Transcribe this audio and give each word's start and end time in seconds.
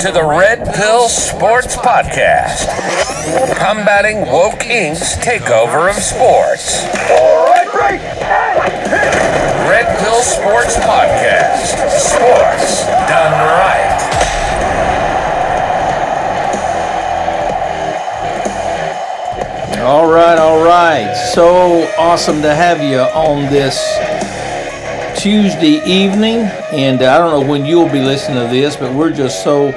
to 0.00 0.12
the 0.12 0.22
Red 0.22 0.74
Pill 0.74 1.08
Sports 1.08 1.74
Podcast, 1.76 2.68
combating 3.56 4.20
woke 4.30 4.60
Inc.'s 4.60 5.16
takeover 5.16 5.88
of 5.88 5.96
sports. 5.96 6.84
Red 9.66 9.98
Pill 9.98 10.20
Sports 10.22 10.76
Podcast, 10.76 11.78
sports 11.98 12.84
done 13.08 13.32
right. 13.32 13.96
All 19.80 20.10
right, 20.12 20.38
all 20.38 20.62
right. 20.62 21.14
So 21.32 21.90
awesome 21.96 22.42
to 22.42 22.54
have 22.54 22.82
you 22.82 22.98
on 22.98 23.50
this 23.50 23.78
Tuesday 25.26 25.84
evening. 25.84 26.36
And 26.70 27.02
I 27.02 27.18
don't 27.18 27.32
know 27.32 27.50
when 27.50 27.66
you'll 27.66 27.90
be 27.90 27.98
listening 27.98 28.46
to 28.46 28.48
this, 28.48 28.76
but 28.76 28.94
we're 28.94 29.12
just 29.12 29.42
so 29.42 29.72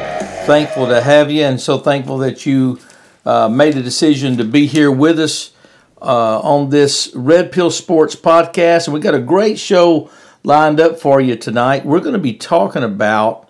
thankful 0.46 0.86
to 0.86 1.02
have 1.02 1.32
you 1.32 1.42
and 1.42 1.60
so 1.60 1.80
thankful 1.80 2.20
that 2.20 2.46
you 2.46 2.78
uh, 3.26 3.50
made 3.50 3.76
a 3.76 3.82
decision 3.82 4.38
to 4.38 4.44
be 4.44 4.68
here 4.68 4.92
with 4.92 5.20
us 5.20 5.52
uh, 6.04 6.40
on 6.42 6.70
this 6.70 7.12
Red 7.16 7.52
Pill 7.52 7.72
Sports 7.72 8.16
podcast. 8.16 8.86
And 8.86 8.94
we 8.94 9.00
got 9.00 9.16
a 9.16 9.20
great 9.20 9.58
show 9.58 10.12
lined 10.44 10.80
up 10.80 11.00
for 11.00 11.20
you 11.20 11.36
tonight. 11.36 11.84
We're 11.84 12.00
going 12.00 12.14
to 12.14 12.20
be 12.20 12.34
talking 12.34 12.84
about 12.84 13.50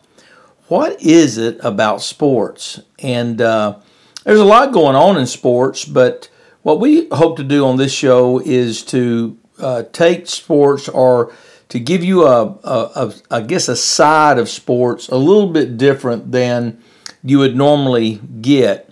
what 0.69 1.01
is 1.01 1.37
it 1.37 1.59
about 1.61 2.01
sports? 2.01 2.79
And 2.99 3.41
uh, 3.41 3.77
there's 4.23 4.39
a 4.39 4.45
lot 4.45 4.71
going 4.71 4.95
on 4.95 5.17
in 5.17 5.27
sports, 5.27 5.83
but 5.83 6.29
what 6.61 6.79
we 6.79 7.09
hope 7.09 7.35
to 7.35 7.43
do 7.43 7.65
on 7.65 7.75
this 7.75 7.91
show 7.91 8.39
is 8.39 8.83
to 8.83 9.37
uh, 9.59 9.83
take 9.91 10.27
sports 10.27 10.87
or 10.87 11.33
to 11.69 11.79
give 11.79 12.03
you 12.03 12.25
a, 12.25 12.45
a, 12.45 12.91
a, 12.95 13.13
I 13.31 13.41
guess, 13.41 13.67
a 13.69 13.75
side 13.75 14.37
of 14.37 14.49
sports 14.49 15.07
a 15.07 15.15
little 15.15 15.47
bit 15.47 15.77
different 15.77 16.31
than 16.31 16.81
you 17.23 17.39
would 17.39 17.55
normally 17.55 18.15
get. 18.41 18.91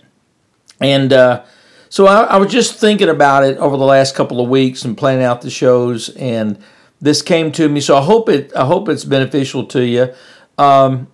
And 0.80 1.12
uh, 1.12 1.44
so 1.88 2.06
I, 2.06 2.22
I, 2.22 2.36
was 2.36 2.52
just 2.52 2.78
thinking 2.78 3.08
about 3.08 3.42
it 3.42 3.58
over 3.58 3.76
the 3.76 3.84
last 3.84 4.14
couple 4.14 4.40
of 4.40 4.48
weeks 4.48 4.84
and 4.84 4.96
planning 4.96 5.24
out 5.24 5.42
the 5.42 5.50
shows, 5.50 6.10
and 6.10 6.58
this 7.00 7.20
came 7.20 7.50
to 7.52 7.68
me. 7.68 7.80
So 7.80 7.96
I 7.96 8.02
hope 8.02 8.28
it, 8.28 8.54
I 8.54 8.64
hope 8.64 8.88
it's 8.88 9.04
beneficial 9.04 9.66
to 9.66 9.84
you. 9.84 10.14
Um, 10.56 11.08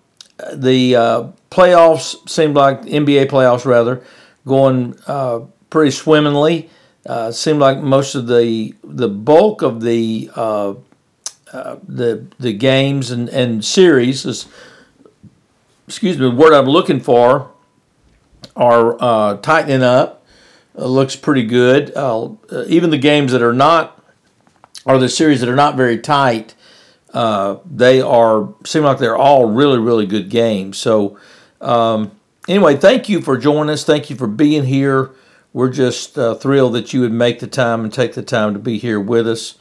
the 0.53 0.97
uh, 0.97 1.29
playoffs 1.51 2.29
seemed 2.29 2.57
like 2.57 2.83
NBA 2.83 3.31
playoffs 3.31 3.65
rather 3.65 4.03
going 4.45 4.99
uh, 5.07 5.41
pretty 5.71 5.93
swimmingly. 5.93 6.69
Uh, 7.07 7.31
seemed 7.31 7.59
like 7.59 7.79
most 7.79 8.15
of 8.15 8.27
the 8.27 8.75
the 8.83 9.09
bulk 9.09 9.63
of 9.63 9.83
the 9.83 10.31
the 11.87 12.27
the 12.39 12.53
games 12.53 13.11
and, 13.11 13.29
and 13.29 13.65
series 13.65 14.25
is 14.25 14.47
excuse 15.87 16.19
me 16.19 16.29
the 16.29 16.35
word 16.35 16.53
I'm 16.53 16.67
looking 16.67 17.01
for 17.01 17.51
are 18.57 18.97
uh, 19.01 19.37
tightening 19.39 19.83
up. 19.83 20.25
looks 20.75 21.17
pretty 21.17 21.45
good. 21.45 21.93
Uh, 21.95 22.35
even 22.67 22.91
the 22.91 22.99
games 22.99 23.33
that 23.33 23.43
are 23.43 23.53
not 23.53 24.03
or 24.85 24.99
the 24.99 25.09
series 25.09 25.41
that 25.41 25.49
are 25.49 25.57
not 25.57 25.77
very 25.77 25.99
tight, 25.99 26.55
uh, 27.13 27.57
they 27.65 28.01
are 28.01 28.53
seem 28.67 28.83
like 28.83 28.99
they're 28.99 29.17
all 29.17 29.47
really 29.47 29.79
really 29.79 30.07
good 30.07 30.29
games. 30.29 30.79
So. 30.79 31.19
Um, 31.61 32.11
anyway, 32.47 32.77
thank 32.77 33.09
you 33.09 33.23
for 33.23 33.39
joining 33.39 33.71
us. 33.73 33.85
Thank 33.85 34.11
you 34.11 34.17
for 34.17 34.27
being 34.27 34.65
here. 34.65 35.13
We're 35.55 35.71
just 35.71 36.19
uh, 36.19 36.35
thrilled 36.35 36.75
that 36.75 36.93
you 36.93 37.01
would 37.01 37.13
make 37.13 37.39
the 37.39 37.47
time 37.47 37.85
and 37.85 37.93
take 37.93 38.13
the 38.15 38.23
time 38.23 38.53
to 38.53 38.59
be 38.59 38.77
here 38.77 39.01
with 39.01 39.27
us. 39.27 39.55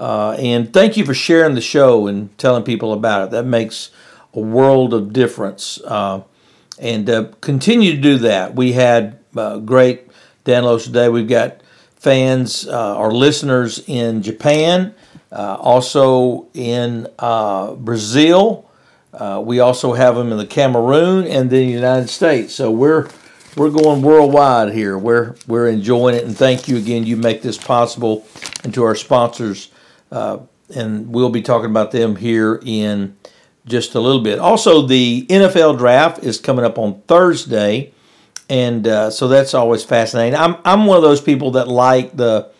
Uh, 0.00 0.34
and 0.38 0.72
thank 0.72 0.96
you 0.96 1.04
for 1.04 1.12
sharing 1.12 1.54
the 1.54 1.60
show 1.60 2.06
and 2.06 2.36
telling 2.38 2.62
people 2.62 2.94
about 2.94 3.28
it. 3.28 3.30
That 3.32 3.44
makes 3.44 3.90
a 4.32 4.40
world 4.40 4.94
of 4.94 5.12
difference. 5.12 5.78
Uh, 5.84 6.22
and 6.78 7.10
uh, 7.10 7.28
continue 7.42 7.94
to 7.96 8.00
do 8.00 8.16
that. 8.18 8.54
We 8.54 8.72
had 8.72 9.18
uh, 9.36 9.58
great 9.58 10.08
downloads 10.46 10.84
today. 10.84 11.10
We've 11.10 11.28
got 11.28 11.60
fans 11.96 12.66
uh, 12.66 12.96
or 12.96 13.12
listeners 13.12 13.84
in 13.86 14.22
Japan, 14.22 14.94
also 15.30 16.48
in 16.54 17.06
Brazil. 17.18 18.70
we 19.42 19.60
also 19.60 19.92
have 19.92 20.14
them 20.14 20.32
in 20.32 20.38
the 20.38 20.46
Cameroon 20.46 21.26
and 21.26 21.50
the 21.50 21.62
United 21.62 22.08
States. 22.08 22.54
So 22.54 22.70
we're 22.70 23.10
we're 23.54 23.68
going 23.68 24.00
worldwide 24.00 24.72
here. 24.72 24.96
We're 24.96 25.34
we're 25.46 25.68
enjoying 25.68 26.14
it, 26.14 26.24
and 26.24 26.34
thank 26.34 26.68
you 26.68 26.78
again. 26.78 27.04
You 27.04 27.18
make 27.18 27.42
this 27.42 27.58
possible, 27.58 28.24
and 28.64 28.72
to 28.72 28.84
our 28.84 28.94
sponsors, 28.94 29.70
and 30.10 31.12
we'll 31.12 31.30
be 31.30 31.42
talking 31.42 31.70
about 31.70 31.90
them 31.90 32.16
here 32.16 32.60
in 32.64 33.16
just 33.66 33.94
a 33.94 34.00
little 34.00 34.22
bit. 34.22 34.38
Also, 34.38 34.86
the 34.86 35.26
NFL 35.28 35.78
draft 35.78 36.22
is 36.24 36.38
coming 36.38 36.64
up 36.64 36.78
on 36.78 37.00
Thursday, 37.02 37.92
and 38.48 38.86
uh, 38.86 39.10
so 39.10 39.28
that's 39.28 39.54
always 39.54 39.84
fascinating. 39.84 40.38
I'm 40.38 40.56
I'm 40.64 40.86
one 40.86 40.96
of 40.96 41.02
those 41.02 41.20
people 41.20 41.52
that 41.52 41.68
like 41.68 42.16
the 42.16 42.50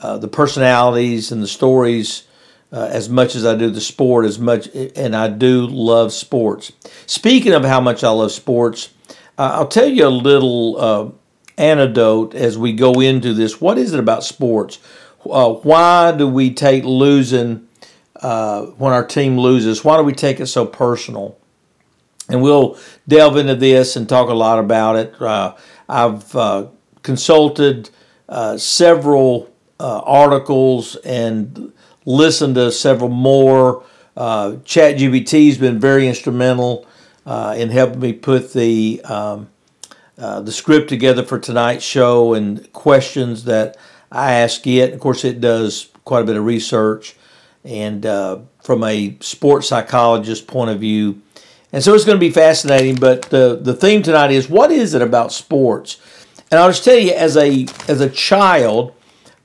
uh, 0.00 0.18
the 0.18 0.28
personalities 0.28 1.32
and 1.32 1.42
the 1.42 1.48
stories. 1.48 2.24
Uh, 2.70 2.86
as 2.92 3.08
much 3.08 3.34
as 3.34 3.46
I 3.46 3.56
do 3.56 3.70
the 3.70 3.80
sport, 3.80 4.26
as 4.26 4.38
much, 4.38 4.68
and 4.74 5.16
I 5.16 5.28
do 5.28 5.66
love 5.66 6.12
sports. 6.12 6.70
Speaking 7.06 7.54
of 7.54 7.64
how 7.64 7.80
much 7.80 8.04
I 8.04 8.10
love 8.10 8.30
sports, 8.30 8.90
uh, 9.38 9.52
I'll 9.54 9.68
tell 9.68 9.88
you 9.88 10.06
a 10.06 10.10
little 10.10 10.76
uh, 10.78 11.10
anecdote 11.56 12.34
as 12.34 12.58
we 12.58 12.74
go 12.74 13.00
into 13.00 13.32
this. 13.32 13.58
What 13.58 13.78
is 13.78 13.94
it 13.94 14.00
about 14.00 14.22
sports? 14.22 14.78
Uh, 15.24 15.52
why 15.54 16.12
do 16.12 16.28
we 16.28 16.52
take 16.52 16.84
losing 16.84 17.66
uh, 18.16 18.62
when 18.62 18.92
our 18.92 19.06
team 19.06 19.38
loses? 19.38 19.84
Why 19.84 19.96
do 19.96 20.02
we 20.02 20.12
take 20.12 20.40
it 20.40 20.46
so 20.46 20.66
personal? 20.66 21.38
And 22.28 22.42
we'll 22.42 22.78
delve 23.06 23.36
into 23.36 23.54
this 23.54 23.96
and 23.96 24.08
talk 24.08 24.28
a 24.28 24.34
lot 24.34 24.58
about 24.58 24.96
it. 24.96 25.20
Uh, 25.20 25.54
I've 25.88 26.34
uh, 26.36 26.66
consulted 27.02 27.90
several 28.56 29.50
articles 29.80 30.96
and 30.96 31.72
listened 32.08 32.54
to 32.56 32.72
several 32.72 33.10
more. 33.10 33.84
Uh, 34.16 34.56
ChatGPT 34.64 35.46
has 35.48 35.58
been 35.58 35.78
very 35.78 36.08
instrumental 36.08 36.86
uh, 37.26 37.54
in 37.56 37.68
helping 37.68 38.00
me 38.00 38.12
put 38.12 38.52
the 38.52 39.00
um, 39.04 39.48
uh, 40.16 40.40
the 40.40 40.50
script 40.50 40.88
together 40.88 41.22
for 41.22 41.38
tonight's 41.38 41.84
show 41.84 42.34
and 42.34 42.72
questions 42.72 43.44
that 43.44 43.76
I 44.10 44.34
ask 44.34 44.66
it. 44.66 44.92
Of 44.92 45.00
course, 45.00 45.24
it 45.24 45.40
does 45.40 45.90
quite 46.04 46.20
a 46.20 46.24
bit 46.24 46.36
of 46.36 46.44
research 46.44 47.14
and 47.64 48.04
uh, 48.06 48.38
from 48.62 48.82
a 48.84 49.16
sports 49.20 49.68
psychologist 49.68 50.46
point 50.46 50.70
of 50.70 50.80
view. 50.80 51.20
And 51.72 51.82
so 51.84 51.94
it's 51.94 52.04
going 52.04 52.16
to 52.16 52.20
be 52.20 52.30
fascinating. 52.30 52.96
But 52.96 53.22
the, 53.22 53.58
the 53.60 53.74
theme 53.74 54.02
tonight 54.02 54.30
is 54.30 54.48
what 54.48 54.70
is 54.70 54.94
it 54.94 55.02
about 55.02 55.32
sports? 55.32 56.00
And 56.50 56.58
I'll 56.58 56.70
just 56.70 56.84
tell 56.84 56.96
you, 56.96 57.12
as 57.12 57.36
a 57.36 57.66
as 57.88 58.00
a 58.00 58.08
child, 58.08 58.94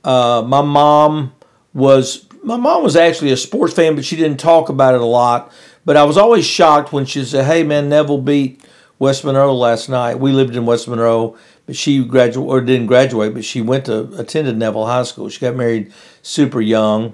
uh, 0.05 0.43
my 0.45 0.61
mom 0.61 1.33
was 1.73 2.27
my 2.43 2.55
mom 2.55 2.83
was 2.83 2.95
actually 2.95 3.31
a 3.31 3.37
sports 3.37 3.73
fan, 3.73 3.95
but 3.95 4.05
she 4.05 4.15
didn't 4.15 4.39
talk 4.39 4.69
about 4.69 4.95
it 4.95 5.01
a 5.01 5.05
lot. 5.05 5.51
But 5.85 5.97
I 5.97 6.03
was 6.03 6.17
always 6.17 6.45
shocked 6.45 6.93
when 6.93 7.05
she 7.05 7.25
said, 7.25 7.45
"Hey, 7.45 7.63
man, 7.63 7.89
Neville 7.89 8.21
beat 8.21 8.63
West 8.99 9.25
Monroe 9.25 9.53
last 9.53 9.89
night." 9.89 10.17
We 10.17 10.31
lived 10.31 10.55
in 10.55 10.65
West 10.65 10.87
Monroe, 10.87 11.35
but 11.65 11.75
she 11.75 12.03
graduated 12.03 12.49
or 12.49 12.61
didn't 12.61 12.87
graduate, 12.87 13.33
but 13.33 13.45
she 13.45 13.61
went 13.61 13.85
to 13.85 14.13
attended 14.17 14.57
Neville 14.57 14.85
High 14.85 15.03
School. 15.03 15.29
She 15.29 15.39
got 15.39 15.55
married 15.55 15.93
super 16.21 16.61
young, 16.61 17.13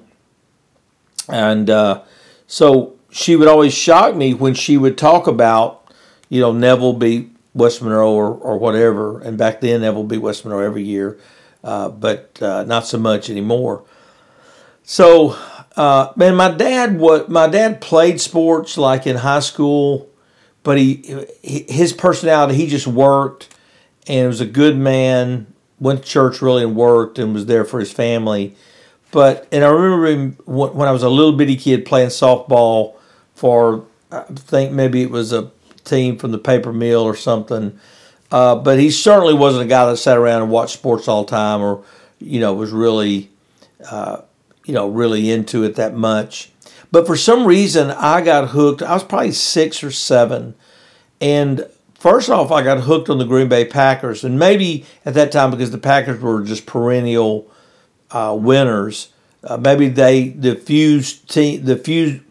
and 1.27 1.69
uh, 1.69 2.03
so 2.47 2.95
she 3.11 3.35
would 3.35 3.47
always 3.47 3.73
shock 3.73 4.15
me 4.15 4.33
when 4.33 4.53
she 4.53 4.77
would 4.77 4.97
talk 4.97 5.27
about, 5.27 5.91
you 6.29 6.39
know, 6.39 6.51
Neville 6.51 6.93
beat 6.93 7.29
West 7.53 7.81
Monroe 7.81 8.13
or, 8.13 8.33
or 8.33 8.57
whatever. 8.57 9.19
And 9.21 9.37
back 9.37 9.61
then, 9.61 9.81
Neville 9.81 10.03
beat 10.03 10.19
West 10.19 10.45
Monroe 10.45 10.65
every 10.65 10.83
year, 10.83 11.19
uh, 11.63 11.89
but 11.89 12.41
uh, 12.41 12.63
not 12.63 12.85
so 12.85 12.97
much 12.97 13.29
anymore. 13.29 13.83
So 14.83 15.37
uh, 15.79 16.11
man, 16.15 16.35
my 16.35 16.51
dad 16.51 16.99
what 16.99 17.29
my 17.29 17.47
dad 17.47 17.79
played 17.79 18.19
sports 18.19 18.77
like 18.77 19.07
in 19.07 19.15
high 19.15 19.39
school, 19.39 20.09
but 20.63 20.77
he 20.77 21.25
his 21.41 21.93
personality 21.93 22.55
he 22.55 22.67
just 22.67 22.87
worked 22.87 23.47
and 24.09 24.27
was 24.27 24.41
a 24.41 24.45
good 24.45 24.77
man. 24.77 25.47
Went 25.79 26.03
to 26.03 26.09
church 26.09 26.41
really 26.41 26.63
and 26.63 26.75
worked 26.75 27.17
and 27.17 27.33
was 27.33 27.45
there 27.45 27.63
for 27.63 27.79
his 27.79 27.91
family. 27.91 28.55
But 29.11 29.47
and 29.51 29.63
I 29.63 29.69
remember 29.69 30.35
when 30.45 30.87
I 30.87 30.91
was 30.91 31.03
a 31.03 31.09
little 31.09 31.33
bitty 31.33 31.55
kid 31.55 31.85
playing 31.85 32.09
softball 32.09 32.95
for 33.35 33.85
I 34.11 34.23
think 34.23 34.73
maybe 34.73 35.01
it 35.01 35.11
was 35.11 35.31
a 35.31 35.51
team 35.85 36.17
from 36.17 36.31
the 36.31 36.37
paper 36.37 36.73
mill 36.73 37.03
or 37.03 37.15
something. 37.15 37.79
Uh, 38.31 38.55
but 38.55 38.79
he 38.79 38.91
certainly 38.91 39.33
wasn't 39.33 39.63
a 39.63 39.67
guy 39.67 39.85
that 39.85 39.97
sat 39.97 40.17
around 40.17 40.41
and 40.41 40.51
watched 40.51 40.73
sports 40.73 41.07
all 41.07 41.23
the 41.23 41.31
time 41.31 41.61
or 41.61 41.83
you 42.19 42.41
know 42.41 42.53
was 42.53 42.71
really 42.71 43.29
uh, 43.89 44.21
you 44.69 44.75
know, 44.75 44.87
really 44.87 45.31
into 45.31 45.63
it 45.63 45.75
that 45.77 45.95
much. 45.95 46.51
But 46.91 47.07
for 47.07 47.17
some 47.17 47.47
reason, 47.47 47.89
I 47.89 48.21
got 48.21 48.49
hooked. 48.49 48.83
I 48.83 48.93
was 48.93 49.03
probably 49.03 49.31
six 49.31 49.83
or 49.83 49.89
seven. 49.89 50.53
And 51.19 51.65
first 51.99 52.29
off, 52.29 52.51
I 52.51 52.63
got 52.63 52.81
hooked 52.81 53.09
on 53.09 53.17
the 53.19 53.25
Green 53.25 53.49
Bay 53.49 53.65
Packers. 53.65 54.23
And 54.23 54.39
maybe 54.39 54.85
at 55.05 55.13
that 55.13 55.31
time, 55.31 55.51
because 55.51 55.71
the 55.71 55.77
Packers 55.77 56.19
were 56.21 56.43
just 56.43 56.65
perennial 56.65 57.49
uh, 58.11 58.35
winners, 58.39 59.13
uh, 59.43 59.57
maybe 59.57 59.87
they, 59.89 60.29
the 60.29 60.55
few, 60.55 61.01
te- 61.01 61.57
the 61.57 61.77
few 61.77 62.21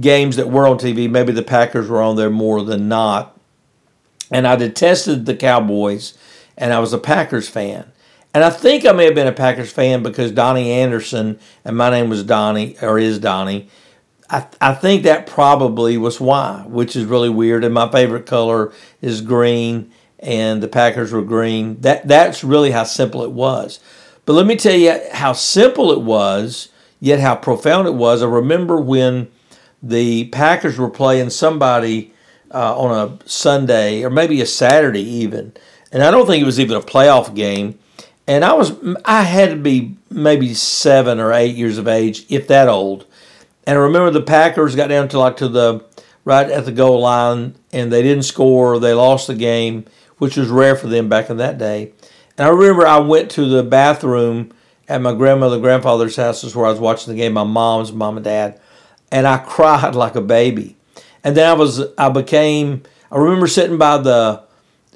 games 0.00 0.36
that 0.36 0.50
were 0.50 0.66
on 0.66 0.78
TV, 0.78 1.08
maybe 1.10 1.32
the 1.32 1.42
Packers 1.42 1.88
were 1.88 2.02
on 2.02 2.16
there 2.16 2.30
more 2.30 2.62
than 2.62 2.88
not. 2.88 3.36
and 4.30 4.46
I 4.46 4.56
detested 4.56 5.26
the 5.26 5.36
Cowboys, 5.36 6.14
and 6.56 6.72
I 6.72 6.78
was 6.80 6.92
a 6.92 6.98
Packers 6.98 7.48
fan. 7.48 7.92
And 8.34 8.44
I 8.44 8.50
think 8.50 8.84
I 8.84 8.92
may 8.92 9.04
have 9.06 9.14
been 9.14 9.26
a 9.28 9.32
Packers 9.32 9.72
fan 9.72 10.02
because 10.02 10.32
Donny 10.32 10.70
Anderson, 10.72 11.38
and 11.64 11.76
my 11.76 11.90
name 11.90 12.10
was 12.10 12.24
Donnie, 12.24 12.76
or 12.82 12.98
is 12.98 13.18
Donnie. 13.18 13.68
I, 14.28 14.46
I 14.60 14.74
think 14.74 15.02
that 15.02 15.26
probably 15.26 15.96
was 15.96 16.20
why, 16.20 16.64
which 16.66 16.96
is 16.96 17.04
really 17.04 17.28
weird. 17.28 17.64
And 17.64 17.74
my 17.74 17.90
favorite 17.90 18.26
color 18.26 18.72
is 19.00 19.20
green, 19.20 19.92
and 20.18 20.62
the 20.62 20.68
Packers 20.68 21.12
were 21.12 21.22
green. 21.22 21.80
That 21.80 22.08
That's 22.08 22.42
really 22.42 22.70
how 22.72 22.84
simple 22.84 23.22
it 23.22 23.32
was. 23.32 23.80
But 24.24 24.32
let 24.32 24.46
me 24.46 24.56
tell 24.56 24.76
you 24.76 25.00
how 25.12 25.32
simple 25.32 25.92
it 25.92 26.00
was, 26.00 26.68
yet 26.98 27.20
how 27.20 27.36
profound 27.36 27.86
it 27.86 27.94
was. 27.94 28.22
I 28.22 28.26
remember 28.26 28.80
when 28.80 29.28
the 29.82 30.28
Packers 30.28 30.78
were 30.78 30.90
playing 30.90 31.30
somebody 31.30 32.12
uh, 32.52 32.76
on 32.76 32.90
a 33.24 33.28
Sunday 33.28 34.02
or 34.02 34.10
maybe 34.10 34.40
a 34.40 34.46
Saturday 34.46 35.02
even, 35.02 35.52
and 35.92 36.02
I 36.02 36.10
don't 36.10 36.26
think 36.26 36.42
it 36.42 36.46
was 36.46 36.58
even 36.58 36.76
a 36.76 36.80
playoff 36.80 37.34
game. 37.34 37.78
And 38.26 38.44
I 38.44 38.54
was 38.54 38.72
I 39.04 39.22
had 39.22 39.50
to 39.50 39.56
be 39.56 39.96
maybe 40.10 40.52
seven 40.54 41.20
or 41.20 41.32
eight 41.32 41.54
years 41.54 41.78
of 41.78 41.86
age, 41.86 42.26
if 42.28 42.48
that 42.48 42.68
old. 42.68 43.06
And 43.66 43.78
I 43.78 43.82
remember 43.82 44.10
the 44.10 44.22
Packers 44.22 44.76
got 44.76 44.88
down 44.88 45.08
to 45.08 45.18
like 45.18 45.38
to 45.38 45.48
the 45.48 45.84
right 46.24 46.48
at 46.48 46.64
the 46.64 46.72
goal 46.72 47.00
line, 47.00 47.56
and 47.72 47.92
they 47.92 48.02
didn't 48.02 48.24
score. 48.24 48.78
They 48.78 48.94
lost 48.94 49.26
the 49.26 49.34
game, 49.34 49.84
which 50.18 50.36
was 50.36 50.48
rare 50.48 50.76
for 50.76 50.86
them 50.86 51.08
back 51.08 51.30
in 51.30 51.36
that 51.38 51.58
day. 51.58 51.92
And 52.38 52.46
I 52.46 52.50
remember 52.50 52.86
I 52.86 52.98
went 52.98 53.30
to 53.32 53.46
the 53.46 53.62
bathroom 53.62 54.52
at 54.88 55.00
my 55.00 55.14
grandmother 55.14 55.58
grandfather's 55.58 56.16
house, 56.16 56.44
is 56.44 56.54
where 56.54 56.66
I 56.66 56.70
was 56.70 56.80
watching 56.80 57.12
the 57.12 57.20
game. 57.20 57.32
My 57.32 57.44
mom's 57.44 57.92
mom 57.92 58.16
and 58.16 58.24
dad, 58.24 58.60
and 59.10 59.26
I 59.26 59.38
cried 59.46 59.94
like 59.94 60.14
a 60.14 60.20
baby. 60.20 60.76
And 61.24 61.36
then 61.36 61.48
I 61.48 61.54
was 61.54 61.82
I 61.98 62.08
became 62.08 62.82
I 63.10 63.18
remember 63.18 63.46
sitting 63.46 63.78
by 63.78 63.98
the 63.98 64.42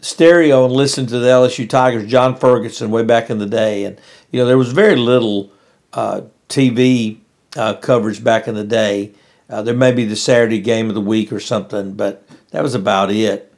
stereo 0.00 0.64
and 0.64 0.74
listening 0.74 1.06
to 1.08 1.18
the 1.18 1.28
LSU 1.28 1.68
Tigers, 1.68 2.10
John 2.10 2.36
Ferguson, 2.36 2.90
way 2.90 3.04
back 3.04 3.30
in 3.30 3.38
the 3.38 3.46
day, 3.46 3.84
and 3.84 4.00
you 4.30 4.40
know 4.40 4.46
there 4.46 4.58
was 4.58 4.72
very 4.72 4.96
little 4.96 5.50
uh, 5.92 6.22
TV 6.48 7.19
uh, 7.56 7.74
coverage 7.74 8.22
back 8.22 8.48
in 8.48 8.54
the 8.54 8.64
day. 8.64 9.12
Uh, 9.48 9.62
there 9.62 9.74
may 9.74 9.92
be 9.92 10.04
the 10.04 10.16
Saturday 10.16 10.60
game 10.60 10.88
of 10.88 10.94
the 10.94 11.00
week 11.00 11.32
or 11.32 11.40
something, 11.40 11.94
but 11.94 12.26
that 12.50 12.62
was 12.62 12.74
about 12.74 13.10
it. 13.10 13.52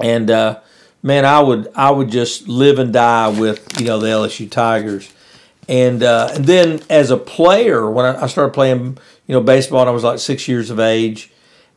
And 0.00 0.30
uh, 0.30 0.60
man, 1.02 1.24
I 1.24 1.40
would 1.40 1.70
I 1.74 1.90
would 1.90 2.10
just 2.10 2.48
live 2.48 2.78
and 2.78 2.92
die 2.92 3.28
with 3.28 3.80
you 3.80 3.86
know 3.86 3.98
the 3.98 4.08
LSU 4.08 4.50
Tigers. 4.50 5.12
And 5.68 6.02
uh, 6.02 6.30
and 6.34 6.44
then 6.44 6.80
as 6.90 7.10
a 7.10 7.16
player, 7.16 7.90
when 7.90 8.04
I, 8.04 8.24
I 8.24 8.26
started 8.26 8.52
playing 8.52 8.98
you 9.26 9.34
know 9.34 9.40
baseball, 9.40 9.80
and 9.80 9.88
I 9.88 9.92
was 9.92 10.04
like 10.04 10.18
six 10.18 10.48
years 10.48 10.70
of 10.70 10.80
age, 10.80 11.30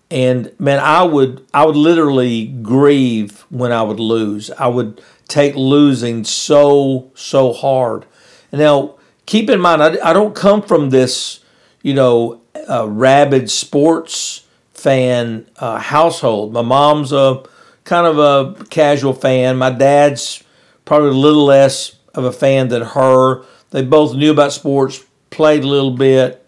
and 0.09 0.51
man, 0.59 0.79
I 0.79 1.03
would 1.03 1.45
I 1.53 1.65
would 1.65 1.75
literally 1.75 2.47
grieve 2.47 3.45
when 3.50 3.71
I 3.71 3.83
would 3.83 4.00
lose. 4.00 4.50
I 4.51 4.68
would 4.68 5.01
take 5.27 5.56
losing 5.56 6.24
so 6.24 7.12
so 7.13 7.53
hard. 7.53 8.06
And 8.51 8.59
now 8.62 8.96
keep 9.27 9.51
in 9.51 9.59
mind, 9.59 9.83
I, 9.83 10.09
I 10.09 10.13
don't 10.13 10.33
come 10.33 10.63
from 10.63 10.89
this 10.89 11.41
you 11.83 11.94
know 11.94 12.41
uh, 12.68 12.89
rabid 12.89 13.51
sports 13.51 14.45
fan 14.74 15.47
uh, 15.57 15.77
household. 15.77 16.53
My 16.53 16.63
mom's 16.63 17.12
a 17.12 17.44
kind 17.83 18.07
of 18.07 18.18
a 18.19 18.65
casual 18.65 19.13
fan. 19.13 19.57
My 19.57 19.69
dad's 19.69 20.44
probably 20.85 21.09
a 21.09 21.13
little 21.13 21.45
less 21.45 21.95
of 22.15 22.24
a 22.24 22.31
fan 22.31 22.69
than 22.69 22.81
her. 22.81 23.44
They 23.69 23.83
both 23.83 24.15
knew 24.15 24.31
about 24.31 24.53
sports, 24.53 25.03
played 25.29 25.63
a 25.63 25.68
little 25.68 25.91
bit, 25.91 26.45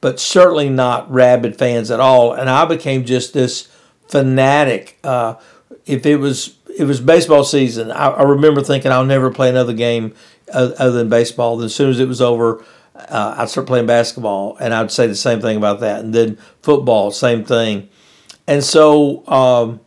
but 0.00 0.20
certainly 0.20 0.68
not 0.68 1.10
rabid 1.10 1.56
fans 1.56 1.90
at 1.90 2.00
all. 2.00 2.32
And 2.32 2.50
I 2.50 2.64
became 2.64 3.04
just 3.04 3.32
this 3.32 3.68
fanatic. 4.08 4.98
Uh, 5.02 5.36
if 5.86 6.06
it 6.06 6.16
was 6.16 6.56
it 6.78 6.84
was 6.84 7.00
baseball 7.00 7.44
season, 7.44 7.90
I, 7.90 8.08
I, 8.08 8.22
remember 8.22 8.62
thinking 8.62 8.90
I'll 8.90 9.04
never 9.04 9.30
play 9.30 9.50
another 9.50 9.74
game 9.74 10.14
other 10.52 10.92
than 10.92 11.08
baseball. 11.08 11.56
Then 11.56 11.66
as 11.66 11.74
soon 11.74 11.90
as 11.90 12.00
it 12.00 12.08
was 12.08 12.20
over, 12.20 12.64
uh, 12.94 13.34
I'd 13.38 13.48
start 13.48 13.66
playing 13.66 13.86
basketball, 13.86 14.56
and 14.58 14.72
I'd 14.74 14.90
say 14.90 15.06
the 15.06 15.14
same 15.14 15.40
thing 15.40 15.56
about 15.56 15.80
that. 15.80 16.00
And 16.00 16.14
then 16.14 16.38
football, 16.62 17.10
same 17.10 17.44
thing. 17.44 17.88
And 18.46 18.62
so, 18.62 19.26
um, 19.28 19.80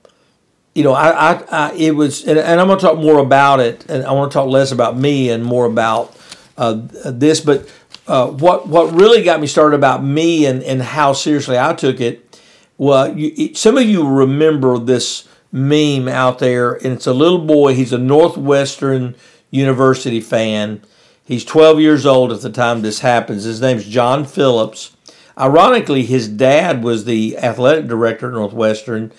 you 0.73 0.83
know, 0.83 0.93
I, 0.93 1.33
I, 1.33 1.43
I, 1.51 1.73
it 1.73 1.91
was, 1.91 2.25
and, 2.25 2.37
and 2.37 2.59
I'm 2.59 2.67
going 2.67 2.79
to 2.79 2.85
talk 2.85 2.97
more 2.97 3.19
about 3.19 3.59
it, 3.59 3.85
and 3.89 4.03
I 4.03 4.11
want 4.11 4.31
to 4.31 4.33
talk 4.33 4.47
less 4.47 4.71
about 4.71 4.97
me 4.97 5.29
and 5.29 5.43
more 5.43 5.65
about 5.65 6.15
uh, 6.57 6.81
this. 7.05 7.39
But 7.39 7.71
uh, 8.07 8.27
what 8.27 8.67
what 8.67 8.93
really 8.93 9.23
got 9.23 9.39
me 9.39 9.47
started 9.47 9.75
about 9.75 10.03
me 10.03 10.45
and, 10.45 10.61
and 10.63 10.81
how 10.81 11.13
seriously 11.13 11.57
I 11.57 11.73
took 11.73 11.99
it, 12.01 12.39
well, 12.77 13.17
you, 13.17 13.55
some 13.55 13.77
of 13.77 13.83
you 13.83 14.07
remember 14.07 14.77
this 14.77 15.27
meme 15.51 16.07
out 16.07 16.39
there, 16.39 16.73
and 16.73 16.87
it's 16.87 17.07
a 17.07 17.13
little 17.13 17.45
boy. 17.45 17.73
He's 17.73 17.93
a 17.93 17.97
Northwestern 17.97 19.15
University 19.55 20.21
fan. 20.21 20.81
He's 21.23 21.45
12 21.45 21.79
years 21.79 22.05
old 22.05 22.31
at 22.31 22.41
the 22.41 22.51
time 22.51 22.81
this 22.81 22.99
happens. 22.99 23.43
His 23.43 23.61
name's 23.61 23.85
John 23.85 24.25
Phillips. 24.25 24.95
Ironically, 25.37 26.03
his 26.03 26.27
dad 26.27 26.83
was 26.83 27.05
the 27.05 27.37
athletic 27.37 27.87
director 27.87 28.27
at 28.27 28.33
Northwestern, 28.33 29.11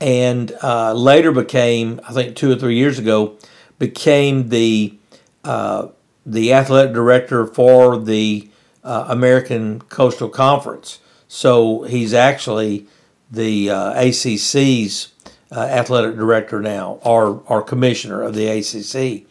and 0.00 0.52
uh, 0.62 0.94
later 0.94 1.32
became, 1.32 2.00
I 2.08 2.12
think, 2.12 2.34
two 2.34 2.50
or 2.50 2.56
three 2.56 2.76
years 2.76 2.98
ago, 2.98 3.36
became 3.78 4.48
the 4.48 4.96
uh, 5.44 5.88
the 6.26 6.52
athletic 6.52 6.92
director 6.92 7.46
for 7.46 7.98
the 7.98 8.50
uh, 8.84 9.06
American 9.08 9.80
Coastal 9.82 10.28
Conference. 10.28 11.00
So 11.28 11.82
he's 11.82 12.12
actually 12.12 12.86
the 13.30 13.70
uh, 13.70 13.94
ACC's 13.94 15.12
uh, 15.52 15.60
athletic 15.60 16.16
director 16.16 16.60
now, 16.60 16.98
or, 17.04 17.42
or 17.46 17.62
commissioner 17.62 18.22
of 18.22 18.34
the 18.34 18.46
ACC. 18.48 19.26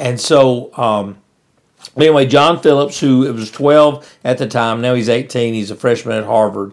And 0.00 0.18
so, 0.18 0.74
um, 0.78 1.18
anyway, 1.94 2.24
John 2.24 2.60
Phillips, 2.60 2.98
who 2.98 3.26
it 3.26 3.32
was 3.32 3.50
12 3.50 4.18
at 4.24 4.38
the 4.38 4.46
time, 4.46 4.80
now 4.80 4.94
he's 4.94 5.10
18, 5.10 5.52
he's 5.52 5.70
a 5.70 5.76
freshman 5.76 6.16
at 6.16 6.24
Harvard. 6.24 6.72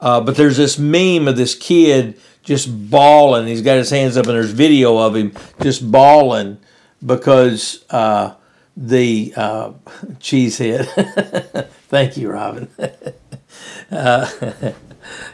Uh, 0.00 0.20
but 0.20 0.36
there's 0.36 0.56
this 0.56 0.78
meme 0.78 1.26
of 1.26 1.36
this 1.36 1.56
kid 1.56 2.20
just 2.44 2.88
bawling. 2.88 3.48
He's 3.48 3.62
got 3.62 3.78
his 3.78 3.90
hands 3.90 4.16
up, 4.16 4.26
and 4.26 4.36
there's 4.36 4.52
video 4.52 4.96
of 4.96 5.16
him 5.16 5.32
just 5.60 5.90
bawling 5.90 6.58
because 7.04 7.84
uh, 7.90 8.34
the 8.76 9.34
uh, 9.36 9.70
cheesehead. 10.20 11.68
Thank 11.88 12.16
you, 12.16 12.30
Robin. 12.30 12.68
uh, 13.90 14.30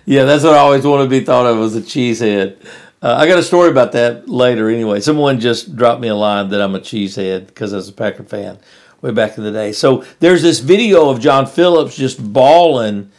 yeah, 0.07 0.25
that's 0.25 0.45
what 0.45 0.55
I 0.55 0.59
always 0.59 0.87
wanted 0.87 1.05
to 1.05 1.11
be 1.11 1.21
thought 1.21 1.45
of 1.45 1.59
as 1.59 1.77
a 1.77 1.83
cheesehead. 1.83 2.57
Uh, 3.05 3.17
I 3.19 3.27
got 3.27 3.39
a 3.39 3.43
story 3.43 3.69
about 3.69 3.93
that 3.93 4.31
later. 4.31 4.71
Anyway, 4.71 4.99
someone 4.99 5.39
just 5.39 5.77
dropped 5.77 6.01
me 6.01 6.09
a 6.09 6.15
line 6.15 6.49
that 6.49 6.63
I'm 6.63 6.75
a 6.75 6.81
cheesehead 6.81 7.49
because 7.49 7.75
I 7.75 7.77
was 7.77 7.91
a 7.91 7.93
Packer 7.93 8.23
fan 8.23 8.59
way 9.03 9.11
back 9.11 9.37
in 9.37 9.45
the 9.45 9.53
day. 9.53 9.73
So 9.73 10.07
there's 10.21 10.41
this 10.41 10.61
video 10.61 11.11
of 11.11 11.21
John 11.21 11.45
Phillips 11.45 11.97
just 11.97 12.33
bawling 12.33 13.11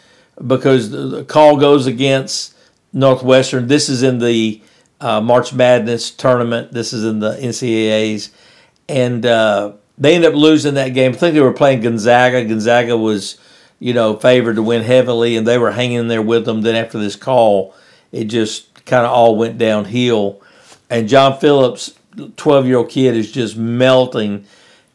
because 0.47 0.89
the 0.89 1.23
call 1.25 1.57
goes 1.57 1.85
against 1.85 2.57
Northwestern. 2.93 3.67
This 3.67 3.87
is 3.87 4.01
in 4.01 4.17
the 4.17 4.59
uh, 4.99 5.21
March 5.21 5.53
Madness 5.53 6.09
tournament. 6.09 6.71
This 6.71 6.91
is 6.91 7.05
in 7.05 7.19
the 7.19 7.33
NCAA's, 7.33 8.31
and 8.89 9.23
uh, 9.23 9.73
they 9.99 10.15
end 10.15 10.25
up 10.25 10.33
losing 10.33 10.73
that 10.73 10.95
game. 10.95 11.11
I 11.11 11.15
think 11.15 11.35
they 11.35 11.41
were 11.41 11.53
playing 11.53 11.81
Gonzaga. 11.81 12.43
Gonzaga 12.43 12.97
was, 12.97 13.37
you 13.77 13.93
know, 13.93 14.17
favored 14.17 14.55
to 14.55 14.63
win 14.63 14.81
heavily, 14.81 15.37
and 15.37 15.47
they 15.47 15.59
were 15.59 15.73
hanging 15.73 15.97
in 15.97 16.07
there 16.07 16.23
with 16.23 16.45
them. 16.45 16.63
Then 16.63 16.73
after 16.73 16.97
this 16.97 17.15
call, 17.15 17.75
it 18.11 18.23
just 18.23 18.74
kind 18.85 19.05
of 19.05 19.11
all 19.11 19.35
went 19.35 19.57
downhill. 19.57 20.41
And 20.89 21.07
John 21.07 21.39
Phillips, 21.39 21.93
12 22.37 22.67
year 22.67 22.77
old 22.77 22.89
kid, 22.89 23.15
is 23.15 23.31
just 23.31 23.57
melting. 23.57 24.45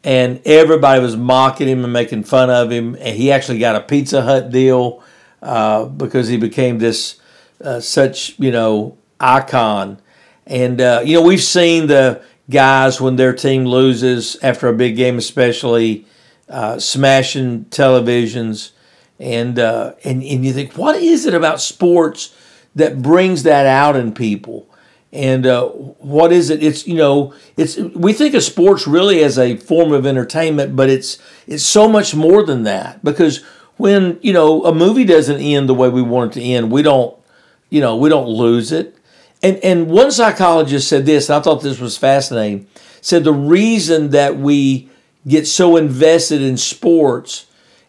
And 0.02 0.40
everybody 0.46 1.00
was 1.02 1.16
mocking 1.16 1.68
him 1.68 1.84
and 1.84 1.92
making 1.92 2.24
fun 2.24 2.48
of 2.50 2.70
him. 2.70 2.96
And 2.98 3.16
he 3.16 3.32
actually 3.32 3.58
got 3.58 3.76
a 3.76 3.80
Pizza 3.80 4.22
Hut 4.22 4.50
deal 4.50 5.02
uh, 5.42 5.84
because 5.84 6.28
he 6.28 6.36
became 6.36 6.78
this 6.78 7.20
uh, 7.62 7.80
such, 7.80 8.38
you 8.38 8.50
know, 8.50 8.96
icon. 9.18 10.00
And, 10.46 10.80
uh, 10.80 11.02
you 11.04 11.14
know, 11.14 11.22
we've 11.22 11.42
seen 11.42 11.86
the 11.86 12.22
guys 12.50 13.00
when 13.00 13.16
their 13.16 13.32
team 13.32 13.64
loses 13.64 14.36
after 14.42 14.68
a 14.68 14.72
big 14.72 14.96
game, 14.96 15.18
especially 15.18 16.06
uh, 16.48 16.78
smashing 16.78 17.66
televisions, 17.66 18.72
and 19.18 19.58
uh, 19.58 19.92
and 20.04 20.22
and 20.22 20.44
you 20.44 20.52
think, 20.52 20.76
what 20.76 20.96
is 20.96 21.26
it 21.26 21.34
about 21.34 21.60
sports 21.60 22.34
that 22.74 23.02
brings 23.02 23.42
that 23.44 23.66
out 23.66 23.96
in 23.96 24.12
people? 24.12 24.66
And 25.12 25.44
uh, 25.44 25.68
what 25.68 26.32
is 26.32 26.50
it? 26.50 26.62
It's 26.62 26.86
you 26.86 26.94
know, 26.94 27.34
it's 27.56 27.76
we 27.76 28.12
think 28.12 28.34
of 28.34 28.42
sports 28.42 28.86
really 28.86 29.22
as 29.24 29.38
a 29.38 29.56
form 29.56 29.92
of 29.92 30.06
entertainment, 30.06 30.76
but 30.76 30.88
it's 30.88 31.18
it's 31.46 31.64
so 31.64 31.88
much 31.88 32.14
more 32.14 32.44
than 32.44 32.62
that 32.62 33.04
because 33.04 33.42
when 33.76 34.18
you 34.22 34.32
know 34.32 34.64
a 34.64 34.74
movie 34.74 35.04
doesn't 35.04 35.40
end 35.40 35.68
the 35.68 35.74
way 35.74 35.88
we 35.88 36.02
want 36.02 36.36
it 36.36 36.40
to 36.40 36.46
end, 36.46 36.70
we 36.70 36.82
don't 36.82 37.16
you 37.70 37.80
know 37.80 37.96
we 37.96 38.08
don't 38.08 38.28
lose 38.28 38.70
it 38.70 38.96
and 39.42 39.56
and 39.58 39.88
one 39.88 40.10
psychologist 40.10 40.88
said 40.88 41.06
this, 41.06 41.28
and 41.28 41.36
I 41.36 41.40
thought 41.40 41.62
this 41.62 41.80
was 41.80 41.96
fascinating. 41.96 42.66
Said 43.00 43.24
the 43.24 43.32
reason 43.32 44.10
that 44.10 44.36
we 44.36 44.90
get 45.26 45.46
so 45.46 45.76
invested 45.76 46.42
in 46.42 46.56
sports 46.56 47.46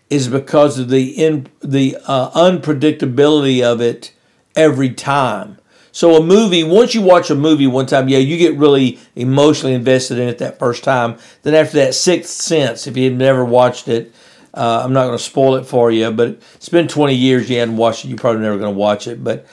is 0.09 0.27
because 0.27 0.79
of 0.79 0.89
the 0.89 1.09
in 1.09 1.47
the 1.61 1.97
uh, 2.05 2.29
unpredictability 2.31 3.61
of 3.61 3.81
it 3.81 4.13
every 4.55 4.91
time. 4.91 5.58
So 5.91 6.15
a 6.15 6.24
movie, 6.24 6.63
once 6.63 6.96
you 6.96 7.01
watch 7.01 7.29
a 7.29 7.36
movie 7.36 7.67
one 7.67 7.86
time, 7.86 8.08
yeah, 8.08 8.20
you 8.20 8.38
get 8.38 8.58
really 8.58 9.00
emotionally 9.15 9.74
invested 9.74 10.20
in 10.20 10.29
it 10.29 10.38
that 10.38 10.58
first 10.58 10.84
time. 10.84 11.17
Then 11.43 11.53
after 11.53 11.77
that, 11.77 11.96
Sixth 11.96 12.31
Sense, 12.31 12.88
if 12.88 12.96
you 12.96 13.10
had 13.10 13.17
never 13.17 13.43
watched 13.43 13.89
it, 13.89 14.13
uh, 14.53 14.81
I'm 14.84 14.93
not 14.93 15.05
going 15.05 15.17
to 15.17 15.24
spoil 15.24 15.55
it 15.55 15.65
for 15.65 15.91
you, 15.91 16.12
but 16.12 16.39
it's 16.55 16.70
been 16.70 16.88
20 16.88 17.13
years 17.13 17.50
you 17.50 17.60
hadn't 17.60 17.77
watched 17.77 18.05
it. 18.05 18.10
You're 18.10 18.17
probably 18.17 18.41
never 18.41 18.58
going 18.58 18.74
to 18.74 18.79
watch 18.79 19.08
it. 19.08 19.24
But 19.24 19.46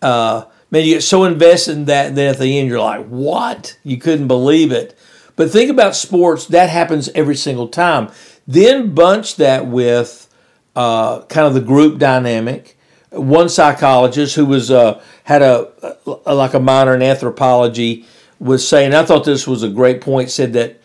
uh, 0.00 0.44
man, 0.70 0.84
you 0.84 0.94
get 0.94 1.02
so 1.02 1.24
invested 1.24 1.76
in 1.76 1.84
that, 1.86 2.08
and 2.08 2.16
then 2.16 2.30
at 2.30 2.38
the 2.38 2.58
end, 2.58 2.68
you're 2.68 2.80
like, 2.80 3.06
what? 3.06 3.78
You 3.82 3.98
couldn't 3.98 4.28
believe 4.28 4.72
it. 4.72 4.98
But 5.36 5.50
think 5.50 5.70
about 5.70 5.96
sports, 5.96 6.46
that 6.46 6.70
happens 6.70 7.08
every 7.14 7.36
single 7.36 7.68
time. 7.68 8.10
Then 8.46 8.94
bunch 8.94 9.36
that 9.36 9.66
with 9.66 10.28
uh, 10.76 11.22
kind 11.26 11.46
of 11.46 11.54
the 11.54 11.60
group 11.60 11.98
dynamic. 11.98 12.78
One 13.12 13.48
psychologist 13.48 14.34
who 14.34 14.46
was 14.46 14.70
uh, 14.70 15.02
had 15.24 15.42
a, 15.42 15.96
a, 16.26 16.34
like 16.34 16.54
a 16.54 16.60
minor 16.60 16.94
in 16.94 17.02
anthropology 17.02 18.06
was 18.38 18.66
saying, 18.66 18.94
I 18.94 19.04
thought 19.04 19.24
this 19.24 19.46
was 19.46 19.62
a 19.62 19.68
great 19.68 20.00
point. 20.00 20.30
Said 20.30 20.52
that 20.54 20.80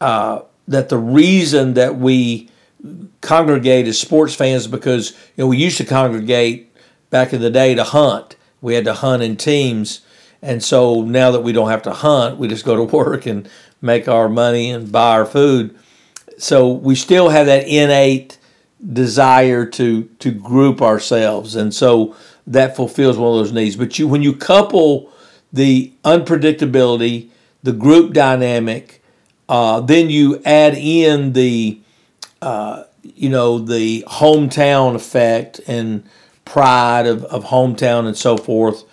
uh, 0.00 0.42
that 0.68 0.88
the 0.88 0.98
reason 0.98 1.74
that 1.74 1.96
we 1.96 2.48
congregate 3.20 3.86
as 3.86 3.98
sports 3.98 4.34
fans 4.34 4.66
because 4.66 5.10
you 5.36 5.44
know 5.44 5.48
we 5.48 5.58
used 5.58 5.76
to 5.78 5.84
congregate 5.84 6.74
back 7.10 7.32
in 7.32 7.40
the 7.40 7.50
day 7.50 7.74
to 7.74 7.84
hunt. 7.84 8.36
We 8.60 8.74
had 8.74 8.84
to 8.84 8.94
hunt 8.94 9.22
in 9.22 9.36
teams, 9.36 10.00
and 10.42 10.62
so 10.62 11.02
now 11.02 11.30
that 11.30 11.40
we 11.40 11.52
don't 11.52 11.70
have 11.70 11.82
to 11.82 11.92
hunt, 11.92 12.38
we 12.38 12.48
just 12.48 12.64
go 12.64 12.76
to 12.76 12.84
work 12.96 13.26
and 13.26 13.48
make 13.82 14.08
our 14.08 14.28
money 14.28 14.70
and 14.70 14.90
buy 14.90 15.12
our 15.12 15.26
food. 15.26 15.76
So 16.38 16.70
we 16.70 16.94
still 16.94 17.28
have 17.30 17.46
that 17.46 17.66
innate 17.66 18.38
desire 18.92 19.66
to 19.66 20.04
to 20.18 20.30
group 20.30 20.80
ourselves, 20.80 21.56
and 21.56 21.74
so 21.74 22.16
that 22.46 22.76
fulfills 22.76 23.16
one 23.16 23.32
of 23.32 23.44
those 23.44 23.52
needs. 23.52 23.76
But 23.76 23.98
you, 23.98 24.08
when 24.08 24.22
you 24.22 24.34
couple 24.34 25.12
the 25.52 25.92
unpredictability, 26.04 27.28
the 27.62 27.72
group 27.72 28.12
dynamic, 28.12 29.02
uh, 29.48 29.80
then 29.80 30.10
you 30.10 30.40
add 30.44 30.74
in 30.74 31.32
the 31.32 31.80
uh, 32.40 32.84
you 33.02 33.28
know 33.28 33.58
the 33.58 34.04
hometown 34.08 34.94
effect 34.94 35.60
and 35.66 36.04
pride 36.44 37.06
of, 37.06 37.24
of 37.24 37.44
hometown 37.44 38.06
and 38.06 38.16
so 38.16 38.36
forth. 38.36 38.84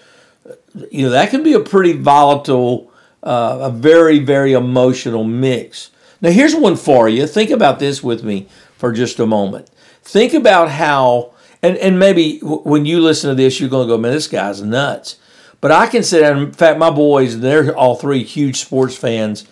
You 0.91 1.03
know 1.03 1.11
that 1.11 1.29
can 1.29 1.43
be 1.43 1.53
a 1.53 1.59
pretty 1.59 1.93
volatile, 1.93 2.91
uh, 3.23 3.59
a 3.61 3.71
very 3.71 4.19
very 4.19 4.53
emotional 4.53 5.23
mix. 5.23 5.91
Now 6.21 6.31
here's 6.31 6.55
one 6.55 6.75
for 6.75 7.07
you. 7.07 7.25
Think 7.27 7.51
about 7.51 7.79
this 7.79 8.03
with 8.03 8.23
me 8.23 8.47
for 8.77 8.91
just 8.91 9.19
a 9.19 9.25
moment. 9.25 9.69
Think 10.07 10.33
about 10.33 10.69
how, 10.69 11.33
and, 11.61 11.75
and 11.75 11.99
maybe 11.99 12.39
when 12.39 12.85
you 12.85 13.01
listen 13.01 13.29
to 13.29 13.35
this, 13.35 13.59
you're 13.59 13.69
going 13.69 13.89
to 13.89 13.93
go, 13.93 13.97
man, 13.97 14.13
this 14.13 14.29
guy's 14.29 14.61
nuts. 14.61 15.17
But 15.59 15.71
I 15.71 15.87
can 15.87 16.01
sit 16.01 16.21
down, 16.21 16.37
in 16.37 16.53
fact, 16.53 16.79
my 16.79 16.89
boys, 16.89 17.41
they're 17.41 17.75
all 17.75 17.97
three 17.97 18.23
huge 18.23 18.55
sports 18.55 18.95
fans, 18.95 19.45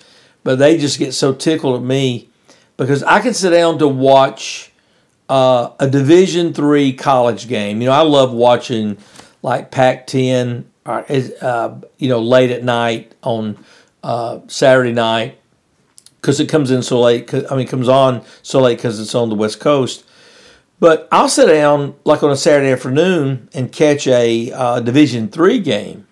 but 0.45 0.57
they 0.57 0.77
just 0.77 0.97
get 0.97 1.13
so 1.13 1.33
tickled 1.33 1.81
at 1.81 1.85
me 1.85 2.29
because 2.77 3.03
I 3.03 3.19
can 3.19 3.33
sit 3.33 3.49
down 3.49 3.79
to 3.79 3.87
watch 3.89 4.71
uh, 5.27 5.71
a 5.77 5.89
Division 5.89 6.53
three 6.53 6.93
college 6.93 7.49
game. 7.49 7.81
You 7.81 7.87
know, 7.87 7.93
I 7.93 8.03
love 8.03 8.31
watching 8.31 8.97
like 9.41 9.71
Pac-10, 9.71 10.63
uh, 10.85 11.03
uh, 11.41 11.81
you 11.97 12.07
know, 12.07 12.21
late 12.21 12.51
at 12.51 12.63
night 12.63 13.13
on 13.23 13.57
uh, 14.05 14.39
Saturday 14.47 14.93
night 14.93 15.37
because 16.21 16.39
it 16.39 16.47
comes 16.47 16.71
in 16.71 16.81
so 16.81 17.01
late. 17.01 17.33
I 17.33 17.39
mean, 17.51 17.67
it 17.67 17.69
comes 17.69 17.89
on 17.89 18.23
so 18.41 18.61
late 18.61 18.77
because 18.77 19.01
it's 19.01 19.15
on 19.15 19.27
the 19.27 19.35
West 19.35 19.59
Coast. 19.59 20.05
But 20.79 21.07
I'll 21.11 21.29
sit 21.29 21.47
down 21.47 21.95
like 22.03 22.21
on 22.21 22.31
a 22.31 22.35
Saturday 22.35 22.71
afternoon 22.71 23.49
and 23.53 23.71
catch 23.71 24.07
a 24.07 24.51
uh, 24.51 24.79
Division 24.81 25.29
three 25.29 25.59
game, 25.59 26.07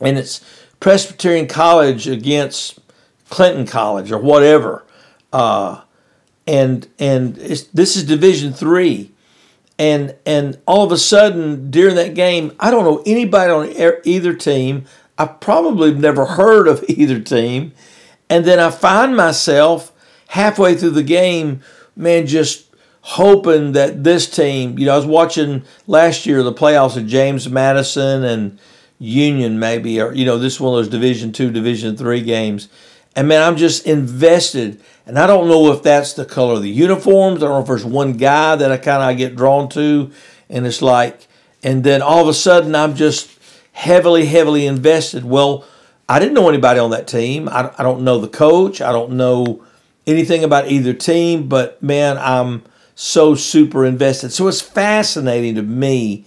and 0.00 0.18
it's 0.18 0.44
Presbyterian 0.80 1.46
College 1.46 2.08
against 2.08 2.80
Clinton 3.28 3.66
College 3.66 4.10
or 4.10 4.18
whatever, 4.18 4.84
uh, 5.32 5.82
and 6.46 6.88
and 6.98 7.36
this 7.36 7.96
is 7.96 8.04
Division 8.04 8.52
three, 8.52 9.12
and 9.78 10.16
and 10.26 10.58
all 10.66 10.84
of 10.84 10.90
a 10.90 10.98
sudden 10.98 11.70
during 11.70 11.94
that 11.94 12.14
game, 12.14 12.52
I 12.58 12.72
don't 12.72 12.84
know 12.84 13.02
anybody 13.06 13.52
on 13.52 14.00
either 14.04 14.34
team. 14.34 14.86
I 15.16 15.26
probably 15.26 15.94
never 15.94 16.26
heard 16.26 16.66
of 16.66 16.84
either 16.88 17.20
team, 17.20 17.72
and 18.28 18.44
then 18.44 18.58
I 18.58 18.70
find 18.70 19.16
myself 19.16 19.92
halfway 20.28 20.74
through 20.74 20.90
the 20.90 21.04
game, 21.04 21.62
man, 21.94 22.26
just 22.26 22.67
hoping 23.08 23.72
that 23.72 24.04
this 24.04 24.28
team, 24.28 24.78
you 24.78 24.84
know, 24.84 24.92
I 24.92 24.96
was 24.96 25.06
watching 25.06 25.62
last 25.86 26.26
year 26.26 26.42
the 26.42 26.52
playoffs 26.52 26.94
of 26.94 27.06
James 27.06 27.48
Madison 27.48 28.22
and 28.22 28.58
Union 28.98 29.58
maybe, 29.58 29.98
or 29.98 30.12
you 30.12 30.26
know, 30.26 30.38
this 30.38 30.60
one 30.60 30.74
of 30.74 30.76
those 30.76 30.90
Division 30.90 31.32
two, 31.32 31.50
Division 31.50 31.96
three 31.96 32.20
games. 32.20 32.68
And 33.16 33.26
man, 33.26 33.42
I'm 33.42 33.56
just 33.56 33.86
invested. 33.86 34.82
And 35.06 35.18
I 35.18 35.26
don't 35.26 35.48
know 35.48 35.72
if 35.72 35.82
that's 35.82 36.12
the 36.12 36.26
color 36.26 36.54
of 36.54 36.62
the 36.62 36.68
uniforms. 36.68 37.42
I 37.42 37.46
don't 37.46 37.54
know 37.54 37.60
if 37.62 37.66
there's 37.66 37.84
one 37.84 38.12
guy 38.18 38.56
that 38.56 38.70
I 38.70 38.76
kind 38.76 39.10
of 39.10 39.16
get 39.16 39.34
drawn 39.34 39.70
to. 39.70 40.10
And 40.50 40.66
it's 40.66 40.82
like, 40.82 41.26
and 41.62 41.82
then 41.82 42.02
all 42.02 42.20
of 42.20 42.28
a 42.28 42.34
sudden 42.34 42.74
I'm 42.74 42.94
just 42.94 43.30
heavily, 43.72 44.26
heavily 44.26 44.66
invested. 44.66 45.24
Well, 45.24 45.64
I 46.10 46.18
didn't 46.18 46.34
know 46.34 46.50
anybody 46.50 46.78
on 46.78 46.90
that 46.90 47.08
team. 47.08 47.48
I, 47.48 47.72
I 47.78 47.82
don't 47.82 48.04
know 48.04 48.18
the 48.18 48.28
coach. 48.28 48.82
I 48.82 48.92
don't 48.92 49.12
know 49.12 49.64
anything 50.06 50.44
about 50.44 50.70
either 50.70 50.92
team, 50.92 51.48
but 51.48 51.82
man, 51.82 52.18
I'm 52.18 52.64
so 53.00 53.36
super 53.36 53.86
invested. 53.86 54.32
So 54.32 54.48
it's 54.48 54.60
fascinating 54.60 55.54
to 55.54 55.62
me. 55.62 56.24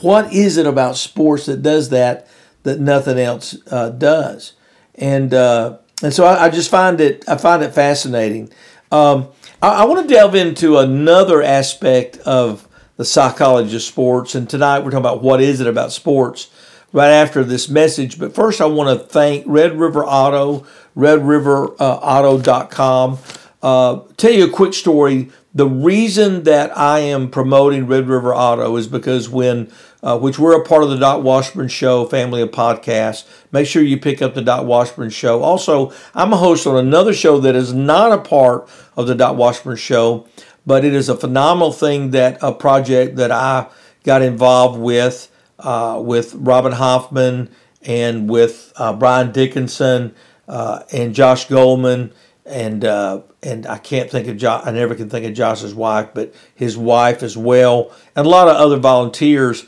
What 0.00 0.32
is 0.32 0.56
it 0.56 0.66
about 0.66 0.96
sports 0.96 1.46
that 1.46 1.62
does 1.62 1.90
that 1.90 2.26
that 2.64 2.80
nothing 2.80 3.20
else 3.20 3.56
uh, 3.70 3.90
does? 3.90 4.54
And 4.96 5.32
uh, 5.32 5.78
and 6.02 6.12
so 6.12 6.24
I, 6.24 6.46
I, 6.46 6.50
just 6.50 6.72
find 6.72 7.00
it 7.00 7.22
I 7.28 7.36
find 7.36 7.62
it 7.62 7.72
fascinating. 7.72 8.50
Um, 8.90 9.28
I, 9.62 9.82
I 9.82 9.84
want 9.84 10.08
to 10.08 10.12
delve 10.12 10.34
into 10.34 10.78
another 10.78 11.40
aspect 11.40 12.16
of 12.18 12.66
the 12.96 13.04
psychology 13.04 13.76
of 13.76 13.82
sports, 13.82 14.34
and 14.34 14.50
tonight 14.50 14.80
we're 14.80 14.90
talking 14.90 14.98
about 14.98 15.22
what 15.22 15.40
is 15.40 15.60
it 15.60 15.68
about 15.68 15.92
sports. 15.92 16.50
Right 16.90 17.10
after 17.10 17.44
this 17.44 17.68
message, 17.68 18.18
but 18.18 18.34
first 18.34 18.62
I 18.62 18.66
want 18.66 18.98
to 18.98 19.04
thank 19.06 19.44
Red 19.46 19.78
River 19.78 20.06
Auto, 20.06 20.66
RedRiverAuto.com. 20.96 23.18
Uh, 23.62 24.00
tell 24.16 24.32
you 24.32 24.46
a 24.46 24.50
quick 24.50 24.72
story 24.72 25.28
the 25.58 25.66
reason 25.66 26.44
that 26.44 26.76
I 26.78 27.00
am 27.00 27.28
promoting 27.30 27.88
Red 27.88 28.06
River 28.06 28.32
Auto 28.32 28.76
is 28.76 28.86
because 28.86 29.28
when, 29.28 29.72
uh, 30.04 30.16
which 30.16 30.38
we're 30.38 30.56
a 30.56 30.64
part 30.64 30.84
of 30.84 30.90
the 30.90 30.96
Doc 30.96 31.24
Washburn 31.24 31.66
Show 31.66 32.04
family 32.04 32.40
of 32.40 32.52
podcasts. 32.52 33.24
Make 33.50 33.66
sure 33.66 33.82
you 33.82 33.98
pick 33.98 34.22
up 34.22 34.34
the 34.34 34.40
Doc 34.40 34.66
Washburn 34.66 35.10
Show. 35.10 35.42
Also, 35.42 35.92
I'm 36.14 36.32
a 36.32 36.36
host 36.36 36.64
on 36.68 36.76
another 36.76 37.12
show 37.12 37.40
that 37.40 37.56
is 37.56 37.74
not 37.74 38.12
a 38.12 38.18
part 38.18 38.68
of 38.96 39.08
the 39.08 39.16
Doc 39.16 39.36
Washburn 39.36 39.76
Show, 39.76 40.28
but 40.64 40.84
it 40.84 40.94
is 40.94 41.08
a 41.08 41.16
phenomenal 41.16 41.72
thing 41.72 42.12
that 42.12 42.38
a 42.40 42.52
project 42.52 43.16
that 43.16 43.32
I 43.32 43.66
got 44.04 44.22
involved 44.22 44.78
with 44.78 45.28
uh, 45.58 46.00
with 46.00 46.34
Robin 46.36 46.70
Hoffman 46.70 47.50
and 47.82 48.30
with 48.30 48.72
uh, 48.76 48.92
Brian 48.92 49.32
Dickinson 49.32 50.14
uh, 50.46 50.84
and 50.92 51.16
Josh 51.16 51.46
Goldman 51.46 52.12
and 52.48 52.84
uh, 52.84 53.22
and 53.42 53.66
I 53.66 53.78
can't 53.78 54.10
think 54.10 54.28
of 54.28 54.36
Josh. 54.36 54.62
I 54.66 54.70
never 54.70 54.94
can 54.94 55.08
think 55.08 55.26
of 55.26 55.34
Josh's 55.34 55.74
wife, 55.74 56.10
but 56.14 56.34
his 56.54 56.76
wife 56.76 57.22
as 57.22 57.36
well, 57.36 57.94
and 58.16 58.26
a 58.26 58.28
lot 58.28 58.48
of 58.48 58.56
other 58.56 58.76
volunteers. 58.78 59.66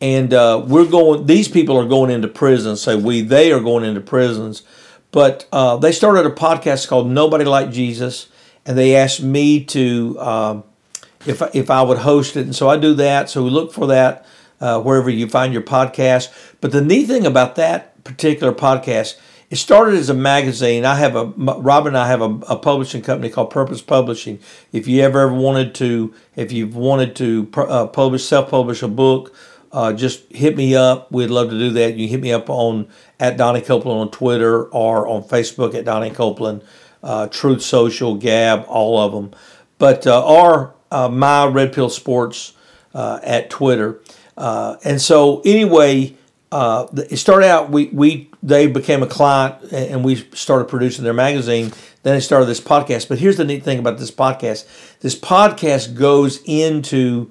And 0.00 0.34
uh, 0.34 0.64
we're 0.66 0.88
going. 0.88 1.26
These 1.26 1.48
people 1.48 1.78
are 1.78 1.86
going 1.86 2.10
into 2.10 2.28
prisons. 2.28 2.82
Say 2.82 2.96
we, 2.96 3.20
they 3.20 3.52
are 3.52 3.60
going 3.60 3.84
into 3.84 4.00
prisons. 4.00 4.62
But 5.12 5.46
uh, 5.52 5.76
they 5.76 5.92
started 5.92 6.26
a 6.26 6.30
podcast 6.30 6.88
called 6.88 7.08
Nobody 7.08 7.44
Like 7.44 7.70
Jesus, 7.70 8.28
and 8.66 8.76
they 8.76 8.96
asked 8.96 9.22
me 9.22 9.62
to 9.66 10.18
um, 10.18 10.64
if 11.26 11.42
if 11.54 11.70
I 11.70 11.82
would 11.82 11.98
host 11.98 12.36
it, 12.36 12.46
and 12.46 12.56
so 12.56 12.68
I 12.68 12.76
do 12.78 12.94
that. 12.94 13.30
So 13.30 13.44
we 13.44 13.50
look 13.50 13.72
for 13.72 13.86
that 13.88 14.26
uh, 14.60 14.80
wherever 14.80 15.10
you 15.10 15.28
find 15.28 15.52
your 15.52 15.62
podcast. 15.62 16.32
But 16.60 16.72
the 16.72 16.80
neat 16.80 17.06
thing 17.06 17.26
about 17.26 17.56
that 17.56 18.02
particular 18.04 18.52
podcast 18.52 19.18
it 19.52 19.56
started 19.56 19.96
as 19.96 20.08
a 20.08 20.14
magazine. 20.14 20.86
I 20.86 20.94
have 20.94 21.14
a 21.14 21.26
Robin 21.26 21.88
and 21.88 21.98
I 21.98 22.06
have 22.06 22.22
a, 22.22 22.38
a, 22.48 22.56
publishing 22.56 23.02
company 23.02 23.28
called 23.28 23.50
Purpose 23.50 23.82
Publishing. 23.82 24.38
If 24.72 24.88
you 24.88 25.02
ever 25.02 25.20
ever 25.20 25.34
wanted 25.34 25.74
to, 25.74 26.14
if 26.34 26.52
you've 26.52 26.74
wanted 26.74 27.14
to 27.16 27.50
uh, 27.58 27.86
publish 27.88 28.24
self-publish 28.24 28.82
a 28.82 28.88
book, 28.88 29.36
uh, 29.70 29.92
just 29.92 30.32
hit 30.32 30.56
me 30.56 30.74
up. 30.74 31.12
We'd 31.12 31.26
love 31.26 31.50
to 31.50 31.58
do 31.58 31.68
that. 31.68 31.96
You 31.96 32.08
hit 32.08 32.22
me 32.22 32.32
up 32.32 32.48
on 32.48 32.88
at 33.20 33.36
Donnie 33.36 33.60
Copeland 33.60 34.00
on 34.00 34.10
Twitter 34.10 34.64
or 34.68 35.06
on 35.06 35.22
Facebook 35.22 35.74
at 35.74 35.84
Donnie 35.84 36.08
Copeland, 36.08 36.62
uh, 37.02 37.26
Truth 37.26 37.60
Social, 37.60 38.14
Gab, 38.14 38.64
all 38.68 38.98
of 38.98 39.12
them. 39.12 39.38
But 39.76 40.06
uh, 40.06 40.24
or 40.26 40.72
uh, 40.90 41.10
my 41.10 41.44
Red 41.44 41.74
Pill 41.74 41.90
Sports 41.90 42.54
uh, 42.94 43.20
at 43.22 43.50
Twitter. 43.50 44.00
and 44.38 44.98
so 44.98 45.42
anyway 45.44 46.16
uh, 46.52 46.86
it 47.10 47.16
started 47.16 47.48
out 47.48 47.70
we 47.70 47.86
we 47.86 48.30
they 48.42 48.66
became 48.66 49.02
a 49.02 49.06
client 49.06 49.72
and 49.72 50.04
we 50.04 50.16
started 50.34 50.64
producing 50.64 51.04
their 51.04 51.12
magazine. 51.14 51.72
Then 52.02 52.16
they 52.16 52.20
started 52.20 52.46
this 52.46 52.60
podcast. 52.60 53.08
But 53.08 53.18
here's 53.18 53.36
the 53.36 53.44
neat 53.44 53.62
thing 53.62 53.78
about 53.78 53.98
this 53.98 54.10
podcast: 54.10 54.66
this 55.00 55.18
podcast 55.18 55.94
goes 55.94 56.40
into 56.44 57.30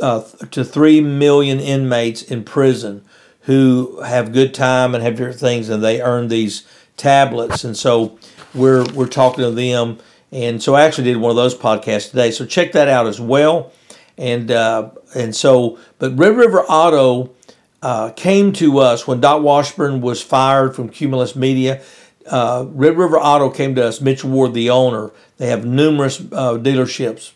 uh, 0.00 0.22
to 0.50 0.64
three 0.64 1.00
million 1.00 1.58
inmates 1.58 2.22
in 2.22 2.44
prison 2.44 3.04
who 3.42 4.00
have 4.00 4.32
good 4.32 4.54
time 4.54 4.94
and 4.94 5.02
have 5.02 5.16
different 5.16 5.40
things, 5.40 5.68
and 5.68 5.82
they 5.82 6.00
earn 6.00 6.28
these 6.28 6.66
tablets. 6.96 7.64
And 7.64 7.76
so 7.76 8.18
we're 8.54 8.84
we're 8.92 9.08
talking 9.08 9.44
to 9.44 9.50
them. 9.50 9.98
And 10.30 10.62
so 10.62 10.74
I 10.74 10.82
actually 10.82 11.04
did 11.04 11.16
one 11.18 11.30
of 11.30 11.36
those 11.36 11.56
podcasts 11.56 12.10
today. 12.10 12.30
So 12.30 12.44
check 12.44 12.72
that 12.72 12.88
out 12.88 13.06
as 13.06 13.20
well. 13.20 13.72
And 14.16 14.50
uh, 14.50 14.90
and 15.14 15.34
so, 15.34 15.78
but 15.98 16.16
Red 16.16 16.36
River 16.36 16.62
Auto 16.62 17.30
uh, 17.84 18.10
came 18.12 18.50
to 18.54 18.78
us 18.78 19.06
when 19.06 19.20
Doc 19.20 19.42
Washburn 19.42 20.00
was 20.00 20.22
fired 20.22 20.74
from 20.74 20.88
Cumulus 20.88 21.36
Media. 21.36 21.82
Uh, 22.24 22.64
Red 22.70 22.96
River 22.96 23.18
Auto 23.18 23.50
came 23.50 23.74
to 23.74 23.84
us. 23.86 24.00
Mitch 24.00 24.24
Ward, 24.24 24.54
the 24.54 24.70
owner, 24.70 25.12
they 25.36 25.48
have 25.48 25.66
numerous 25.66 26.18
uh, 26.18 26.56
dealerships, 26.56 27.32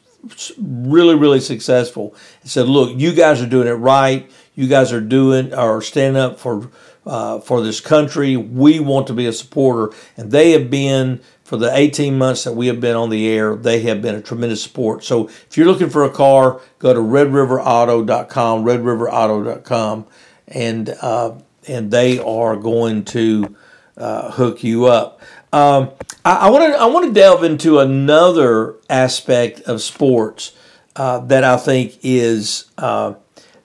really, 0.59 1.14
really 1.14 1.40
successful. 1.40 2.14
He 2.43 2.49
said, 2.49 2.67
"Look, 2.67 2.99
you 2.99 3.12
guys 3.12 3.43
are 3.43 3.47
doing 3.47 3.69
it 3.69 3.73
right. 3.73 4.28
You 4.55 4.69
guys 4.69 4.90
are 4.90 5.02
doing 5.02 5.52
are 5.52 5.83
standing 5.83 6.23
up 6.23 6.40
for 6.40 6.71
uh, 7.05 7.40
for 7.40 7.61
this 7.61 7.81
country. 7.81 8.38
We 8.38 8.81
want 8.81 9.07
to 9.09 9.12
be 9.12 9.26
a 9.26 9.35
supporter, 9.35 9.95
and 10.17 10.33
they 10.33 10.52
have 10.52 10.71
been." 10.71 11.21
For 11.45 11.57
the 11.57 11.75
18 11.75 12.19
months 12.19 12.45
that 12.45 12.52
we 12.52 12.67
have 12.67 12.78
been 12.78 12.95
on 12.95 13.09
the 13.09 13.26
air, 13.26 13.57
they 13.57 13.81
have 13.81 14.02
been 14.02 14.14
a 14.14 14.21
tremendous 14.21 14.62
support. 14.62 15.02
So 15.02 15.28
if 15.28 15.57
you're 15.57 15.67
looking 15.67 15.88
for 15.88 16.05
a 16.05 16.11
car, 16.11 16.61
go 16.78 16.93
to 16.93 17.00
redriverauto.com, 17.00 18.64
redriverauto.com, 18.64 20.07
and 20.49 20.88
uh, 20.88 21.35
and 21.67 21.90
they 21.90 22.19
are 22.19 22.57
going 22.57 23.05
to 23.07 23.57
uh, 23.97 24.31
hook 24.33 24.64
you 24.64 24.87
up. 24.87 25.21
Um, 25.52 25.90
I 26.25 26.50
want 26.50 26.73
to 26.73 26.78
I 26.78 26.87
want 26.87 27.07
to 27.07 27.12
delve 27.12 27.45
into 27.45 27.78
another 27.78 28.76
aspect 28.90 29.61
of 29.62 29.81
sports 29.81 30.52
uh, 30.97 31.21
that 31.21 31.45
I 31.45 31.57
think 31.57 31.99
is 32.02 32.71
uh, 32.76 33.14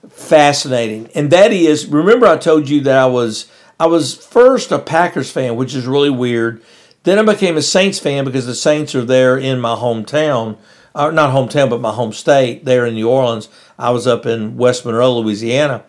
fascinating, 0.08 1.08
and 1.14 1.30
that 1.30 1.52
is 1.52 1.86
remember 1.86 2.26
I 2.26 2.36
told 2.36 2.68
you 2.68 2.80
that 2.82 2.96
I 2.96 3.06
was 3.06 3.50
I 3.78 3.86
was 3.86 4.14
first 4.14 4.72
a 4.72 4.78
Packers 4.78 5.30
fan, 5.30 5.56
which 5.56 5.74
is 5.74 5.86
really 5.86 6.10
weird. 6.10 6.62
Then 7.02 7.18
I 7.18 7.22
became 7.22 7.56
a 7.58 7.62
Saints 7.62 7.98
fan 7.98 8.24
because 8.24 8.46
the 8.46 8.54
Saints 8.54 8.94
are 8.94 9.04
there 9.04 9.36
in 9.36 9.60
my 9.60 9.74
hometown, 9.74 10.56
or 10.94 11.12
not 11.12 11.34
hometown, 11.34 11.68
but 11.68 11.80
my 11.80 11.92
home 11.92 12.12
state 12.12 12.64
there 12.64 12.86
in 12.86 12.94
New 12.94 13.10
Orleans. 13.10 13.50
I 13.78 13.90
was 13.90 14.06
up 14.06 14.24
in 14.24 14.56
West 14.56 14.86
Monroe, 14.86 15.18
Louisiana, 15.18 15.84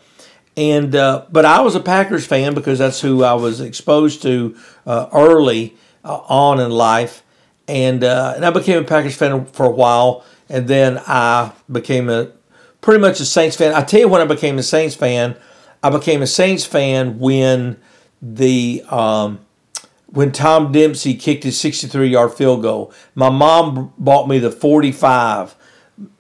and 0.58 0.96
uh, 0.96 1.26
but 1.32 1.46
I 1.46 1.62
was 1.62 1.76
a 1.76 1.80
Packers 1.80 2.26
fan 2.26 2.54
because 2.54 2.80
that's 2.80 3.02
who 3.02 3.24
I 3.24 3.34
was 3.34 3.62
exposed 3.62 4.22
to 4.24 4.56
uh, 4.86 5.10
early 5.14 5.76
uh, 6.04 6.22
on 6.28 6.60
in 6.60 6.72
life, 6.72 7.24
and 7.68 8.04
uh, 8.04 8.34
and 8.36 8.46
I 8.46 8.52
became 8.52 8.82
a 8.82 8.86
Packers 8.86 9.16
fan 9.16 9.46
for 9.46 9.66
a 9.66 9.72
while, 9.72 10.24
and 10.50 10.68
then 10.68 11.02
I 11.06 11.52
became 11.72 12.10
a 12.10 12.32
pretty 12.82 13.02
much 13.02 13.20
a 13.20 13.26
Saints 13.26 13.58
fan. 13.58 13.74
I 13.74 13.84
tell 13.84 14.00
you 14.00 14.08
when 14.08 14.22
I 14.22 14.26
became 14.26 14.58
a 14.58 14.64
Saints 14.64 14.96
fan, 14.96 15.36
I 15.84 15.90
became 15.90 16.22
a 16.22 16.28
Saints 16.28 16.66
fan 16.66 17.20
when 17.20 17.78
the 18.22 18.84
um, 18.90 19.40
when 20.08 20.32
Tom 20.32 20.72
Dempsey 20.72 21.16
kicked 21.16 21.44
his 21.44 21.60
63 21.60 22.08
yard 22.08 22.34
field 22.34 22.62
goal. 22.62 22.94
My 23.14 23.30
mom 23.30 23.94
bought 23.98 24.30
me 24.30 24.40
the 24.40 24.52
45. 24.52 25.56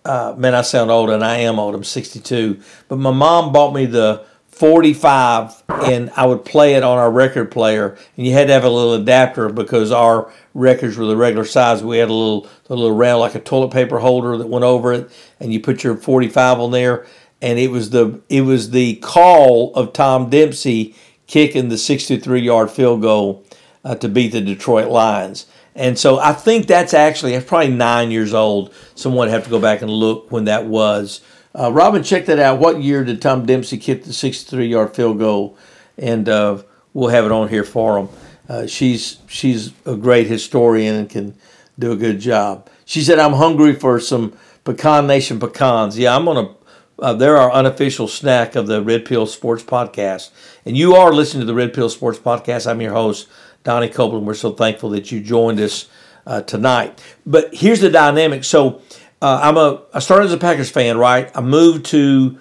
Uh, 0.03 0.35
man, 0.37 0.55
I 0.55 0.61
sound 0.61 0.91
old, 0.91 1.09
and 1.09 1.23
I 1.23 1.37
am 1.37 1.59
old. 1.59 1.75
I'm 1.75 1.83
62. 1.83 2.59
But 2.87 2.97
my 2.97 3.11
mom 3.11 3.51
bought 3.51 3.73
me 3.73 3.85
the 3.85 4.25
45 4.55 5.63
and 5.67 6.09
I 6.15 6.25
would 6.25 6.45
play 6.45 6.75
it 6.75 6.83
on 6.83 6.97
our 6.97 7.11
record 7.11 7.51
player. 7.51 7.97
And 8.15 8.25
you 8.25 8.31
had 8.31 8.47
to 8.47 8.53
have 8.53 8.63
a 8.63 8.69
little 8.69 8.93
adapter 8.93 9.49
because 9.49 9.91
our 9.91 10.31
records 10.53 10.95
were 10.95 11.05
the 11.05 11.17
regular 11.17 11.43
size. 11.43 11.83
We 11.83 11.97
had 11.97 12.07
a 12.07 12.13
little 12.13 12.47
a 12.69 12.73
little 12.73 12.95
round 12.95 13.19
like 13.19 13.35
a 13.35 13.41
toilet 13.41 13.73
paper 13.73 13.99
holder 13.99 14.37
that 14.37 14.47
went 14.47 14.63
over 14.63 14.93
it. 14.93 15.11
And 15.41 15.51
you 15.51 15.59
put 15.59 15.83
your 15.83 15.97
45 15.97 16.61
on 16.61 16.71
there. 16.71 17.05
And 17.41 17.59
it 17.59 17.69
was 17.69 17.89
the 17.89 18.21
it 18.29 18.41
was 18.41 18.69
the 18.69 18.95
call 18.97 19.73
of 19.75 19.91
Tom 19.91 20.29
Dempsey 20.29 20.95
kicking 21.27 21.67
the 21.67 21.77
63 21.77 22.39
yard 22.39 22.71
field 22.71 23.01
goal 23.01 23.43
uh, 23.83 23.95
to 23.95 24.07
beat 24.07 24.31
the 24.31 24.39
Detroit 24.39 24.87
Lions 24.87 25.47
and 25.75 25.99
so 25.99 26.19
I 26.19 26.33
think 26.33 26.67
that's 26.67 26.93
actually 26.93 27.39
probably 27.41 27.69
9 27.69 28.11
years 28.11 28.33
old 28.33 28.73
someone 28.95 29.27
would 29.27 29.33
have 29.33 29.43
to 29.43 29.49
go 29.49 29.59
back 29.59 29.81
and 29.81 29.91
look 29.91 30.31
when 30.31 30.45
that 30.45 30.65
was 30.65 31.21
uh, 31.57 31.71
Robin, 31.71 32.03
check 32.03 32.25
that 32.25 32.37
out. 32.37 32.59
What 32.59 32.81
year 32.81 33.05
did 33.05 33.21
Tom 33.21 33.45
Dempsey 33.45 33.77
kick 33.77 34.03
the 34.03 34.11
63 34.11 34.67
yard 34.67 34.93
field 34.93 35.19
goal? 35.19 35.57
And 35.97 36.27
uh, 36.27 36.61
we'll 36.93 37.09
have 37.09 37.25
it 37.25 37.31
on 37.31 37.47
here 37.47 37.63
for 37.63 37.97
him. 37.97 38.09
Uh, 38.49 38.67
she's 38.67 39.17
she's 39.27 39.71
a 39.85 39.95
great 39.95 40.27
historian 40.27 40.95
and 40.95 41.09
can 41.09 41.35
do 41.79 41.93
a 41.93 41.95
good 41.95 42.19
job. 42.19 42.69
She 42.83 43.01
said, 43.01 43.17
"I'm 43.17 43.33
hungry 43.33 43.73
for 43.73 43.99
some 43.99 44.33
pecan 44.65 45.07
nation 45.07 45.39
pecans." 45.39 45.97
Yeah, 45.97 46.15
I'm 46.15 46.25
gonna. 46.25 46.53
Uh, 46.99 47.13
they're 47.13 47.37
our 47.37 47.51
unofficial 47.51 48.07
snack 48.07 48.55
of 48.55 48.67
the 48.67 48.81
Red 48.83 49.05
Pill 49.05 49.25
Sports 49.25 49.63
Podcast, 49.63 50.29
and 50.65 50.77
you 50.77 50.93
are 50.93 51.11
listening 51.11 51.41
to 51.41 51.47
the 51.47 51.55
Red 51.55 51.73
Pill 51.73 51.89
Sports 51.89 52.19
Podcast. 52.19 52.69
I'm 52.69 52.81
your 52.81 52.93
host, 52.93 53.27
Donnie 53.65 53.89
Copeland. 53.89 54.25
We're 54.25 54.35
so 54.35 54.53
thankful 54.53 54.91
that 54.91 55.11
you 55.11 55.19
joined 55.19 55.59
us 55.59 55.89
uh, 56.25 56.41
tonight. 56.43 57.03
But 57.25 57.53
here's 57.53 57.81
the 57.81 57.89
dynamic. 57.89 58.45
So 58.45 58.81
uh, 59.21 59.39
I'm 59.43 59.57
a 59.57 59.81
I 59.93 59.99
started 59.99 60.27
as 60.27 60.33
a 60.33 60.37
Packers 60.37 60.69
fan, 60.71 60.97
right? 60.97 61.29
I 61.35 61.41
moved 61.41 61.87
to 61.87 62.37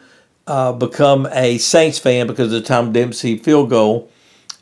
uh, 0.46 0.72
become 0.72 1.26
a 1.32 1.58
Saints 1.58 1.98
fan 1.98 2.26
because 2.28 2.52
of 2.52 2.52
the 2.52 2.60
Tom 2.60 2.92
Dempsey 2.92 3.38
field 3.38 3.70
goal, 3.70 4.10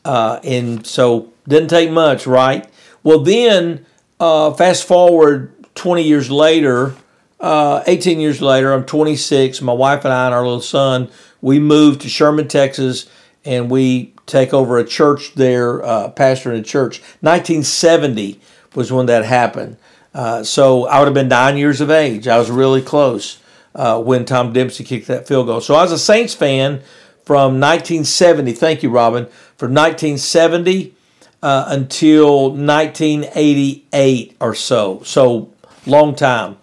uh, 0.05 0.41
and 0.45 0.87
so 0.87 1.33
didn't 1.47 1.69
take 1.69 1.91
much, 1.91 2.27
right? 2.27 2.67
Well, 3.03 3.19
then 3.19 3.85
uh, 4.21 4.53
fast 4.55 4.87
forward 4.87 5.53
20 5.75 6.03
years 6.03 6.31
later, 6.31 6.95
uh, 7.41 7.83
18 7.89 8.21
years 8.21 8.41
later, 8.41 8.73
I'm 8.73 8.85
26. 8.85 9.61
My 9.63 9.73
wife 9.73 10.05
and 10.05 10.15
I 10.15 10.27
and 10.27 10.35
our 10.35 10.45
little 10.45 10.61
son, 10.61 11.11
we 11.41 11.59
moved 11.59 12.03
to 12.03 12.09
Sherman, 12.09 12.47
Texas, 12.47 13.11
and 13.45 13.71
we 13.71 14.15
take 14.27 14.55
over 14.55 14.79
a 14.79 14.85
church 14.85 15.35
there, 15.35 15.85
uh, 15.85 16.09
pastor 16.11 16.53
in 16.53 16.61
a 16.61 16.63
church. 16.63 17.01
1970 17.21 18.41
was 18.75 18.93
when 18.93 19.07
that 19.07 19.25
happened. 19.25 19.77
Uh, 20.15 20.45
so 20.45 20.87
I 20.87 20.99
would 20.99 21.07
have 21.07 21.15
been 21.15 21.29
nine 21.29 21.57
years 21.57 21.81
of 21.81 21.91
age. 21.91 22.29
I 22.29 22.39
was 22.39 22.51
really 22.51 22.83
close 22.83 23.39
uh, 23.75 24.01
when 24.01 24.25
Tom 24.25 24.53
Dempsey 24.53 24.85
kicked 24.85 25.07
that 25.09 25.27
field 25.27 25.47
goal. 25.47 25.61
So 25.61 25.75
I 25.75 25.83
was 25.83 25.93
a 25.93 25.99
Saints 25.99 26.35
fan 26.35 26.83
from 27.25 27.59
1970. 27.61 28.53
Thank 28.53 28.83
you, 28.83 28.91
Robin. 28.91 29.27
From 29.57 29.75
1970 29.75 30.95
uh, 31.43 31.65
until 31.69 32.51
1988 32.51 34.37
or 34.41 34.55
so. 34.55 35.03
So 35.05 35.53
long 35.87 36.15
time. 36.15 36.59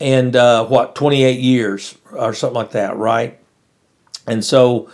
And 0.00 0.34
uh, 0.34 0.66
what, 0.66 0.94
28 0.94 1.38
years 1.40 1.96
or 2.12 2.34
something 2.34 2.56
like 2.56 2.72
that, 2.72 2.96
right? 2.96 3.38
And 4.26 4.44
so, 4.44 4.90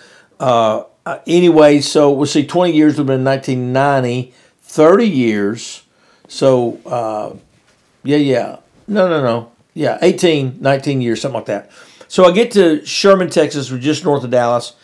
uh, 1.09 1.21
anyway, 1.27 1.81
so 1.81 2.13
we'll 2.13 2.27
see, 2.27 2.47
20 2.47 2.73
years 2.73 2.93
would 2.93 2.99
have 2.99 3.07
been 3.07 3.25
1990, 3.25 4.35
30 4.63 5.09
years. 5.09 5.83
So, 6.29 7.41
yeah, 8.05 8.17
yeah. 8.17 8.59
No, 8.87 9.09
no, 9.09 9.23
no. 9.23 9.53
Yeah, 9.75 9.99
18, 10.03 10.59
19 10.61 11.01
years, 11.01 11.21
something 11.21 11.37
like 11.37 11.47
that. 11.47 11.71
So 12.09 12.25
I 12.25 12.33
get 12.33 12.51
to 12.53 12.85
Sherman, 12.85 13.31
Texas, 13.31 13.71
we're 13.71 13.79
just 13.79 14.05
north 14.05 14.25
of 14.25 14.31
Dallas, 14.31 14.75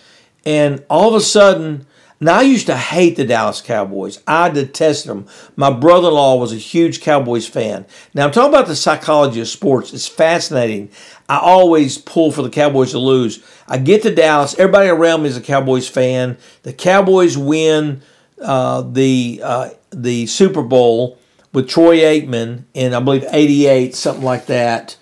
and 0.47 0.85
all 0.89 1.09
of 1.09 1.15
a 1.15 1.21
sudden, 1.21 1.87
now 2.25 2.39
I 2.39 2.43
used 2.43 2.67
to 2.67 2.77
hate 2.77 3.17
the 3.17 3.25
Dallas 3.25 3.61
Cowboys. 3.61 4.23
I 4.27 4.49
detested 4.49 5.11
them. 5.11 5.27
My 5.57 5.71
brother 5.71 6.09
in 6.09 6.15
law 6.15 6.37
was 6.37 6.53
a 6.53 6.57
huge 6.57 7.01
Cowboys 7.01 7.47
fan. 7.47 7.87
Now 8.15 8.25
I'm 8.25 8.33
talking 8.33 8.53
about 8.53 8.67
the 8.67 8.77
psychology 8.77 9.41
of 9.41 9.49
sports. 9.49 9.93
It's 9.93 10.09
fascinating. 10.09 10.91
I 11.29 11.39
always 11.39 11.99
pull 11.99 12.33
for 12.33 12.43
the 12.43 12.51
Cowboys 12.51 12.93
to 12.93 12.99
lose. 12.99 13.45
I 13.69 13.79
get 13.79 14.03
to 14.03 14.15
Dallas. 14.15 14.55
Everybody 14.59 14.89
around 14.89 15.23
me 15.23 15.29
is 15.29 15.37
a 15.37 15.43
Cowboys 15.43 15.89
fan. 15.89 16.39
The 16.63 16.73
Cowboys 16.73 17.37
win 17.37 18.03
uh, 18.41 18.83
the 18.83 19.41
uh, 19.43 19.71
the 19.91 20.27
Super 20.27 20.63
Bowl 20.63 21.19
with 21.53 21.69
Troy 21.69 21.99
Aikman 21.99 22.65
in 22.75 22.95
I 22.95 23.01
believe 23.01 23.25
'88, 23.31 23.95
something 23.95 24.25
like 24.25 24.47
that, 24.47 24.97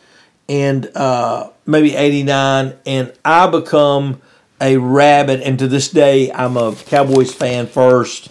and 0.48 0.86
uh, 0.96 1.50
maybe 1.66 1.94
'89, 1.94 2.74
and 2.84 3.12
I 3.24 3.46
become 3.48 4.20
a 4.62 4.76
rabbit. 4.76 5.40
And 5.42 5.58
to 5.58 5.68
this 5.68 5.90
day, 5.90 6.32
I'm 6.32 6.56
a 6.56 6.74
Cowboys 6.74 7.34
fan 7.34 7.66
first. 7.66 8.30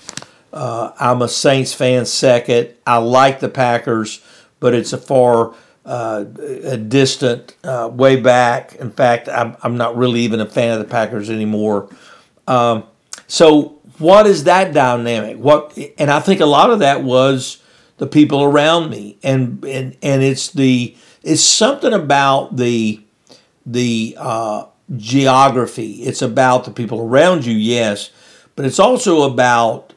Uh, 0.52 0.92
I'm 1.00 1.22
a 1.22 1.28
Saints 1.28 1.74
fan 1.74 2.06
second. 2.06 2.70
I 2.88 2.98
like 2.98 3.40
the 3.40 3.50
Packers, 3.50 4.22
but 4.60 4.74
it's 4.74 4.94
a 4.94 4.98
far 4.98 5.54
uh, 5.86 6.26
a 6.64 6.78
distant 6.78 7.56
uh, 7.64 7.90
way 7.92 8.16
back. 8.16 8.76
In 8.76 8.92
fact, 8.92 9.28
I'm, 9.28 9.58
I'm 9.62 9.78
not 9.78 9.98
really 9.98 10.22
even 10.22 10.40
a 10.40 10.46
fan 10.46 10.74
of 10.74 10.80
the 10.80 10.86
Packers 10.86 11.30
anymore. 11.30 11.90
Um, 12.48 12.86
so, 13.28 13.80
what 13.98 14.26
is 14.26 14.46
that 14.46 14.74
dynamic? 14.74 15.38
What 15.38 15.78
and 15.98 16.10
I 16.10 16.20
think 16.20 16.40
a 16.40 16.46
lot 16.46 16.70
of 16.72 16.80
that 16.80 17.04
was 17.04 17.62
the 17.98 18.08
people 18.08 18.44
around 18.44 18.90
me 18.90 19.18
and 19.22 19.64
and 19.64 19.96
and 20.02 20.24
it's 20.24 20.50
the 20.50 20.96
it's 21.22 21.44
something 21.44 21.94
about 21.94 22.58
the 22.58 23.00
the 23.66 24.16
uh, 24.18 24.66
geography. 24.96 26.04
It's 26.04 26.22
about 26.22 26.66
the 26.66 26.72
people 26.72 27.02
around 27.02 27.46
you 27.46 27.54
yes 27.54 28.12
but 28.56 28.66
it's 28.66 28.80
also 28.80 29.24
about 29.24 29.94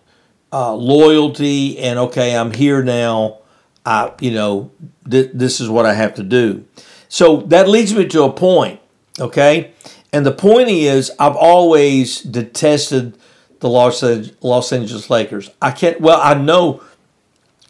uh, 0.52 0.72
loyalty 0.72 1.78
and 1.78 1.98
okay 1.98 2.36
i'm 2.36 2.52
here 2.52 2.82
now. 2.82 3.38
I 3.84 4.12
you 4.20 4.30
know 4.30 4.70
th- 5.10 5.30
this 5.34 5.60
is 5.60 5.68
what 5.68 5.84
i 5.86 5.94
have 5.94 6.14
to 6.14 6.22
do. 6.22 6.64
So 7.08 7.38
that 7.48 7.68
leads 7.68 7.94
me 7.94 8.06
to 8.08 8.22
a 8.24 8.32
point 8.32 8.80
okay? 9.20 9.72
And 10.12 10.24
the 10.24 10.32
point 10.32 10.68
is, 10.68 11.10
I've 11.18 11.36
always 11.36 12.20
detested 12.20 13.18
the 13.60 13.68
Los, 13.68 14.02
Los 14.42 14.72
Angeles 14.72 15.10
Lakers. 15.10 15.50
I 15.60 15.70
can't, 15.70 16.00
well, 16.00 16.20
I 16.22 16.34
know 16.34 16.82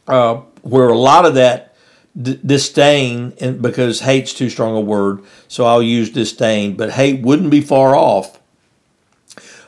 uh, 0.07 0.37
where 0.63 0.89
a 0.89 0.99
lot 0.99 1.25
of 1.25 1.35
that 1.35 1.74
d- 2.21 2.39
disdain, 2.45 3.35
and 3.41 3.61
because 3.61 4.01
hate's 4.01 4.33
too 4.33 4.51
strong 4.51 4.77
a 4.77 4.81
word, 4.81 5.23
so 5.49 5.65
I'll 5.65 5.83
use 5.83 6.11
disdain, 6.11 6.77
but 6.77 6.91
hate 6.91 7.23
wouldn't 7.23 7.51
be 7.51 7.61
far 7.61 7.95
off. 7.97 8.41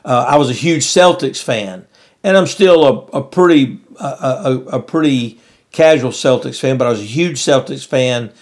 Uh, 0.05 0.25
I 0.29 0.37
was 0.37 0.51
a 0.51 0.55
huge 0.55 0.85
Celtics 0.85 1.43
fan, 1.43 1.87
and 2.23 2.37
I'm 2.37 2.47
still 2.47 2.85
a, 2.85 3.19
a 3.19 3.23
pretty 3.23 3.81
a, 3.99 4.05
a, 4.05 4.65
a 4.77 4.83
pretty 4.83 5.41
casual 5.73 6.11
Celtics 6.11 6.61
fan, 6.61 6.79
but 6.79 6.87
I 6.87 6.91
was 6.91 7.01
a 7.01 7.05
huge 7.05 7.39
Celtics 7.39 7.87
fan 7.87 8.33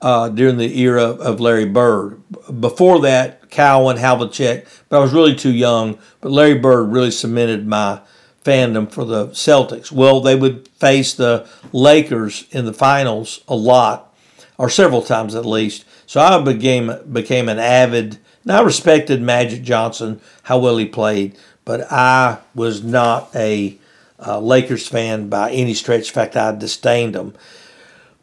uh, 0.00 0.28
during 0.28 0.56
the 0.56 0.78
era 0.80 1.04
of 1.04 1.40
Larry 1.40 1.64
Bird. 1.64 2.20
Before 2.60 3.00
that, 3.02 3.50
Cowan, 3.50 3.96
Havlicek, 3.98 4.66
but 4.88 4.98
I 4.98 5.00
was 5.00 5.12
really 5.12 5.34
too 5.34 5.52
young. 5.52 5.98
But 6.20 6.32
Larry 6.32 6.58
Bird 6.58 6.92
really 6.92 7.10
cemented 7.10 7.66
my 7.66 8.00
fandom 8.44 8.90
for 8.90 9.04
the 9.04 9.28
Celtics. 9.28 9.92
Well, 9.92 10.20
they 10.20 10.34
would 10.34 10.68
face 10.68 11.14
the 11.14 11.48
Lakers 11.72 12.46
in 12.50 12.64
the 12.64 12.72
finals 12.72 13.42
a 13.48 13.54
lot, 13.54 14.14
or 14.58 14.68
several 14.68 15.02
times 15.02 15.34
at 15.34 15.46
least. 15.46 15.84
So 16.06 16.20
I 16.20 16.40
became 16.40 16.92
became 17.10 17.48
an 17.48 17.58
avid. 17.58 18.18
Now 18.44 18.60
I 18.60 18.64
respected 18.64 19.22
Magic 19.22 19.62
Johnson, 19.62 20.20
how 20.44 20.58
well 20.58 20.76
he 20.76 20.86
played, 20.86 21.36
but 21.64 21.90
I 21.92 22.38
was 22.54 22.82
not 22.82 23.34
a 23.34 23.78
uh, 24.24 24.38
Lakers 24.38 24.86
fan 24.88 25.28
by 25.28 25.50
any 25.50 25.74
stretch. 25.74 26.08
In 26.08 26.14
fact, 26.14 26.36
I 26.36 26.52
disdained 26.52 27.14
them. 27.14 27.34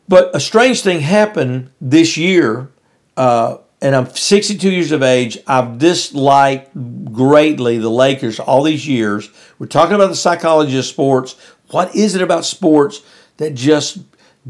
But 0.08 0.36
a 0.36 0.39
strange 0.39 0.82
thing 0.82 1.01
happened 1.01 1.71
this 1.79 2.17
year, 2.17 2.69
uh, 3.15 3.58
and 3.81 3.95
I'm 3.95 4.13
62 4.13 4.69
years 4.69 4.91
of 4.91 5.03
age. 5.03 5.37
I've 5.47 5.77
disliked 5.77 6.71
greatly 7.13 7.77
the 7.77 7.89
Lakers 7.89 8.39
all 8.39 8.63
these 8.63 8.87
years. 8.87 9.29
We're 9.57 9.67
talking 9.67 9.95
about 9.95 10.07
the 10.07 10.15
psychology 10.15 10.77
of 10.77 10.85
sports. 10.85 11.35
What 11.71 11.95
is 11.95 12.15
it 12.15 12.21
about 12.21 12.45
sports 12.45 13.01
that 13.37 13.53
just 13.53 13.99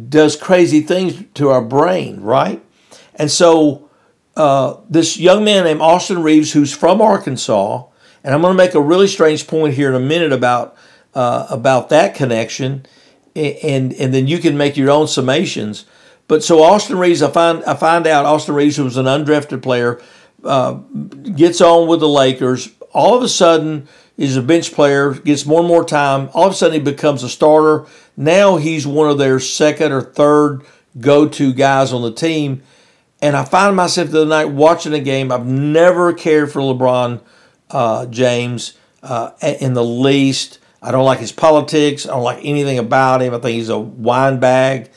does 0.10 0.36
crazy 0.36 0.82
things 0.82 1.24
to 1.36 1.50
our 1.50 1.62
brain, 1.62 2.22
right? 2.22 2.64
And 3.16 3.30
so, 3.30 3.90
uh, 4.36 4.78
this 4.90 5.18
young 5.18 5.44
man 5.44 5.66
named 5.66 5.82
Austin 5.82 6.24
Reaves, 6.24 6.54
who's 6.54 6.74
from 6.74 7.02
Arkansas, 7.02 7.86
and 8.24 8.34
I'm 8.34 8.42
going 8.42 8.54
to 8.54 8.58
make 8.58 8.74
a 8.74 8.82
really 8.82 9.08
strange 9.08 9.48
point 9.48 9.74
here 9.74 9.90
in 9.90 9.96
a 9.96 10.00
minute 10.00 10.32
about 10.32 10.78
uh, 11.14 11.48
about 11.50 11.90
that 11.90 12.16
connection 12.16 12.86
and 13.36 13.94
and 13.94 14.14
then 14.14 14.28
you 14.28 14.40
can 14.40 14.58
make 14.58 14.78
your 14.78 14.90
own 14.90 15.06
summations. 15.06 15.86
But 16.30 16.44
so 16.44 16.62
Austin 16.64 16.98
Reaves, 16.98 17.22
I 17.22 17.32
find 17.32 17.64
I 17.66 17.74
find 17.74 18.08
out 18.08 18.26
Austin 18.26 18.56
Reaves, 18.56 18.78
who 18.78 18.86
was 18.86 18.98
an 18.98 19.08
undrafted 19.08 19.62
player, 19.62 20.00
uh, 20.46 20.74
gets 20.74 21.60
on 21.60 21.90
with 21.90 22.00
the 22.00 22.08
Lakers. 22.08 22.70
All 22.94 23.18
of 23.18 23.24
a 23.24 23.28
sudden, 23.28 23.88
is 24.16 24.38
a 24.38 24.42
bench 24.42 24.72
player, 24.74 25.14
gets 25.14 25.46
more 25.46 25.60
and 25.60 25.68
more 25.68 25.84
time. 25.84 26.30
All 26.34 26.46
of 26.46 26.52
a 26.52 26.56
sudden, 26.56 26.76
he 26.76 26.92
becomes 26.92 27.24
a 27.24 27.30
starter. 27.30 27.88
Now 28.16 28.58
he's 28.58 28.86
one 28.86 29.10
of 29.10 29.18
their 29.18 29.40
second 29.40 29.92
or 29.92 30.02
third 30.02 30.64
go-to 31.00 31.52
guys 31.52 31.94
on 31.94 32.04
the 32.04 32.12
team. 32.12 32.62
And 33.22 33.36
I 33.36 33.44
find 33.44 33.76
myself 33.76 34.12
the 34.12 34.22
other 34.22 34.30
night 34.30 34.46
watching 34.46 34.94
a 34.94 35.00
game. 35.00 35.32
I've 35.32 35.46
never 35.48 36.14
cared 36.14 36.52
for 36.52 36.62
LeBron 36.62 37.22
uh, 37.72 38.06
James 38.06 38.78
uh, 39.02 39.32
in 39.42 39.74
the 39.74 39.84
least. 39.84 40.60
I 40.82 40.92
don't 40.92 41.06
like 41.06 41.20
his 41.20 41.32
politics. 41.32 42.06
I 42.06 42.12
don't 42.12 42.24
like 42.24 42.44
anything 42.44 42.78
about 42.78 43.22
him. 43.22 43.34
I 43.34 43.40
think 43.40 43.56
he's 43.56 43.70
a 43.70 43.80
wine 43.80 44.40
bag. 44.40 44.92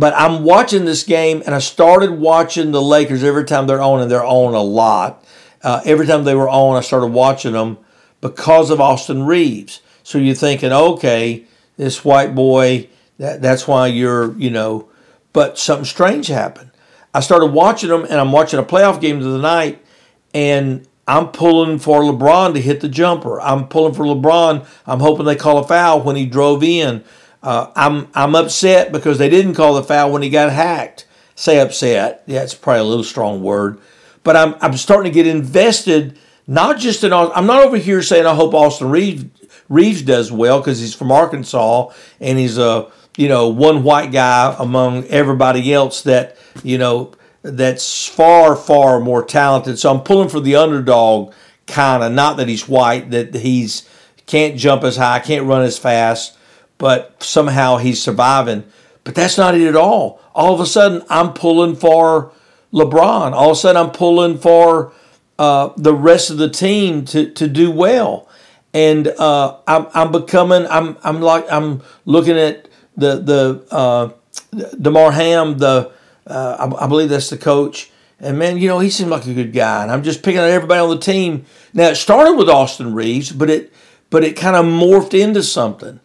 But 0.00 0.14
I'm 0.16 0.44
watching 0.44 0.86
this 0.86 1.02
game, 1.02 1.42
and 1.44 1.54
I 1.54 1.58
started 1.58 2.12
watching 2.12 2.70
the 2.70 2.80
Lakers 2.80 3.22
every 3.22 3.44
time 3.44 3.66
they're 3.66 3.82
on, 3.82 4.00
and 4.00 4.10
they're 4.10 4.24
on 4.24 4.54
a 4.54 4.62
lot. 4.62 5.22
Uh, 5.62 5.82
every 5.84 6.06
time 6.06 6.24
they 6.24 6.34
were 6.34 6.48
on, 6.48 6.78
I 6.78 6.80
started 6.80 7.08
watching 7.08 7.52
them 7.52 7.76
because 8.22 8.70
of 8.70 8.80
Austin 8.80 9.26
Reaves. 9.26 9.82
So 10.02 10.16
you're 10.16 10.34
thinking, 10.34 10.72
okay, 10.72 11.44
this 11.76 12.02
white 12.02 12.34
boy, 12.34 12.88
that, 13.18 13.42
that's 13.42 13.68
why 13.68 13.88
you're, 13.88 14.34
you 14.38 14.48
know, 14.48 14.88
but 15.34 15.58
something 15.58 15.84
strange 15.84 16.28
happened. 16.28 16.70
I 17.12 17.20
started 17.20 17.52
watching 17.52 17.90
them, 17.90 18.04
and 18.04 18.14
I'm 18.14 18.32
watching 18.32 18.58
a 18.58 18.64
playoff 18.64 19.02
game 19.02 19.18
of 19.18 19.24
the 19.24 19.38
night, 19.38 19.84
and 20.32 20.88
I'm 21.06 21.28
pulling 21.28 21.78
for 21.78 22.00
LeBron 22.00 22.54
to 22.54 22.60
hit 22.62 22.80
the 22.80 22.88
jumper. 22.88 23.38
I'm 23.38 23.68
pulling 23.68 23.92
for 23.92 24.06
LeBron. 24.06 24.66
I'm 24.86 25.00
hoping 25.00 25.26
they 25.26 25.36
call 25.36 25.58
a 25.58 25.68
foul 25.68 26.00
when 26.00 26.16
he 26.16 26.24
drove 26.24 26.62
in. 26.62 27.04
Uh, 27.42 27.70
I'm 27.74 28.08
I'm 28.14 28.34
upset 28.34 28.92
because 28.92 29.18
they 29.18 29.28
didn't 29.28 29.54
call 29.54 29.74
the 29.74 29.82
foul 29.82 30.12
when 30.12 30.22
he 30.22 30.30
got 30.30 30.52
hacked. 30.52 31.06
Say 31.34 31.58
upset. 31.58 32.22
Yeah, 32.26 32.42
it's 32.42 32.54
probably 32.54 32.80
a 32.80 32.84
little 32.84 33.04
strong 33.04 33.42
word, 33.42 33.80
but 34.22 34.36
I'm 34.36 34.54
I'm 34.60 34.76
starting 34.76 35.10
to 35.10 35.14
get 35.14 35.26
invested. 35.26 36.18
Not 36.46 36.78
just 36.78 37.04
in 37.04 37.12
I'm 37.12 37.46
not 37.46 37.62
over 37.62 37.76
here 37.76 38.02
saying 38.02 38.26
I 38.26 38.34
hope 38.34 38.54
Austin 38.54 38.90
Reeves 38.90 39.24
Reaves 39.68 40.02
does 40.02 40.30
well 40.32 40.58
because 40.58 40.80
he's 40.80 40.94
from 40.94 41.12
Arkansas 41.12 41.90
and 42.20 42.38
he's 42.38 42.58
a 42.58 42.90
you 43.16 43.28
know 43.28 43.48
one 43.48 43.84
white 43.84 44.12
guy 44.12 44.54
among 44.58 45.04
everybody 45.04 45.72
else 45.72 46.02
that 46.02 46.36
you 46.62 46.76
know 46.76 47.12
that's 47.42 48.06
far, 48.06 48.54
far 48.54 49.00
more 49.00 49.24
talented. 49.24 49.78
So 49.78 49.90
I'm 49.90 50.02
pulling 50.02 50.28
for 50.28 50.40
the 50.40 50.56
underdog 50.56 51.32
kind 51.66 52.02
of. 52.02 52.12
Not 52.12 52.36
that 52.36 52.48
he's 52.48 52.68
white, 52.68 53.10
that 53.10 53.34
he's 53.34 53.88
can't 54.26 54.56
jump 54.56 54.84
as 54.84 54.96
high, 54.96 55.18
can't 55.20 55.46
run 55.46 55.62
as 55.62 55.78
fast, 55.78 56.36
but 56.80 57.22
somehow 57.22 57.76
he's 57.76 58.02
surviving. 58.02 58.64
But 59.04 59.14
that's 59.14 59.36
not 59.36 59.54
it 59.54 59.68
at 59.68 59.76
all. 59.76 60.18
All 60.34 60.54
of 60.54 60.60
a 60.60 60.66
sudden, 60.66 61.02
I'm 61.10 61.34
pulling 61.34 61.76
for 61.76 62.32
LeBron. 62.72 63.32
All 63.32 63.50
of 63.50 63.56
a 63.56 63.60
sudden, 63.60 63.80
I'm 63.80 63.92
pulling 63.92 64.38
for 64.38 64.92
uh, 65.38 65.74
the 65.76 65.94
rest 65.94 66.30
of 66.30 66.38
the 66.38 66.48
team 66.48 67.04
to, 67.04 67.30
to 67.32 67.46
do 67.46 67.70
well. 67.70 68.26
And 68.72 69.08
uh, 69.08 69.58
I'm, 69.66 69.88
I'm 69.92 70.10
becoming, 70.10 70.66
I'm, 70.68 70.96
I'm 71.04 71.20
like, 71.20 71.44
I'm 71.52 71.82
looking 72.06 72.38
at 72.38 72.66
the, 72.96 73.18
the, 73.18 73.66
uh, 73.70 74.12
Darvin 74.54 75.12
Ham, 75.12 75.58
the, 75.58 75.92
uh, 76.26 76.56
I, 76.58 76.84
I, 76.84 76.86
believe 76.86 77.10
that's 77.10 77.28
the 77.28 77.36
coach. 77.36 77.90
And 78.20 78.38
man, 78.38 78.56
you 78.56 78.68
know, 78.68 78.78
he 78.78 78.88
seemed 78.88 79.10
like 79.10 79.26
a 79.26 79.34
good 79.34 79.52
guy. 79.52 79.82
And 79.82 79.92
I'm 79.92 80.02
just 80.02 80.22
picking 80.22 80.38
out 80.38 80.48
everybody 80.48 80.80
on 80.80 80.90
the 80.90 80.98
team. 80.98 81.44
Now 81.74 81.88
it 81.88 81.96
started 81.96 82.34
with 82.34 82.48
Austin 82.48 82.94
Reaves, 82.94 83.32
but 83.32 83.50
it 83.50 83.72
but 84.10 84.24
it 84.24 84.36
kind 84.36 84.56
of 84.56 84.64
morphed 84.66 85.18
into 85.18 85.42
something, 85.42 86.00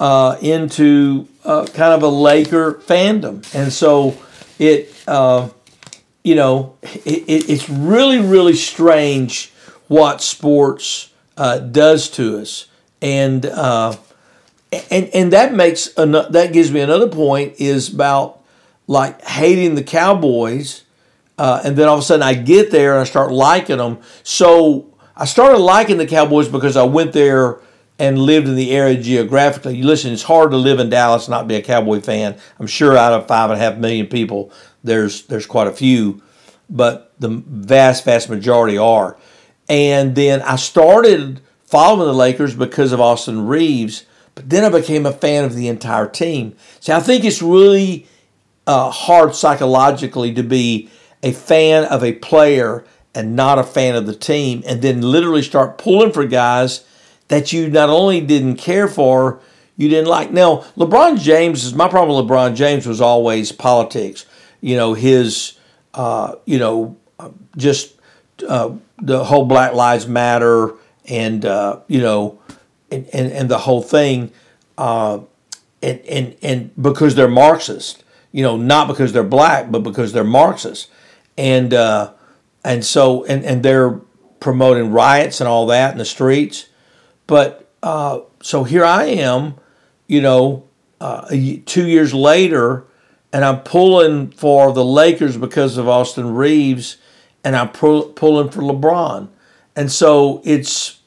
uh, 0.00 0.38
into 0.40 1.28
uh, 1.44 1.66
kind 1.66 1.92
of 1.92 2.02
a 2.02 2.08
Laker 2.08 2.74
fandom. 2.74 3.44
And 3.54 3.72
so 3.72 4.16
it, 4.58 4.92
uh, 5.06 5.50
you 6.24 6.34
know, 6.34 6.76
it, 6.82 7.24
it, 7.28 7.50
it's 7.50 7.68
really 7.68 8.18
really 8.18 8.54
strange 8.54 9.52
what 9.86 10.22
sports 10.22 11.12
uh, 11.36 11.58
does 11.58 12.10
to 12.10 12.38
us. 12.38 12.66
And 13.02 13.44
uh, 13.46 13.96
and 14.90 15.08
and 15.14 15.32
that 15.32 15.54
makes 15.54 15.94
an, 15.96 16.12
that 16.12 16.52
gives 16.52 16.72
me 16.72 16.80
another 16.80 17.08
point 17.08 17.54
is 17.58 17.92
about 17.92 18.40
like 18.86 19.22
hating 19.22 19.74
the 19.74 19.84
Cowboys, 19.84 20.82
uh, 21.38 21.60
and 21.64 21.76
then 21.76 21.88
all 21.88 21.94
of 21.94 22.00
a 22.00 22.04
sudden 22.04 22.22
I 22.22 22.34
get 22.34 22.70
there 22.70 22.92
and 22.92 23.00
I 23.00 23.04
start 23.04 23.32
liking 23.32 23.78
them. 23.78 23.98
So 24.22 24.94
I 25.16 25.26
started 25.26 25.58
liking 25.58 25.98
the 25.98 26.06
Cowboys 26.06 26.48
because 26.48 26.76
I 26.76 26.82
went 26.84 27.12
there 27.12 27.60
and 28.00 28.18
lived 28.18 28.48
in 28.48 28.56
the 28.56 28.72
area 28.72 29.00
geographically. 29.00 29.76
You 29.76 29.84
listen, 29.84 30.12
it's 30.12 30.22
hard 30.22 30.50
to 30.52 30.56
live 30.56 30.80
in 30.80 30.88
Dallas 30.88 31.26
and 31.26 31.32
not 31.32 31.46
be 31.46 31.54
a 31.54 31.62
Cowboy 31.62 32.00
fan. 32.00 32.34
I'm 32.58 32.66
sure 32.66 32.96
out 32.96 33.12
of 33.12 33.28
five 33.28 33.50
and 33.50 33.60
a 33.60 33.62
half 33.62 33.76
million 33.76 34.06
people, 34.06 34.50
there's 34.82 35.26
there's 35.26 35.46
quite 35.46 35.66
a 35.66 35.72
few, 35.72 36.22
but 36.70 37.12
the 37.20 37.28
vast 37.28 38.06
vast 38.06 38.30
majority 38.30 38.78
are. 38.78 39.18
And 39.68 40.14
then 40.14 40.40
I 40.40 40.56
started 40.56 41.42
following 41.64 42.06
the 42.06 42.14
Lakers 42.14 42.56
because 42.56 42.90
of 42.90 43.00
Austin 43.00 43.46
Reaves, 43.46 44.06
but 44.34 44.48
then 44.48 44.64
I 44.64 44.76
became 44.76 45.04
a 45.04 45.12
fan 45.12 45.44
of 45.44 45.54
the 45.54 45.68
entire 45.68 46.08
team. 46.08 46.56
See, 46.80 46.92
I 46.92 47.00
think 47.00 47.22
it's 47.22 47.42
really 47.42 48.06
uh, 48.66 48.90
hard 48.90 49.34
psychologically 49.34 50.32
to 50.32 50.42
be 50.42 50.88
a 51.22 51.32
fan 51.32 51.84
of 51.84 52.02
a 52.02 52.14
player 52.14 52.82
and 53.14 53.36
not 53.36 53.58
a 53.58 53.62
fan 53.62 53.94
of 53.94 54.06
the 54.06 54.14
team, 54.14 54.62
and 54.66 54.80
then 54.80 55.02
literally 55.02 55.42
start 55.42 55.76
pulling 55.76 56.12
for 56.12 56.24
guys 56.24 56.86
that 57.30 57.52
you 57.52 57.70
not 57.70 57.88
only 57.88 58.20
didn't 58.20 58.56
care 58.56 58.86
for, 58.86 59.40
you 59.76 59.88
didn't 59.88 60.08
like. 60.08 60.30
Now, 60.30 60.58
LeBron 60.76 61.18
James 61.18 61.64
is 61.64 61.74
my 61.74 61.88
problem. 61.88 62.22
With 62.22 62.30
LeBron 62.30 62.54
James 62.54 62.86
was 62.86 63.00
always 63.00 63.50
politics. 63.50 64.26
You 64.60 64.76
know 64.76 64.92
his, 64.92 65.54
uh, 65.94 66.34
you 66.44 66.58
know, 66.58 66.96
just 67.56 67.94
uh, 68.46 68.74
the 69.00 69.24
whole 69.24 69.46
Black 69.46 69.72
Lives 69.72 70.06
Matter 70.06 70.74
and 71.08 71.44
uh, 71.46 71.80
you 71.88 72.00
know, 72.00 72.38
and, 72.90 73.08
and, 73.14 73.32
and 73.32 73.48
the 73.48 73.58
whole 73.58 73.82
thing, 73.82 74.32
uh, 74.76 75.20
and 75.82 76.00
and 76.00 76.36
and 76.42 76.82
because 76.82 77.14
they're 77.14 77.26
Marxist 77.28 78.04
you 78.32 78.42
know, 78.42 78.56
not 78.56 78.86
because 78.86 79.12
they're 79.12 79.22
black, 79.22 79.70
but 79.70 79.80
because 79.80 80.12
they're 80.12 80.24
Marxists, 80.24 80.88
and 81.36 81.74
uh, 81.74 82.12
and 82.64 82.84
so 82.84 83.24
and 83.24 83.44
and 83.44 83.62
they're 83.62 84.00
promoting 84.38 84.92
riots 84.92 85.40
and 85.40 85.48
all 85.48 85.66
that 85.66 85.92
in 85.92 85.98
the 85.98 86.04
streets. 86.04 86.66
But 87.30 87.70
uh, 87.80 88.22
so 88.42 88.64
here 88.64 88.84
I 88.84 89.04
am, 89.04 89.54
you 90.08 90.20
know, 90.20 90.64
uh, 91.00 91.28
two 91.64 91.86
years 91.86 92.12
later, 92.12 92.86
and 93.32 93.44
I'm 93.44 93.60
pulling 93.60 94.32
for 94.32 94.72
the 94.72 94.84
Lakers 94.84 95.36
because 95.36 95.76
of 95.76 95.88
Austin 95.88 96.34
Reaves, 96.34 96.96
and 97.44 97.54
I'm 97.54 97.68
pull, 97.68 98.08
pulling 98.08 98.50
for 98.50 98.62
LeBron. 98.62 99.28
And 99.76 99.92
so 99.92 100.42
it's 100.44 101.02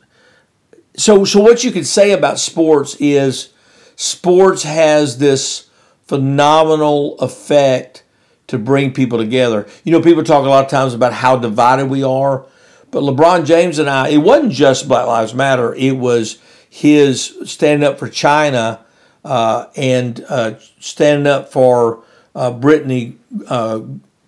so 0.96 1.26
so 1.26 1.42
what 1.42 1.66
you 1.66 1.72
could 1.72 1.86
say 1.86 2.14
about 2.14 2.40
sports 2.40 2.96
is 3.02 3.52
sports 3.98 4.64
has 4.64 5.18
this 5.18 5.70
phenomenal 6.08 7.20
effect 7.20 8.06
to 8.48 8.58
bring 8.58 8.94
people 8.94 9.18
together. 9.18 9.68
You 9.84 9.92
know, 9.92 10.02
people 10.02 10.24
talk 10.24 10.46
a 10.46 10.50
lot 10.50 10.64
of 10.64 10.72
times 10.72 10.94
about 10.94 11.12
how 11.12 11.36
divided 11.36 11.88
we 11.88 12.02
are, 12.02 12.46
but 12.94 13.02
LeBron 13.02 13.46
James 13.46 13.80
and 13.80 13.90
I, 13.90 14.10
it 14.10 14.18
wasn't 14.18 14.54
just 14.54 14.88
Black 14.88 15.08
Lives 15.08 15.34
Matter, 15.34 15.74
it 15.74 15.98
was 15.98 16.38
his 16.70 17.36
standing 17.44 17.88
up 17.88 17.98
for 17.98 18.08
China 18.08 18.86
uh, 19.26 19.66
and 19.76 20.24
uh, 20.30 20.60
standing 20.80 21.26
up 21.26 21.52
for 21.52 22.04
uh, 22.36 22.52
Brittney 22.52 23.16
uh, 23.48 23.82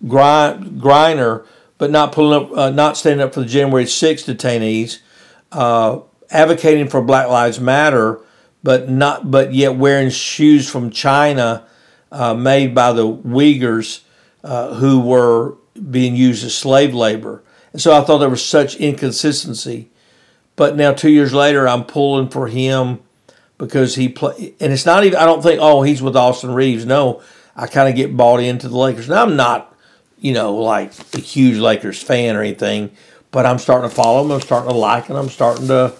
Griner, 0.04 1.46
but 1.78 1.90
not 1.92 2.10
pulling 2.10 2.44
up, 2.44 2.52
uh, 2.56 2.70
not 2.70 2.96
standing 2.96 3.24
up 3.24 3.34
for 3.34 3.40
the 3.40 3.46
January 3.46 3.86
6 3.86 4.22
detainees, 4.24 4.98
uh, 5.52 6.00
advocating 6.30 6.88
for 6.88 7.00
Black 7.00 7.28
Lives 7.28 7.60
Matter, 7.60 8.20
but 8.64 8.88
not, 8.88 9.30
but 9.30 9.54
yet 9.54 9.76
wearing 9.76 10.10
shoes 10.10 10.68
from 10.68 10.90
China 10.90 11.64
made 12.36 12.74
by 12.74 12.92
the 12.92 13.06
Uyghurs 13.06 14.00
who 14.42 15.00
were 15.00 15.54
being 15.88 16.16
used 16.16 16.44
as 16.44 16.56
slave 16.56 16.92
labor. 16.92 17.44
And 17.76 17.80
so 17.82 17.94
I 17.94 18.00
thought 18.00 18.20
there 18.20 18.30
was 18.30 18.42
such 18.42 18.76
inconsistency. 18.76 19.90
But 20.56 20.76
now 20.76 20.94
two 20.94 21.10
years 21.10 21.34
later, 21.34 21.68
I'm 21.68 21.84
pulling 21.84 22.30
for 22.30 22.46
him 22.46 23.00
because 23.58 23.96
he 23.96 24.08
play, 24.08 24.54
and 24.58 24.72
it's 24.72 24.86
not 24.86 25.04
even. 25.04 25.18
I 25.18 25.26
don't 25.26 25.42
think, 25.42 25.60
oh, 25.60 25.82
he's 25.82 26.00
with 26.00 26.16
Austin 26.16 26.54
Reaves. 26.54 26.86
No, 26.86 27.20
I 27.54 27.66
kind 27.66 27.86
of 27.86 27.94
get 27.94 28.16
bought 28.16 28.40
into 28.40 28.70
the 28.70 28.78
Lakers. 28.78 29.10
Now 29.10 29.22
I'm 29.22 29.36
not, 29.36 29.76
you 30.18 30.32
know, 30.32 30.54
like 30.54 30.90
a 31.12 31.18
huge 31.18 31.58
Lakers 31.58 32.02
fan 32.02 32.34
or 32.34 32.40
anything, 32.40 32.92
but 33.30 33.44
I'm 33.44 33.58
starting 33.58 33.90
to 33.90 33.94
follow 33.94 34.22
them. 34.22 34.32
I'm 34.32 34.40
starting 34.40 34.70
to 34.70 34.74
like 34.74 35.08
them. 35.08 35.18
I'm 35.18 35.28
starting 35.28 35.68
to 35.68 35.92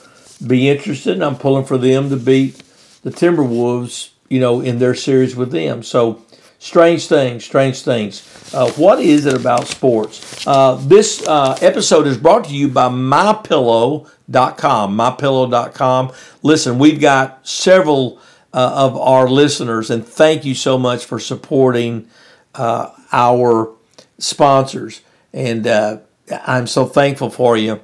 be 0.46 0.70
interested, 0.70 1.12
and 1.12 1.22
I'm 1.22 1.36
pulling 1.36 1.66
for 1.66 1.76
them 1.76 2.08
to 2.08 2.16
beat 2.16 2.54
the 3.02 3.10
Timberwolves 3.10 4.12
you 4.28 4.40
know, 4.40 4.60
in 4.60 4.78
their 4.78 4.94
series 4.94 5.36
with 5.36 5.52
them. 5.52 5.82
So, 5.82 6.24
strange 6.66 7.06
things, 7.06 7.44
strange 7.44 7.82
things. 7.82 8.52
Uh, 8.52 8.70
what 8.72 9.00
is 9.00 9.24
it 9.24 9.34
about 9.34 9.68
sports? 9.68 10.44
Uh, 10.46 10.74
this 10.74 11.26
uh, 11.26 11.56
episode 11.62 12.06
is 12.08 12.18
brought 12.18 12.44
to 12.44 12.54
you 12.54 12.68
by 12.68 12.88
MyPillow.com. 12.88 14.96
MyPillow.com. 14.96 16.12
Listen, 16.42 16.78
we've 16.78 17.00
got 17.00 17.46
several 17.46 18.18
uh, 18.52 18.72
of 18.74 18.96
our 18.96 19.28
listeners, 19.28 19.90
and 19.90 20.04
thank 20.04 20.44
you 20.44 20.56
so 20.56 20.76
much 20.76 21.04
for 21.04 21.20
supporting 21.20 22.08
uh, 22.56 22.90
our 23.12 23.72
sponsors. 24.18 25.02
And 25.32 25.68
uh, 25.68 25.98
I'm 26.46 26.66
so 26.66 26.84
thankful 26.84 27.30
for 27.30 27.56
you. 27.56 27.80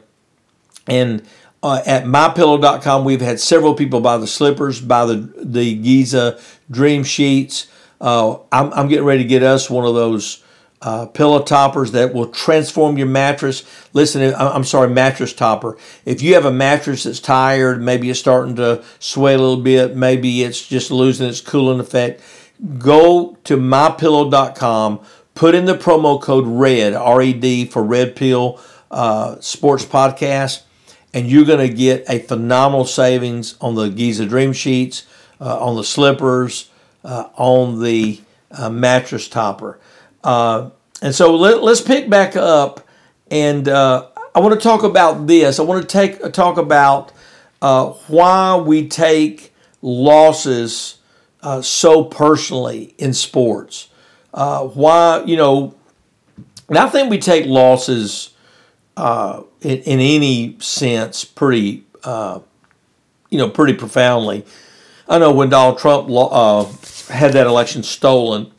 And 0.89 1.25
uh, 1.63 1.83
at 1.87 2.05
mypillow.com, 2.05 3.05
we've 3.05 3.21
had 3.21 3.39
several 3.39 3.75
people 3.75 4.01
buy 4.01 4.17
the 4.17 4.27
slippers, 4.27 4.81
buy 4.81 5.07
the, 5.07 5.33
the 5.37 5.77
Giza 5.77 6.41
Dream 6.69 7.05
Sheets. 7.05 7.69
Uh, 8.03 8.39
I'm, 8.53 8.73
I'm 8.75 8.89
getting 8.89 9.07
ready 9.07 9.23
to 9.23 9.29
get 9.29 9.43
us 9.43 9.71
one 9.71 9.87
of 9.87 9.95
those 9.95 10.43
uh, 10.83 11.07
pillow 11.07 11.43
toppers 11.43 11.93
that 11.93 12.13
will 12.13 12.27
transform 12.27 12.99
your 12.99 13.07
mattress. 13.07 13.65
Listen, 13.95 14.35
I'm 14.35 14.65
sorry, 14.65 14.91
mattress 14.91 15.33
topper. 15.33 15.79
If 16.05 16.21
you 16.21 16.35
have 16.35 16.45
a 16.45 16.53
mattress 16.53 17.05
that's 17.05 17.21
tired, 17.21 17.81
maybe 17.81 18.11
it's 18.11 18.19
starting 18.19 18.57
to 18.57 18.85
sway 18.99 19.35
a 19.35 19.39
little 19.39 19.63
bit, 19.63 19.97
maybe 19.97 20.43
it's 20.43 20.67
just 20.67 20.91
losing 20.91 21.29
its 21.29 21.41
cooling 21.41 21.81
effect, 21.81 22.21
go 22.79 23.39
to 23.45 23.57
mypillow.com, 23.57 25.01
put 25.35 25.55
in 25.55 25.65
the 25.65 25.75
promo 25.79 26.21
code 26.21 26.47
RED, 26.47 26.95
R 26.95 27.23
E 27.23 27.33
D, 27.33 27.65
for 27.65 27.83
Red 27.83 28.17
Pill 28.17 28.61
uh, 28.91 29.41
Sports 29.41 29.87
Podcast 29.87 30.65
and 31.15 31.31
you're 31.31 31.45
going 31.45 31.67
to 31.67 31.75
get 31.75 32.05
a 32.09 32.19
phenomenal 32.21 32.85
savings 32.85 33.57
on 33.61 33.75
the 33.75 33.89
Giza 33.89 34.27
Dream 34.27 34.53
Sheets, 34.53 35.05
uh, 35.41 35.59
on 35.59 35.77
the 35.77 35.85
slippers, 35.85 36.71
uh, 37.05 37.29
on 37.37 37.83
the 37.83 38.21
uh, 38.51 38.71
mattress 38.71 39.29
topper. 39.29 39.79
Uh, 40.23 40.71
and 41.01 41.15
so 41.15 41.35
let, 41.37 41.63
us 41.63 41.81
pick 41.81 42.09
back 42.09 42.37
up, 42.37 42.87
and 43.31 43.69
uh, 43.69 44.09
I 44.35 44.41
want 44.41 44.55
to 44.55 44.61
talk 44.61 44.83
about 44.83 45.27
this. 45.27 45.59
I 45.59 45.63
want 45.63 45.83
to 45.83 45.89
take 45.89 46.33
talk 46.33 46.59
about 46.59 47.13
uh, 47.61 47.87
why 48.09 48.57
we 48.57 48.89
take 48.89 49.53
losses 49.81 50.99
so 51.61 52.05
personally 52.05 52.95
in 52.99 53.13
sports. 53.13 53.89
why 54.31 55.25
you 55.27 55.37
know, 55.37 55.75
and 56.69 56.79
I 56.79 56.89
think 56.89 57.11
we 57.11 57.19
take 57.19 57.47
losses 57.47 58.33
uh, 58.97 59.43
in, 59.61 59.79
in, 59.79 60.01
any 60.01 60.57
sense 60.61 61.25
pretty, 61.25 61.85
uh, 62.05 62.41
you 63.31 63.39
know, 63.39 63.49
pretty 63.49 63.73
profoundly. 63.73 64.45
I 65.13 65.19
know 65.19 65.31
when 65.31 65.51
Donald 65.51 65.79
Trump 65.79 66.09
uh, 66.11 66.65
had 67.13 67.35
that 67.35 67.47
election 67.47 67.83
stolen 67.83 68.51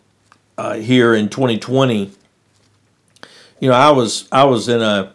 uh, 0.56 0.76
here 0.76 1.16
in 1.16 1.30
2020, 1.30 2.12
you 3.60 3.70
know, 3.70 3.74
I 3.74 3.90
was 3.90 4.28
I 4.32 4.44
was 4.44 4.70
in 4.70 4.80
a, 4.80 5.14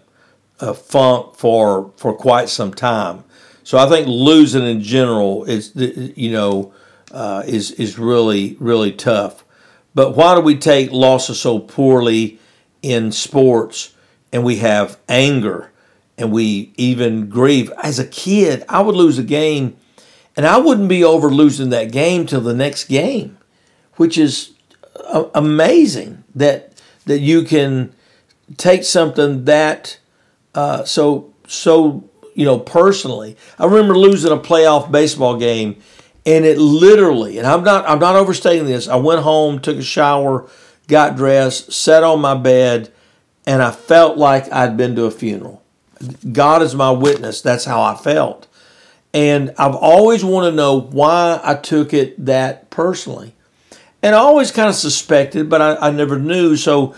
a 0.58 0.74
funk 0.74 1.36
for 1.36 1.92
for 1.96 2.12
quite 2.12 2.48
some 2.48 2.74
time. 2.74 3.22
So 3.62 3.78
I 3.78 3.88
think 3.88 4.08
losing 4.08 4.66
in 4.66 4.82
general 4.82 5.44
is 5.44 5.70
you 5.76 6.32
know 6.32 6.72
uh, 7.12 7.44
is 7.46 7.70
is 7.70 8.00
really 8.00 8.56
really 8.58 8.90
tough. 8.90 9.44
But 9.94 10.16
why 10.16 10.34
do 10.34 10.40
we 10.40 10.56
take 10.56 10.90
losses 10.90 11.38
so 11.38 11.60
poorly 11.60 12.40
in 12.82 13.12
sports? 13.12 13.94
and 14.32 14.44
we 14.44 14.56
have 14.56 14.98
anger 15.08 15.70
and 16.16 16.32
we 16.32 16.72
even 16.76 17.28
grieve. 17.28 17.72
As 17.82 17.98
a 17.98 18.06
kid, 18.06 18.64
I 18.68 18.82
would 18.82 18.94
lose 18.94 19.18
a 19.18 19.22
game 19.22 19.76
and 20.38 20.46
I 20.46 20.56
wouldn't 20.56 20.88
be 20.88 21.02
over 21.02 21.30
losing 21.30 21.70
that 21.70 21.90
game 21.90 22.24
till 22.24 22.40
the 22.40 22.54
next 22.54 22.84
game, 22.84 23.38
which 23.96 24.16
is 24.16 24.52
amazing 25.34 26.22
that 26.36 26.80
that 27.06 27.18
you 27.18 27.42
can 27.42 27.92
take 28.56 28.84
something 28.84 29.46
that 29.46 29.98
uh, 30.54 30.84
so 30.84 31.34
so 31.48 32.08
you 32.36 32.44
know 32.44 32.60
personally. 32.60 33.36
I 33.58 33.64
remember 33.64 33.98
losing 33.98 34.30
a 34.30 34.36
playoff 34.36 34.92
baseball 34.92 35.36
game, 35.36 35.82
and 36.24 36.44
it 36.44 36.58
literally 36.58 37.38
and 37.38 37.46
I'm 37.46 37.64
not 37.64 37.88
I'm 37.88 37.98
not 37.98 38.14
overstating 38.14 38.66
this. 38.66 38.86
I 38.86 38.94
went 38.96 39.22
home, 39.22 39.58
took 39.58 39.78
a 39.78 39.82
shower, 39.82 40.48
got 40.86 41.16
dressed, 41.16 41.72
sat 41.72 42.04
on 42.04 42.20
my 42.20 42.36
bed 42.36 42.92
and 43.44 43.62
I 43.62 43.70
felt 43.70 44.18
like 44.18 44.52
I'd 44.52 44.76
been 44.76 44.94
to 44.96 45.06
a 45.06 45.10
funeral. 45.10 45.62
God 46.30 46.62
is 46.62 46.74
my 46.74 46.90
witness. 46.90 47.40
That's 47.40 47.64
how 47.64 47.80
I 47.80 47.96
felt. 47.96 48.47
And 49.14 49.54
I've 49.58 49.74
always 49.74 50.24
wanted 50.24 50.50
to 50.50 50.56
know 50.56 50.80
why 50.80 51.40
I 51.42 51.54
took 51.54 51.94
it 51.94 52.24
that 52.26 52.70
personally. 52.70 53.34
And 54.02 54.14
I 54.14 54.18
always 54.18 54.52
kind 54.52 54.68
of 54.68 54.74
suspected, 54.74 55.48
but 55.48 55.60
I, 55.60 55.88
I 55.88 55.90
never 55.90 56.18
knew. 56.18 56.56
So 56.56 56.94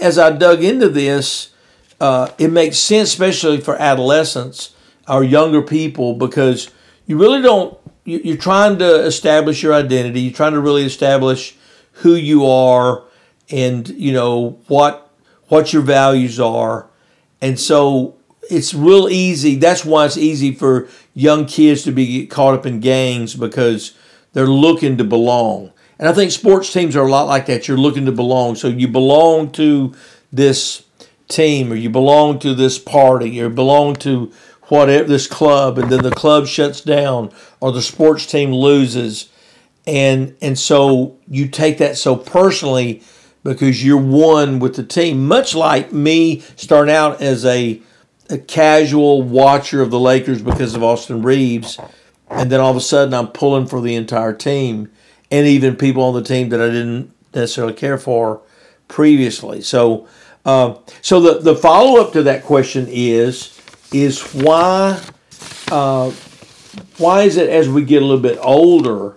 as 0.00 0.18
I 0.18 0.30
dug 0.30 0.62
into 0.62 0.88
this, 0.88 1.52
uh, 2.00 2.30
it 2.38 2.52
makes 2.52 2.78
sense, 2.78 3.08
especially 3.08 3.60
for 3.60 3.76
adolescents 3.76 4.74
or 5.08 5.24
younger 5.24 5.62
people, 5.62 6.14
because 6.14 6.70
you 7.06 7.18
really 7.18 7.42
don't, 7.42 7.76
you're 8.04 8.36
trying 8.36 8.78
to 8.78 9.04
establish 9.04 9.62
your 9.62 9.74
identity. 9.74 10.20
You're 10.20 10.32
trying 10.32 10.52
to 10.52 10.60
really 10.60 10.84
establish 10.84 11.56
who 11.92 12.14
you 12.14 12.46
are 12.46 13.04
and, 13.50 13.88
you 13.88 14.12
know, 14.12 14.60
what 14.68 15.10
what 15.48 15.72
your 15.72 15.82
values 15.82 16.38
are. 16.38 16.88
And 17.40 17.58
so 17.58 18.17
it's 18.50 18.74
real 18.74 19.08
easy. 19.08 19.56
That's 19.56 19.84
why 19.84 20.06
it's 20.06 20.16
easy 20.16 20.54
for 20.54 20.88
young 21.14 21.46
kids 21.46 21.82
to 21.84 21.92
be 21.92 22.26
caught 22.26 22.54
up 22.54 22.66
in 22.66 22.80
gangs 22.80 23.34
because 23.34 23.96
they're 24.32 24.46
looking 24.46 24.96
to 24.98 25.04
belong. 25.04 25.72
And 25.98 26.08
I 26.08 26.12
think 26.12 26.30
sports 26.30 26.72
teams 26.72 26.96
are 26.96 27.06
a 27.06 27.10
lot 27.10 27.26
like 27.26 27.46
that. 27.46 27.66
You're 27.66 27.76
looking 27.76 28.06
to 28.06 28.12
belong. 28.12 28.54
So 28.54 28.68
you 28.68 28.88
belong 28.88 29.50
to 29.52 29.94
this 30.32 30.84
team 31.28 31.72
or 31.72 31.76
you 31.76 31.90
belong 31.90 32.38
to 32.40 32.54
this 32.54 32.78
party 32.78 33.40
or 33.40 33.48
belong 33.48 33.96
to 33.96 34.32
whatever 34.68 35.08
this 35.08 35.26
club 35.26 35.78
and 35.78 35.90
then 35.90 36.02
the 36.02 36.10
club 36.10 36.46
shuts 36.46 36.80
down 36.80 37.32
or 37.60 37.72
the 37.72 37.82
sports 37.82 38.26
team 38.26 38.52
loses 38.52 39.30
and 39.86 40.36
and 40.42 40.58
so 40.58 41.16
you 41.26 41.48
take 41.48 41.78
that 41.78 41.96
so 41.96 42.16
personally 42.16 43.02
because 43.42 43.84
you're 43.84 43.96
one 43.96 44.58
with 44.58 44.76
the 44.76 44.82
team. 44.82 45.26
Much 45.26 45.54
like 45.54 45.92
me 45.92 46.40
starting 46.56 46.94
out 46.94 47.22
as 47.22 47.44
a, 47.44 47.80
a 48.28 48.38
casual 48.38 49.22
watcher 49.22 49.80
of 49.80 49.90
the 49.90 50.00
Lakers 50.00 50.42
because 50.42 50.74
of 50.74 50.82
Austin 50.82 51.22
Reaves, 51.22 51.78
and 52.30 52.50
then 52.50 52.60
all 52.60 52.70
of 52.70 52.76
a 52.76 52.80
sudden 52.80 53.14
I'm 53.14 53.28
pulling 53.28 53.66
for 53.66 53.80
the 53.80 53.94
entire 53.94 54.32
team 54.32 54.90
and 55.30 55.46
even 55.46 55.76
people 55.76 56.02
on 56.02 56.14
the 56.14 56.22
team 56.22 56.48
that 56.50 56.60
I 56.60 56.66
didn't 56.66 57.12
necessarily 57.34 57.74
care 57.74 57.98
for 57.98 58.42
previously. 58.86 59.60
So, 59.60 60.08
uh, 60.44 60.76
so 61.02 61.20
the, 61.20 61.40
the 61.40 61.56
follow 61.56 62.00
up 62.00 62.12
to 62.12 62.22
that 62.24 62.44
question 62.44 62.86
is 62.88 63.54
is 63.92 64.22
why 64.34 65.02
uh, 65.70 66.10
why 66.98 67.22
is 67.22 67.36
it 67.36 67.48
as 67.48 67.68
we 67.68 67.84
get 67.84 68.02
a 68.02 68.04
little 68.04 68.22
bit 68.22 68.38
older 68.42 69.16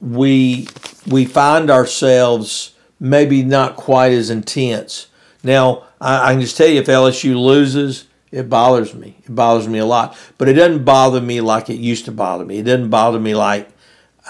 we 0.00 0.68
we 1.06 1.24
find 1.24 1.70
ourselves 1.70 2.74
maybe 3.00 3.42
not 3.42 3.76
quite 3.76 4.12
as 4.12 4.30
intense. 4.30 5.08
Now, 5.42 5.84
I, 6.00 6.28
I 6.28 6.32
can 6.32 6.40
just 6.40 6.56
tell 6.56 6.68
you 6.68 6.80
if 6.80 6.86
LSU 6.86 7.36
loses, 7.36 8.06
it 8.34 8.48
bothers 8.48 8.94
me. 8.94 9.16
It 9.24 9.34
bothers 9.34 9.68
me 9.68 9.78
a 9.78 9.86
lot. 9.86 10.16
But 10.38 10.48
it 10.48 10.54
doesn't 10.54 10.84
bother 10.84 11.20
me 11.20 11.40
like 11.40 11.70
it 11.70 11.78
used 11.78 12.04
to 12.06 12.12
bother 12.12 12.44
me. 12.44 12.58
It 12.58 12.64
doesn't 12.64 12.90
bother 12.90 13.20
me 13.20 13.34
like 13.34 13.68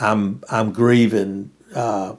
I'm 0.01 0.43
I'm 0.51 0.73
grieving. 0.73 1.51
Uh, 1.75 2.17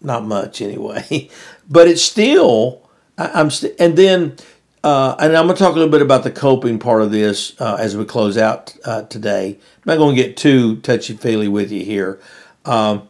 not 0.00 0.24
much 0.24 0.62
anyway, 0.62 1.28
but 1.68 1.86
it's 1.86 2.02
still 2.02 2.88
I, 3.18 3.40
am 3.40 3.50
st- 3.50 3.74
and 3.78 3.96
then 3.96 4.36
uh, 4.82 5.14
and 5.18 5.36
I'm 5.36 5.44
going 5.44 5.56
to 5.56 5.62
talk 5.62 5.72
a 5.72 5.78
little 5.78 5.90
bit 5.90 6.00
about 6.00 6.24
the 6.24 6.30
coping 6.30 6.78
part 6.78 7.02
of 7.02 7.10
this 7.10 7.60
uh, 7.60 7.76
as 7.78 7.96
we 7.96 8.06
close 8.06 8.38
out 8.38 8.74
uh, 8.84 9.02
today. 9.02 9.58
I'm 9.58 9.82
not 9.84 9.98
going 9.98 10.16
to 10.16 10.22
get 10.22 10.38
too 10.38 10.76
touchy 10.76 11.14
feely 11.14 11.48
with 11.48 11.70
you 11.70 11.84
here, 11.84 12.18
um, 12.64 13.08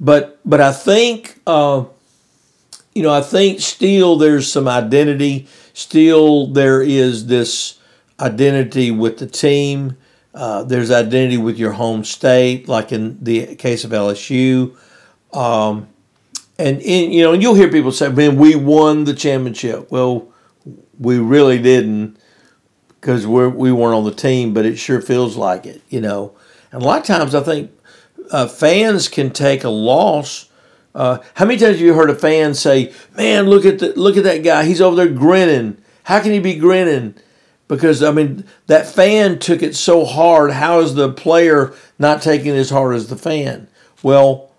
but 0.00 0.40
but 0.44 0.60
I 0.60 0.72
think 0.72 1.38
uh, 1.46 1.84
you 2.92 3.04
know 3.04 3.14
I 3.14 3.20
think 3.20 3.60
still 3.60 4.16
there's 4.16 4.50
some 4.50 4.66
identity. 4.66 5.46
Still 5.74 6.48
there 6.48 6.82
is 6.82 7.26
this 7.26 7.78
identity 8.20 8.90
with 8.90 9.18
the 9.18 9.26
team. 9.26 9.96
Uh, 10.34 10.62
there's 10.64 10.90
identity 10.90 11.36
with 11.36 11.58
your 11.58 11.72
home 11.72 12.04
state, 12.04 12.68
like 12.68 12.92
in 12.92 13.22
the 13.22 13.54
case 13.56 13.84
of 13.84 13.90
LSU. 13.90 14.76
Um, 15.32 15.88
and, 16.58 16.82
you 16.82 17.22
know, 17.22 17.32
and 17.32 17.42
you'll 17.42 17.54
hear 17.54 17.70
people 17.70 17.92
say, 17.92 18.08
"Man, 18.08 18.36
we 18.36 18.54
won 18.54 19.04
the 19.04 19.14
championship." 19.14 19.90
Well, 19.90 20.28
we 20.98 21.18
really 21.18 21.60
didn't 21.60 22.18
because 23.00 23.26
we 23.26 23.48
we 23.48 23.72
weren't 23.72 23.96
on 23.96 24.04
the 24.04 24.14
team, 24.14 24.54
but 24.54 24.64
it 24.64 24.76
sure 24.78 25.00
feels 25.00 25.36
like 25.36 25.66
it, 25.66 25.82
you 25.88 26.00
know. 26.00 26.32
And 26.70 26.82
a 26.82 26.84
lot 26.84 27.00
of 27.00 27.06
times, 27.06 27.34
I 27.34 27.42
think 27.42 27.72
uh, 28.30 28.46
fans 28.46 29.08
can 29.08 29.30
take 29.30 29.64
a 29.64 29.70
loss. 29.70 30.48
Uh, 30.94 31.18
how 31.34 31.46
many 31.46 31.58
times 31.58 31.76
have 31.76 31.80
you 31.80 31.94
heard 31.94 32.10
a 32.10 32.14
fan 32.14 32.54
say, 32.54 32.92
"Man, 33.16 33.46
look 33.46 33.64
at 33.64 33.78
the 33.78 33.92
look 33.94 34.16
at 34.16 34.24
that 34.24 34.42
guy. 34.42 34.64
He's 34.64 34.80
over 34.80 34.96
there 34.96 35.08
grinning. 35.08 35.78
How 36.04 36.20
can 36.20 36.32
he 36.32 36.38
be 36.38 36.54
grinning?" 36.54 37.14
Because 37.68 38.02
I 38.02 38.12
mean, 38.12 38.44
that 38.66 38.86
fan 38.86 39.38
took 39.38 39.62
it 39.62 39.74
so 39.74 40.04
hard. 40.04 40.52
How 40.52 40.80
is 40.80 40.94
the 40.94 41.10
player 41.10 41.72
not 41.98 42.20
taking 42.20 42.54
it 42.54 42.58
as 42.58 42.70
hard 42.70 42.94
as 42.94 43.08
the 43.08 43.16
fan? 43.16 43.68
Well, 44.02 44.50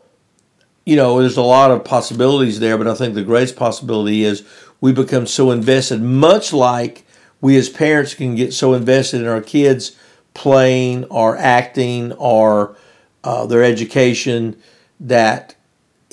you 0.85 0.95
know, 0.95 1.19
there's 1.19 1.37
a 1.37 1.41
lot 1.41 1.71
of 1.71 1.83
possibilities 1.83 2.59
there, 2.59 2.77
but 2.77 2.87
I 2.87 2.95
think 2.95 3.13
the 3.13 3.23
greatest 3.23 3.55
possibility 3.55 4.23
is 4.23 4.43
we 4.81 4.91
become 4.91 5.27
so 5.27 5.51
invested, 5.51 6.01
much 6.01 6.51
like 6.51 7.05
we 7.39 7.55
as 7.57 7.69
parents 7.69 8.13
can 8.15 8.35
get 8.35 8.53
so 8.53 8.73
invested 8.73 9.21
in 9.21 9.27
our 9.27 9.41
kids 9.41 9.95
playing 10.33 11.05
or 11.05 11.37
acting 11.37 12.11
or 12.13 12.75
uh, 13.23 13.45
their 13.45 13.63
education 13.63 14.55
that 14.99 15.55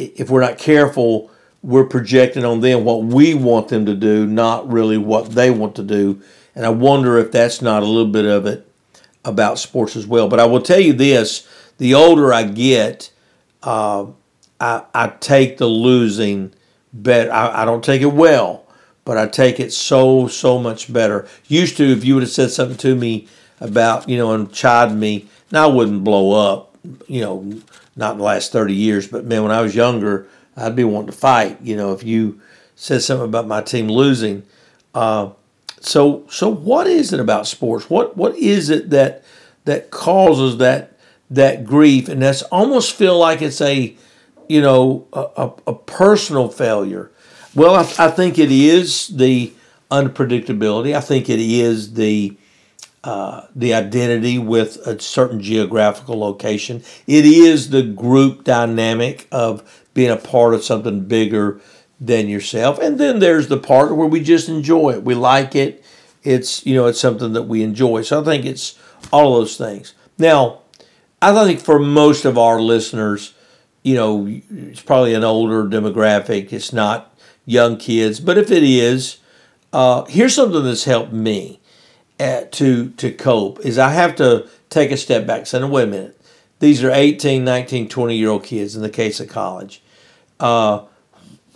if 0.00 0.30
we're 0.30 0.40
not 0.40 0.58
careful, 0.58 1.30
we're 1.62 1.84
projecting 1.84 2.44
on 2.44 2.60
them 2.60 2.84
what 2.84 3.04
we 3.04 3.34
want 3.34 3.68
them 3.68 3.86
to 3.86 3.94
do, 3.94 4.26
not 4.26 4.70
really 4.70 4.98
what 4.98 5.30
they 5.30 5.50
want 5.50 5.76
to 5.76 5.82
do. 5.82 6.20
And 6.54 6.64
I 6.64 6.70
wonder 6.70 7.18
if 7.18 7.30
that's 7.32 7.62
not 7.62 7.82
a 7.82 7.86
little 7.86 8.10
bit 8.10 8.24
of 8.24 8.46
it 8.46 8.66
about 9.24 9.58
sports 9.58 9.96
as 9.96 10.06
well. 10.06 10.28
But 10.28 10.40
I 10.40 10.46
will 10.46 10.62
tell 10.62 10.80
you 10.80 10.92
this 10.92 11.46
the 11.78 11.94
older 11.94 12.32
I 12.32 12.44
get, 12.44 13.10
uh, 13.62 14.06
I, 14.60 14.84
I 14.94 15.08
take 15.20 15.58
the 15.58 15.66
losing 15.66 16.52
better. 16.92 17.32
I, 17.32 17.62
I 17.62 17.64
don't 17.64 17.84
take 17.84 18.02
it 18.02 18.06
well, 18.12 18.64
but 19.04 19.16
I 19.16 19.26
take 19.26 19.60
it 19.60 19.72
so, 19.72 20.28
so 20.28 20.58
much 20.58 20.92
better. 20.92 21.26
Used 21.46 21.76
to, 21.76 21.84
if 21.84 22.04
you 22.04 22.14
would 22.14 22.22
have 22.22 22.30
said 22.30 22.50
something 22.50 22.76
to 22.78 22.94
me 22.94 23.28
about, 23.60 24.08
you 24.08 24.16
know, 24.18 24.32
and 24.32 24.52
chided 24.52 24.96
me, 24.96 25.28
now 25.52 25.68
I 25.68 25.72
wouldn't 25.72 26.04
blow 26.04 26.32
up, 26.32 26.76
you 27.06 27.20
know, 27.20 27.60
not 27.96 28.12
in 28.12 28.18
the 28.18 28.24
last 28.24 28.52
30 28.52 28.74
years, 28.74 29.08
but 29.08 29.24
man, 29.24 29.42
when 29.42 29.52
I 29.52 29.60
was 29.60 29.74
younger, 29.74 30.28
I'd 30.56 30.76
be 30.76 30.84
wanting 30.84 31.10
to 31.10 31.16
fight. 31.16 31.60
You 31.62 31.76
know, 31.76 31.92
if 31.92 32.04
you 32.04 32.40
said 32.80 33.02
something 33.02 33.26
about 33.26 33.46
my 33.46 33.60
team 33.60 33.88
losing. 33.88 34.42
Uh, 34.94 35.30
so, 35.80 36.26
so 36.30 36.48
what 36.48 36.86
is 36.86 37.12
it 37.12 37.20
about 37.20 37.46
sports? 37.46 37.90
What, 37.90 38.16
what 38.16 38.36
is 38.36 38.70
it 38.70 38.90
that, 38.90 39.22
that 39.66 39.90
causes 39.90 40.56
that, 40.58 40.98
that 41.28 41.64
grief? 41.64 42.08
And 42.08 42.22
that's 42.22 42.42
almost 42.44 42.94
feel 42.94 43.18
like 43.18 43.42
it's 43.42 43.60
a, 43.60 43.94
you 44.48 44.62
know, 44.62 45.06
a, 45.12 45.50
a 45.66 45.74
personal 45.74 46.48
failure. 46.48 47.10
Well, 47.54 47.74
I, 47.74 47.80
I, 48.06 48.10
think 48.10 48.38
it 48.38 48.50
is 48.50 49.08
the 49.08 49.52
unpredictability. 49.90 50.94
I 50.94 51.00
think 51.00 51.28
it 51.28 51.40
is 51.40 51.94
the 51.94 52.36
uh, 53.02 53.46
the 53.54 53.72
identity 53.72 54.38
with 54.38 54.76
a 54.86 55.00
certain 55.00 55.40
geographical 55.40 56.18
location. 56.18 56.82
It 57.06 57.24
is 57.24 57.70
the 57.70 57.82
group 57.82 58.44
dynamic 58.44 59.26
of 59.32 59.86
being 59.94 60.10
a 60.10 60.16
part 60.16 60.54
of 60.54 60.62
something 60.62 61.04
bigger 61.04 61.60
than 62.00 62.28
yourself. 62.28 62.78
And 62.78 62.98
then 62.98 63.18
there's 63.18 63.48
the 63.48 63.58
part 63.58 63.94
where 63.96 64.06
we 64.06 64.22
just 64.22 64.48
enjoy 64.48 64.90
it. 64.90 65.04
We 65.04 65.14
like 65.14 65.54
it. 65.54 65.84
It's 66.22 66.64
you 66.66 66.74
know 66.74 66.86
it's 66.86 67.00
something 67.00 67.32
that 67.32 67.44
we 67.44 67.62
enjoy. 67.62 68.02
So 68.02 68.20
I 68.20 68.24
think 68.24 68.44
it's 68.44 68.78
all 69.12 69.34
those 69.34 69.56
things. 69.56 69.94
Now, 70.18 70.60
I 71.22 71.32
think 71.44 71.60
for 71.60 71.78
most 71.78 72.24
of 72.24 72.36
our 72.36 72.60
listeners, 72.60 73.34
you 73.82 73.94
know, 73.94 74.26
it's 74.50 74.82
probably 74.82 75.14
an 75.14 75.24
older 75.24 75.64
demographic. 75.64 76.52
It's 76.52 76.72
not 76.72 77.16
young 77.46 77.78
kids, 77.78 78.20
but 78.20 78.36
if 78.36 78.50
it 78.50 78.62
is, 78.62 79.18
uh, 79.72 80.04
here's 80.04 80.34
something 80.34 80.64
that's 80.64 80.84
helped 80.84 81.12
me 81.12 81.59
at, 82.20 82.52
to 82.52 82.90
to 82.90 83.12
cope 83.12 83.60
is 83.60 83.78
I 83.78 83.90
have 83.90 84.16
to 84.16 84.48
take 84.68 84.90
a 84.90 84.96
step 84.96 85.26
back. 85.26 85.46
Say, 85.46 85.62
wait 85.64 85.84
a 85.84 85.86
minute. 85.86 86.20
These 86.60 86.84
are 86.84 86.90
18, 86.90 87.42
19, 87.42 87.88
20 87.88 88.16
year 88.16 88.28
old 88.28 88.44
kids 88.44 88.76
in 88.76 88.82
the 88.82 88.90
case 88.90 89.18
of 89.18 89.28
college. 89.28 89.82
Uh, 90.38 90.84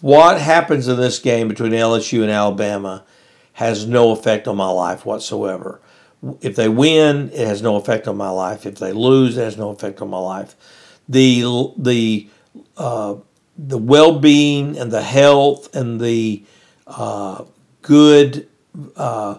what 0.01 0.41
happens 0.41 0.89
in 0.89 0.97
this 0.97 1.19
game 1.19 1.49
between 1.49 1.73
LSU 1.73 2.23
and 2.23 2.31
Alabama 2.31 3.05
has 3.55 3.87
no 3.87 4.11
effect 4.11 4.49
on 4.49 4.57
my 4.57 4.69
life 4.69 5.07
whatsoever. 5.07 5.81
If 6.41 6.57
they 6.57 6.69
win, 6.69 7.31
it 7.31 7.47
has 7.47 7.63
no 7.63 7.77
effect 7.77 8.09
on 8.09 8.17
my 8.17 8.31
life. 8.31 8.67
If 8.67 8.77
they 8.77 8.93
lose, 8.93 9.37
it 9.37 9.45
has 9.45 9.57
no 9.57 9.71
effect 9.71 10.01
on 10.01 10.09
my 10.09 10.19
life 10.19 10.57
the 11.09 11.73
the 11.77 12.29
uh, 12.77 13.17
the 13.57 13.79
well 13.79 14.19
being 14.19 14.79
and 14.79 14.91
the 14.91 15.03
health 15.03 15.75
and 15.75 16.01
the 16.01 16.43
uh, 16.87 17.45
good 17.83 18.49
uh, 18.97 19.39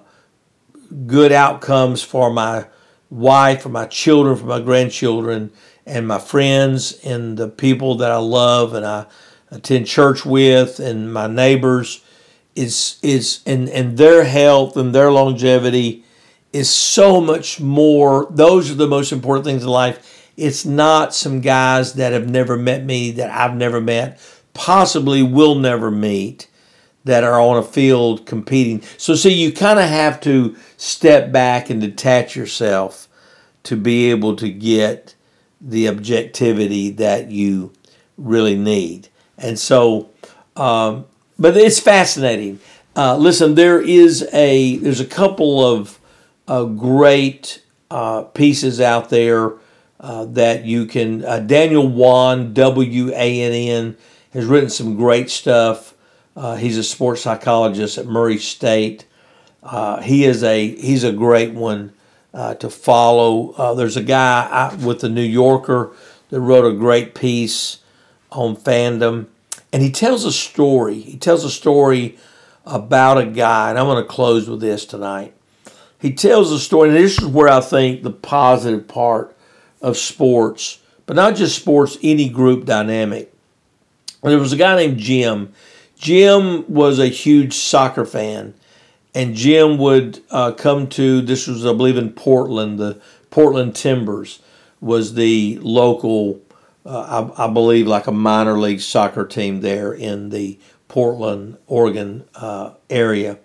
good 1.05 1.31
outcomes 1.31 2.01
for 2.01 2.31
my 2.31 2.67
wife, 3.09 3.63
for 3.63 3.69
my 3.69 3.85
children, 3.85 4.35
for 4.35 4.45
my 4.45 4.59
grandchildren, 4.59 5.51
and 5.85 6.07
my 6.07 6.19
friends 6.19 6.99
and 7.03 7.37
the 7.37 7.47
people 7.47 7.95
that 7.95 8.11
I 8.11 8.17
love 8.17 8.73
and 8.73 8.85
I 8.85 9.05
attend 9.51 9.87
church 9.87 10.25
with 10.25 10.79
and 10.79 11.13
my 11.13 11.27
neighbors. 11.27 12.01
Is 12.55 12.99
is 13.03 13.41
and 13.45 13.67
and 13.67 13.97
their 13.97 14.23
health 14.23 14.77
and 14.77 14.95
their 14.95 15.11
longevity 15.11 16.05
is 16.53 16.69
so 16.69 17.19
much 17.19 17.59
more. 17.59 18.27
Those 18.31 18.71
are 18.71 18.75
the 18.75 18.87
most 18.87 19.11
important 19.11 19.43
things 19.45 19.63
in 19.63 19.67
life. 19.67 20.31
It's 20.37 20.63
not 20.63 21.13
some 21.13 21.41
guys 21.41 21.95
that 21.95 22.13
have 22.13 22.29
never 22.29 22.55
met 22.55 22.85
me 22.85 23.11
that 23.11 23.29
I've 23.29 23.57
never 23.57 23.81
met, 23.81 24.21
possibly 24.53 25.21
will 25.21 25.55
never 25.55 25.91
meet, 25.91 26.47
that 27.05 27.23
are 27.23 27.39
on 27.39 27.57
a 27.57 27.63
field 27.63 28.25
competing. 28.25 28.81
So, 28.97 29.15
see, 29.15 29.33
you 29.33 29.51
kind 29.51 29.79
of 29.79 29.87
have 29.87 30.19
to 30.21 30.55
step 30.75 31.31
back 31.31 31.69
and 31.69 31.79
detach 31.79 32.35
yourself 32.35 33.07
to 33.63 33.75
be 33.77 34.11
able 34.11 34.35
to 34.35 34.49
get 34.49 35.15
the 35.61 35.87
objectivity 35.87 36.91
that 36.91 37.31
you 37.31 37.71
really 38.17 38.55
need. 38.55 39.09
And 39.37 39.57
so, 39.57 40.09
um, 40.55 41.05
but 41.39 41.57
it's 41.57 41.79
fascinating. 41.79 42.59
Uh, 42.95 43.17
listen, 43.17 43.55
there 43.55 43.81
is 43.81 44.27
a 44.31 44.77
there's 44.77 45.01
a 45.01 45.05
couple 45.05 45.65
of 45.65 45.99
uh, 46.47 46.63
great 46.63 47.61
uh, 47.91 48.21
pieces 48.21 48.79
out 48.79 49.09
there 49.09 49.53
uh, 49.99 50.25
that 50.25 50.65
you 50.65 50.85
can. 50.85 51.25
Uh, 51.25 51.39
Daniel 51.39 51.87
Wann, 51.87 52.53
W 52.53 53.09
A 53.09 53.41
N 53.41 53.51
N, 53.51 53.97
has 54.31 54.45
written 54.45 54.69
some 54.69 54.95
great 54.95 55.29
stuff. 55.29 55.94
Uh, 56.35 56.55
he's 56.55 56.77
a 56.77 56.83
sports 56.83 57.21
psychologist 57.21 57.97
at 57.97 58.05
Murray 58.05 58.37
State. 58.37 59.05
Uh, 59.63 60.01
he 60.01 60.25
is 60.25 60.43
a 60.43 60.75
he's 60.75 61.03
a 61.03 61.11
great 61.11 61.53
one 61.53 61.93
uh, 62.33 62.53
to 62.55 62.69
follow. 62.69 63.73
there's 63.75 63.97
a 63.97 64.03
guy 64.03 64.75
with 64.83 64.99
the 64.99 65.09
New 65.09 65.21
Yorker 65.21 65.91
that 66.29 66.41
wrote 66.41 66.65
a 66.65 66.75
great 66.75 67.15
piece 67.15 67.79
on 68.31 68.55
fandom, 68.55 69.27
and 69.71 69.81
he 69.81 69.91
tells 69.91 70.25
a 70.25 70.31
story. 70.31 70.99
He 70.99 71.17
tells 71.17 71.45
a 71.45 71.49
story 71.49 72.17
about 72.65 73.17
a 73.17 73.25
guy, 73.25 73.69
and 73.69 73.79
I'm 73.79 73.85
going 73.85 74.03
to 74.03 74.09
close 74.09 74.49
with 74.49 74.59
this 74.59 74.85
tonight. 74.85 75.33
He 75.99 76.13
tells 76.13 76.51
a 76.51 76.59
story, 76.59 76.89
and 76.89 76.97
this 76.97 77.19
is 77.19 77.25
where 77.25 77.47
I 77.47 77.61
think 77.61 78.03
the 78.03 78.11
positive 78.11 78.87
part 78.87 79.35
of 79.81 79.97
sports, 79.97 80.79
but 81.05 81.15
not 81.15 81.35
just 81.35 81.55
sports, 81.55 81.97
any 82.03 82.29
group 82.29 82.65
dynamic. 82.65 83.31
There 84.23 84.39
was 84.39 84.53
a 84.53 84.57
guy 84.57 84.75
named 84.75 84.97
Jim. 84.97 85.53
Jim 85.97 86.71
was 86.71 86.99
a 86.99 87.07
huge 87.07 87.53
soccer 87.53 88.05
fan, 88.05 88.53
and 89.13 89.35
Jim 89.35 89.77
would 89.77 90.21
uh, 90.29 90.51
come 90.51 90.87
to 90.89 91.21
this 91.21 91.47
was 91.47 91.65
I 91.65 91.73
believe 91.73 91.97
in 91.97 92.11
Portland. 92.11 92.79
The 92.79 92.99
Portland 93.29 93.75
Timbers 93.75 94.39
was 94.81 95.13
the 95.15 95.57
local, 95.61 96.41
uh, 96.85 97.31
I, 97.37 97.45
I 97.45 97.51
believe, 97.51 97.87
like 97.87 98.07
a 98.07 98.11
minor 98.11 98.57
league 98.57 98.81
soccer 98.81 99.25
team 99.25 99.61
there 99.61 99.93
in 99.93 100.29
the 100.29 100.59
Portland, 100.87 101.57
Oregon 101.67 102.25
uh, 102.35 102.71
area. 102.89 103.39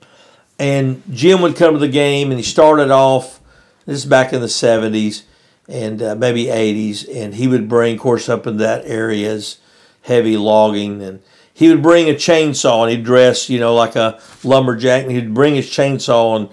And 0.59 1.03
Jim 1.11 1.41
would 1.41 1.57
come 1.57 1.73
to 1.75 1.81
the 1.81 1.89
game, 1.89 2.31
and 2.31 2.39
he 2.39 2.45
started 2.45 2.91
off. 2.91 3.41
This 3.87 3.99
is 3.99 4.07
back 4.07 4.33
in 4.33 4.41
the 4.41 4.47
'70s 4.47 5.23
and 5.69 6.03
uh, 6.03 6.15
maybe 6.15 6.47
'80s, 6.47 7.09
and 7.15 7.35
he 7.35 7.47
would 7.47 7.69
bring, 7.69 7.95
of 7.95 8.01
course, 8.01 8.29
up 8.29 8.47
in 8.47 8.59
that 8.59 8.85
areas 8.85 9.59
heavy 10.03 10.37
logging, 10.37 11.03
and 11.03 11.23
he 11.61 11.69
would 11.69 11.83
bring 11.83 12.09
a 12.09 12.15
chainsaw, 12.15 12.83
and 12.83 12.91
he'd 12.91 13.05
dress, 13.05 13.51
you 13.51 13.61
know, 13.61 13.75
like 13.75 13.95
a 13.95 14.19
lumberjack, 14.43 15.03
and 15.03 15.13
he'd 15.13 15.35
bring 15.35 15.55
his 15.55 15.67
chainsaw 15.67 16.35
and 16.35 16.49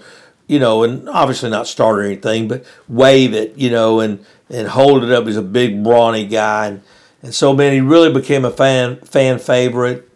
you 0.46 0.58
know, 0.58 0.82
and 0.82 1.08
obviously 1.08 1.48
not 1.48 1.66
start 1.66 1.98
or 1.98 2.02
anything, 2.02 2.46
but 2.46 2.64
wave 2.88 3.32
it, 3.34 3.56
you 3.56 3.70
know, 3.70 4.00
and 4.00 4.24
and 4.50 4.68
hold 4.68 5.04
it 5.04 5.10
up. 5.10 5.26
He's 5.26 5.36
a 5.36 5.42
big 5.42 5.82
brawny 5.82 6.26
guy, 6.26 6.66
and, 6.66 6.82
and 7.22 7.34
so 7.34 7.54
man, 7.54 7.72
he 7.72 7.80
really 7.80 8.12
became 8.12 8.44
a 8.44 8.50
fan 8.50 8.96
fan 9.00 9.38
favorite. 9.38 10.10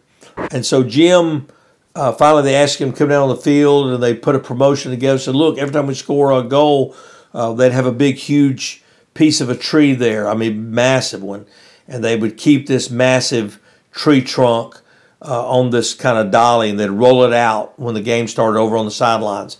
And 0.51 0.65
so 0.67 0.83
Jim, 0.83 1.49
uh, 1.95 2.13
finally, 2.13 2.43
they 2.43 2.55
asked 2.55 2.79
him 2.79 2.93
to 2.93 2.99
come 2.99 3.09
down 3.09 3.23
on 3.23 3.29
the 3.31 3.43
field, 3.43 3.89
and 3.89 4.03
they 4.03 4.15
put 4.15 4.35
a 4.35 4.41
promotion 4.41 4.91
together. 4.91 5.19
Said, 5.19 5.35
look, 5.35 5.57
every 5.57 5.73
time 5.73 5.87
we 5.87 5.95
score 5.95 6.33
a 6.33 6.43
goal, 6.43 6.95
uh, 7.33 7.55
they'd 7.55 7.73
have 7.73 7.87
a 7.87 7.93
big, 7.93 8.17
huge 8.17 8.83
piece 9.15 9.41
of 9.41 9.49
a 9.49 9.57
tree 9.57 9.95
there. 9.95 10.29
I 10.29 10.35
mean, 10.35 10.75
massive 10.75 11.23
one, 11.23 11.47
and 11.89 12.05
they 12.05 12.17
would 12.17 12.37
keep 12.37 12.67
this 12.67 12.91
massive 12.91 13.59
tree 13.93 14.23
trunk. 14.23 14.81
Uh, 15.25 15.49
on 15.49 15.71
this 15.71 15.95
kind 15.95 16.19
of 16.19 16.33
dolly, 16.33 16.69
and 16.69 16.81
they'd 16.81 16.91
roll 16.91 17.23
it 17.23 17.33
out 17.33 17.79
when 17.79 17.95
the 17.95 18.01
game 18.01 18.27
started 18.27 18.59
over 18.59 18.77
on 18.77 18.85
the 18.85 18.91
sidelines 18.91 19.57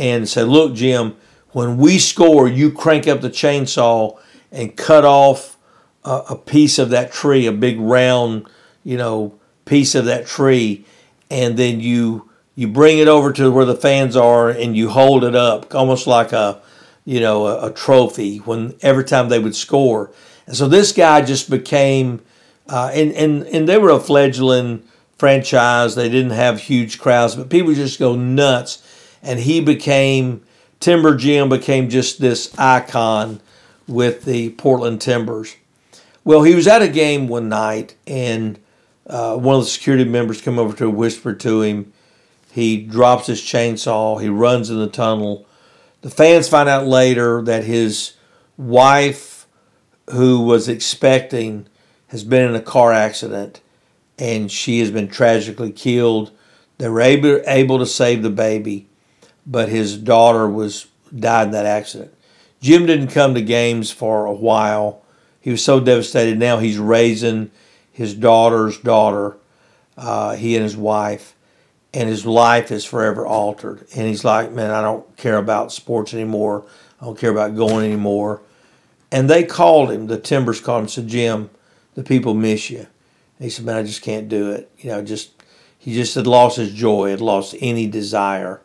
and 0.00 0.28
say, 0.28 0.42
Look, 0.42 0.74
Jim, 0.74 1.16
when 1.52 1.76
we 1.76 1.98
score, 1.98 2.48
you 2.48 2.72
crank 2.72 3.06
up 3.06 3.20
the 3.20 3.30
chainsaw 3.30 4.18
and 4.50 4.76
cut 4.76 5.04
off 5.04 5.56
a, 6.04 6.22
a 6.30 6.36
piece 6.36 6.78
of 6.78 6.90
that 6.90 7.12
tree, 7.12 7.46
a 7.46 7.52
big 7.52 7.78
round, 7.78 8.48
you 8.84 8.96
know, 8.96 9.38
piece 9.64 9.94
of 9.94 10.06
that 10.06 10.26
tree, 10.26 10.84
and 11.30 11.56
then 11.56 11.80
you 11.80 12.30
you 12.54 12.66
bring 12.66 12.98
it 12.98 13.08
over 13.08 13.32
to 13.32 13.50
where 13.50 13.66
the 13.66 13.74
fans 13.74 14.16
are 14.16 14.48
and 14.48 14.76
you 14.76 14.88
hold 14.88 15.24
it 15.24 15.34
up 15.34 15.74
almost 15.74 16.06
like 16.06 16.32
a 16.32 16.60
you 17.04 17.20
know 17.20 17.46
a, 17.46 17.66
a 17.66 17.72
trophy 17.72 18.38
when 18.38 18.74
every 18.80 19.04
time 19.04 19.28
they 19.28 19.38
would 19.38 19.54
score. 19.54 20.10
And 20.46 20.56
so 20.56 20.68
this 20.68 20.92
guy 20.92 21.20
just 21.22 21.50
became 21.50 22.22
uh, 22.68 22.90
and, 22.94 23.12
and 23.12 23.42
and 23.44 23.68
they 23.68 23.78
were 23.78 23.90
a 23.90 24.00
fledgling 24.00 24.82
franchise 25.18 25.94
they 25.94 26.08
didn't 26.08 26.30
have 26.30 26.60
huge 26.60 26.98
crowds 26.98 27.34
but 27.34 27.48
people 27.48 27.72
just 27.74 27.98
go 27.98 28.14
nuts 28.14 28.82
and 29.22 29.40
he 29.40 29.60
became 29.60 30.42
Timber 30.80 31.16
Jim 31.16 31.48
became 31.48 31.88
just 31.88 32.20
this 32.20 32.56
icon 32.58 33.40
with 33.88 34.24
the 34.24 34.50
Portland 34.50 35.00
Timbers. 35.00 35.56
Well, 36.24 36.42
he 36.42 36.54
was 36.54 36.66
at 36.66 36.82
a 36.82 36.88
game 36.88 37.28
one 37.28 37.48
night, 37.48 37.94
and 38.06 38.58
uh, 39.06 39.36
one 39.36 39.56
of 39.56 39.62
the 39.62 39.70
security 39.70 40.04
members 40.04 40.40
come 40.40 40.58
over 40.58 40.76
to 40.76 40.90
whisper 40.90 41.32
to 41.34 41.62
him. 41.62 41.92
He 42.52 42.78
drops 42.78 43.26
his 43.26 43.40
chainsaw. 43.40 44.20
He 44.20 44.28
runs 44.28 44.70
in 44.70 44.78
the 44.78 44.88
tunnel. 44.88 45.46
The 46.00 46.10
fans 46.10 46.48
find 46.48 46.68
out 46.68 46.86
later 46.86 47.42
that 47.42 47.64
his 47.64 48.14
wife, 48.56 49.46
who 50.10 50.40
was 50.40 50.68
expecting, 50.68 51.68
has 52.08 52.24
been 52.24 52.48
in 52.48 52.56
a 52.56 52.60
car 52.60 52.92
accident, 52.92 53.60
and 54.18 54.50
she 54.50 54.80
has 54.80 54.90
been 54.90 55.08
tragically 55.08 55.72
killed. 55.72 56.30
They 56.78 56.88
were 56.88 57.00
able, 57.00 57.40
able 57.46 57.78
to 57.78 57.86
save 57.86 58.22
the 58.22 58.30
baby 58.30 58.88
but 59.46 59.68
his 59.68 59.96
daughter 59.96 60.48
was 60.48 60.88
died 61.14 61.46
in 61.46 61.52
that 61.52 61.66
accident. 61.66 62.12
Jim 62.60 62.84
didn't 62.84 63.08
come 63.08 63.34
to 63.34 63.42
games 63.42 63.92
for 63.92 64.26
a 64.26 64.32
while. 64.32 65.02
He 65.40 65.50
was 65.50 65.62
so 65.62 65.78
devastated. 65.78 66.38
Now 66.38 66.58
he's 66.58 66.78
raising 66.78 67.52
his 67.92 68.14
daughter's 68.14 68.78
daughter, 68.78 69.36
uh, 69.96 70.34
he 70.34 70.56
and 70.56 70.64
his 70.64 70.76
wife, 70.76 71.34
and 71.94 72.08
his 72.08 72.26
life 72.26 72.72
is 72.72 72.84
forever 72.84 73.24
altered. 73.24 73.86
And 73.94 74.06
he's 74.08 74.24
like, 74.24 74.50
man, 74.50 74.70
I 74.70 74.82
don't 74.82 75.16
care 75.16 75.36
about 75.36 75.72
sports 75.72 76.12
anymore. 76.12 76.66
I 77.00 77.04
don't 77.04 77.18
care 77.18 77.30
about 77.30 77.56
going 77.56 77.86
anymore. 77.86 78.42
And 79.12 79.30
they 79.30 79.44
called 79.44 79.92
him, 79.92 80.08
the 80.08 80.18
Timbers 80.18 80.60
called 80.60 80.82
him, 80.82 80.88
said, 80.88 81.06
Jim, 81.06 81.48
the 81.94 82.02
people 82.02 82.34
miss 82.34 82.68
you. 82.68 82.86
He 83.38 83.50
said, 83.50 83.64
man, 83.64 83.76
I 83.76 83.82
just 83.82 84.02
can't 84.02 84.28
do 84.28 84.50
it. 84.52 84.70
You 84.78 84.90
know, 84.90 85.02
just 85.02 85.30
he 85.78 85.94
just 85.94 86.14
had 86.14 86.26
lost 86.26 86.56
his 86.56 86.72
joy, 86.72 87.10
had 87.10 87.20
lost 87.20 87.54
any 87.60 87.86
desire 87.86 88.60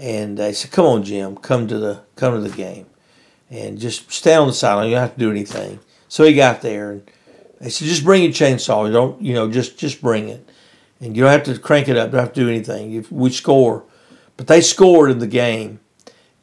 and 0.00 0.40
I 0.40 0.52
said, 0.52 0.70
"Come 0.70 0.86
on, 0.86 1.04
Jim, 1.04 1.36
come 1.36 1.68
to 1.68 1.78
the 1.78 2.00
come 2.16 2.32
to 2.34 2.40
the 2.40 2.56
game, 2.56 2.86
and 3.50 3.78
just 3.78 4.10
stay 4.10 4.34
on 4.34 4.46
the 4.46 4.54
sideline. 4.54 4.88
You 4.88 4.94
don't 4.94 5.02
have 5.02 5.14
to 5.14 5.18
do 5.18 5.30
anything." 5.30 5.78
So 6.08 6.24
he 6.24 6.32
got 6.32 6.62
there, 6.62 6.90
and 6.90 7.02
I 7.60 7.68
said, 7.68 7.86
"Just 7.86 8.02
bring 8.02 8.22
your 8.22 8.32
chainsaw. 8.32 8.86
You 8.86 8.92
don't, 8.92 9.20
you 9.20 9.34
know, 9.34 9.50
just 9.50 9.76
just 9.76 10.00
bring 10.00 10.30
it, 10.30 10.48
and 11.00 11.14
you 11.14 11.22
don't 11.22 11.30
have 11.30 11.44
to 11.44 11.58
crank 11.58 11.86
it 11.86 11.98
up. 11.98 12.08
You 12.08 12.12
don't 12.12 12.20
have 12.20 12.32
to 12.32 12.40
do 12.40 12.48
anything. 12.48 12.94
If 12.94 13.12
we 13.12 13.30
score, 13.30 13.84
but 14.38 14.46
they 14.46 14.62
scored 14.62 15.10
in 15.10 15.18
the 15.18 15.26
game, 15.26 15.80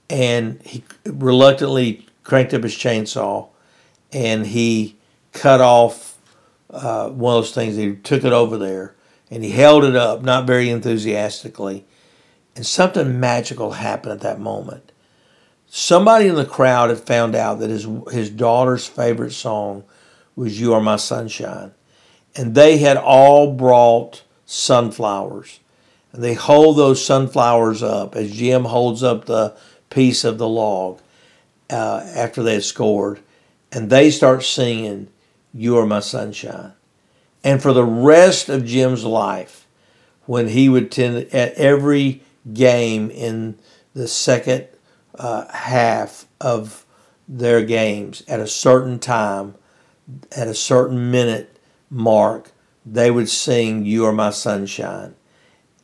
and 0.07 0.61
he 0.63 0.83
reluctantly 1.03 2.05
cranked 2.23 2.53
up 2.53 2.61
his 2.61 2.75
chainsaw, 2.75 3.47
and 4.13 4.45
he 4.45 4.97
cut 5.33 5.61
off 5.61 6.06
uh, 6.69 7.09
one 7.09 7.37
of 7.37 7.43
those 7.43 7.53
things. 7.53 7.75
He 7.75 7.95
took 7.95 8.23
it 8.23 8.33
over 8.33 8.57
there, 8.57 8.95
and 9.29 9.43
he 9.43 9.51
held 9.51 9.83
it 9.83 9.95
up, 9.95 10.21
not 10.21 10.47
very 10.47 10.69
enthusiastically 10.69 11.85
and 12.57 12.65
something 12.65 13.19
magical 13.19 13.73
happened 13.73 14.13
at 14.13 14.21
that 14.21 14.39
moment. 14.39 14.91
Somebody 15.67 16.27
in 16.27 16.33
the 16.33 16.43
crowd 16.43 16.89
had 16.89 16.99
found 16.99 17.35
out 17.35 17.59
that 17.59 17.69
his, 17.69 17.87
his 18.11 18.31
daughter's 18.31 18.87
favorite 18.87 19.31
song 19.31 19.83
was 20.35 20.59
You 20.59 20.73
Are 20.73 20.81
My 20.81 20.95
Sunshine. 20.95 21.73
And 22.35 22.55
they 22.55 22.79
had 22.79 22.97
all 22.97 23.53
brought 23.53 24.23
sunflowers. 24.47 25.59
And 26.11 26.23
they 26.23 26.33
hold 26.33 26.77
those 26.77 27.05
sunflowers 27.05 27.83
up 27.83 28.15
as 28.15 28.35
Jim 28.35 28.65
holds 28.65 29.03
up 29.03 29.25
the 29.25 29.55
piece 29.91 30.23
of 30.23 30.39
the 30.39 30.47
log 30.47 30.99
uh, 31.69 32.01
after 32.15 32.41
they 32.41 32.55
had 32.55 32.63
scored. 32.63 33.19
And 33.71 33.91
they 33.91 34.09
start 34.09 34.43
singing, 34.43 35.09
You 35.53 35.77
Are 35.77 35.85
My 35.85 35.99
Sunshine. 35.99 36.73
And 37.43 37.61
for 37.61 37.73
the 37.73 37.85
rest 37.85 38.49
of 38.49 38.65
Jim's 38.65 39.05
life, 39.05 39.67
when 40.25 40.49
he 40.49 40.67
would 40.69 40.83
attend 40.83 41.17
at 41.33 41.53
every 41.53 42.21
game 42.53 43.09
in 43.09 43.57
the 43.93 44.07
second 44.07 44.67
uh, 45.15 45.47
half 45.51 46.27
of 46.39 46.85
their 47.27 47.63
games 47.63 48.23
at 48.27 48.39
a 48.39 48.47
certain 48.47 48.99
time, 48.99 49.55
at 50.35 50.47
a 50.47 50.53
certain 50.53 51.11
minute 51.11 51.59
mark, 51.89 52.51
they 52.85 53.11
would 53.11 53.29
sing 53.29 53.85
You 53.85 54.05
Are 54.05 54.13
My 54.13 54.29
Sunshine. 54.29 55.15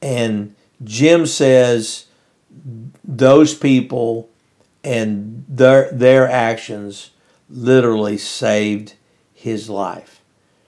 And 0.01 0.55
Jim 0.83 1.25
says 1.25 2.05
those 3.03 3.53
people 3.53 4.29
and 4.83 5.45
their, 5.47 5.91
their 5.91 6.29
actions 6.29 7.11
literally 7.49 8.17
saved 8.17 8.95
his 9.43 9.69
life. 9.69 10.21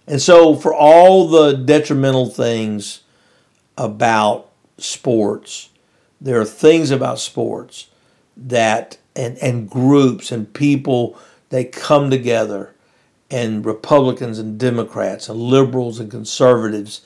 And 0.06 0.22
so, 0.22 0.54
for 0.54 0.74
all 0.74 1.30
the 1.30 1.54
detrimental 1.54 2.30
things 2.30 3.04
about 3.78 4.52
sports, 4.78 5.70
there 6.20 6.40
are 6.42 6.46
things 6.46 6.92
about 6.92 7.20
sports 7.20 7.88
that 8.36 8.98
and, 9.16 9.38
and 9.38 9.70
groups 9.70 10.30
and 10.32 10.54
people 10.54 11.18
they 11.50 11.64
come 11.64 12.10
together 12.10 12.76
and 13.32 13.66
Republicans 13.66 14.40
and 14.40 14.60
Democrats 14.60 15.30
and 15.30 15.40
liberals 15.40 16.02
and 16.02 16.12
conservatives 16.12 17.00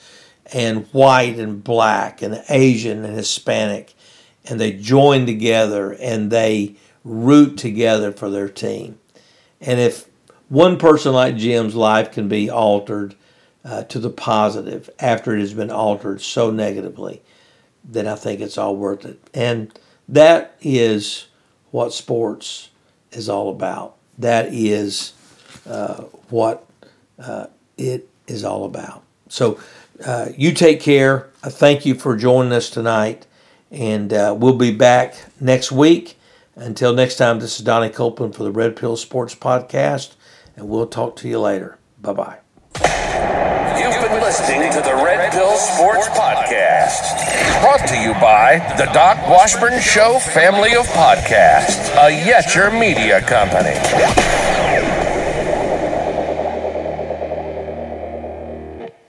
and 0.52 0.86
white 0.86 1.38
and 1.38 1.62
black 1.62 2.20
and 2.20 2.42
Asian 2.48 3.04
and 3.04 3.16
Hispanic 3.16 3.94
and 4.44 4.58
they 4.58 4.72
join 4.72 5.24
together 5.24 5.92
and 5.92 6.32
they 6.32 6.74
root 7.04 7.56
together 7.56 8.10
for 8.10 8.28
their 8.28 8.48
team. 8.48 8.98
And 9.60 9.78
if 9.78 10.09
one 10.50 10.78
person 10.78 11.12
like 11.12 11.36
Jim's 11.36 11.74
life 11.74 12.10
can 12.12 12.28
be 12.28 12.50
altered 12.50 13.14
uh, 13.64 13.84
to 13.84 13.98
the 13.98 14.10
positive 14.10 14.90
after 14.98 15.34
it 15.34 15.40
has 15.40 15.54
been 15.54 15.70
altered 15.70 16.20
so 16.20 16.50
negatively, 16.50 17.22
then 17.84 18.06
I 18.06 18.16
think 18.16 18.40
it's 18.40 18.58
all 18.58 18.76
worth 18.76 19.04
it. 19.04 19.20
And 19.32 19.72
that 20.08 20.56
is 20.60 21.28
what 21.70 21.92
sports 21.92 22.70
is 23.12 23.28
all 23.28 23.48
about. 23.50 23.96
That 24.18 24.52
is 24.52 25.12
uh, 25.68 26.02
what 26.30 26.66
uh, 27.18 27.46
it 27.78 28.08
is 28.26 28.44
all 28.44 28.64
about. 28.64 29.04
So 29.28 29.60
uh, 30.04 30.30
you 30.36 30.52
take 30.52 30.80
care. 30.80 31.30
I 31.44 31.50
thank 31.50 31.86
you 31.86 31.94
for 31.94 32.16
joining 32.16 32.52
us 32.52 32.70
tonight. 32.70 33.26
And 33.70 34.12
uh, 34.12 34.34
we'll 34.36 34.56
be 34.56 34.72
back 34.72 35.14
next 35.40 35.70
week. 35.70 36.18
Until 36.56 36.92
next 36.92 37.16
time, 37.16 37.38
this 37.38 37.58
is 37.58 37.64
Donnie 37.64 37.88
Copeland 37.88 38.34
for 38.34 38.42
the 38.42 38.50
Red 38.50 38.74
Pill 38.74 38.96
Sports 38.96 39.36
Podcast. 39.36 40.14
And 40.56 40.68
we'll 40.68 40.86
talk 40.86 41.16
to 41.16 41.28
you 41.28 41.40
later. 41.40 41.78
Bye 42.00 42.12
bye. 42.12 42.38
You've 43.80 44.00
been 44.02 44.20
listening 44.20 44.70
to 44.72 44.80
the 44.80 44.94
Red 45.04 45.32
Pill 45.32 45.56
Sports 45.56 46.08
Podcast. 46.08 47.62
Brought 47.62 47.86
to 47.88 47.96
you 47.96 48.12
by 48.14 48.58
the 48.76 48.86
Doc 48.92 49.16
Washburn 49.28 49.80
Show 49.80 50.18
family 50.18 50.74
of 50.74 50.86
podcasts, 50.88 51.90
a 51.94 52.10
Yetcher 52.10 52.72
media 52.78 53.20
company. 53.22 54.29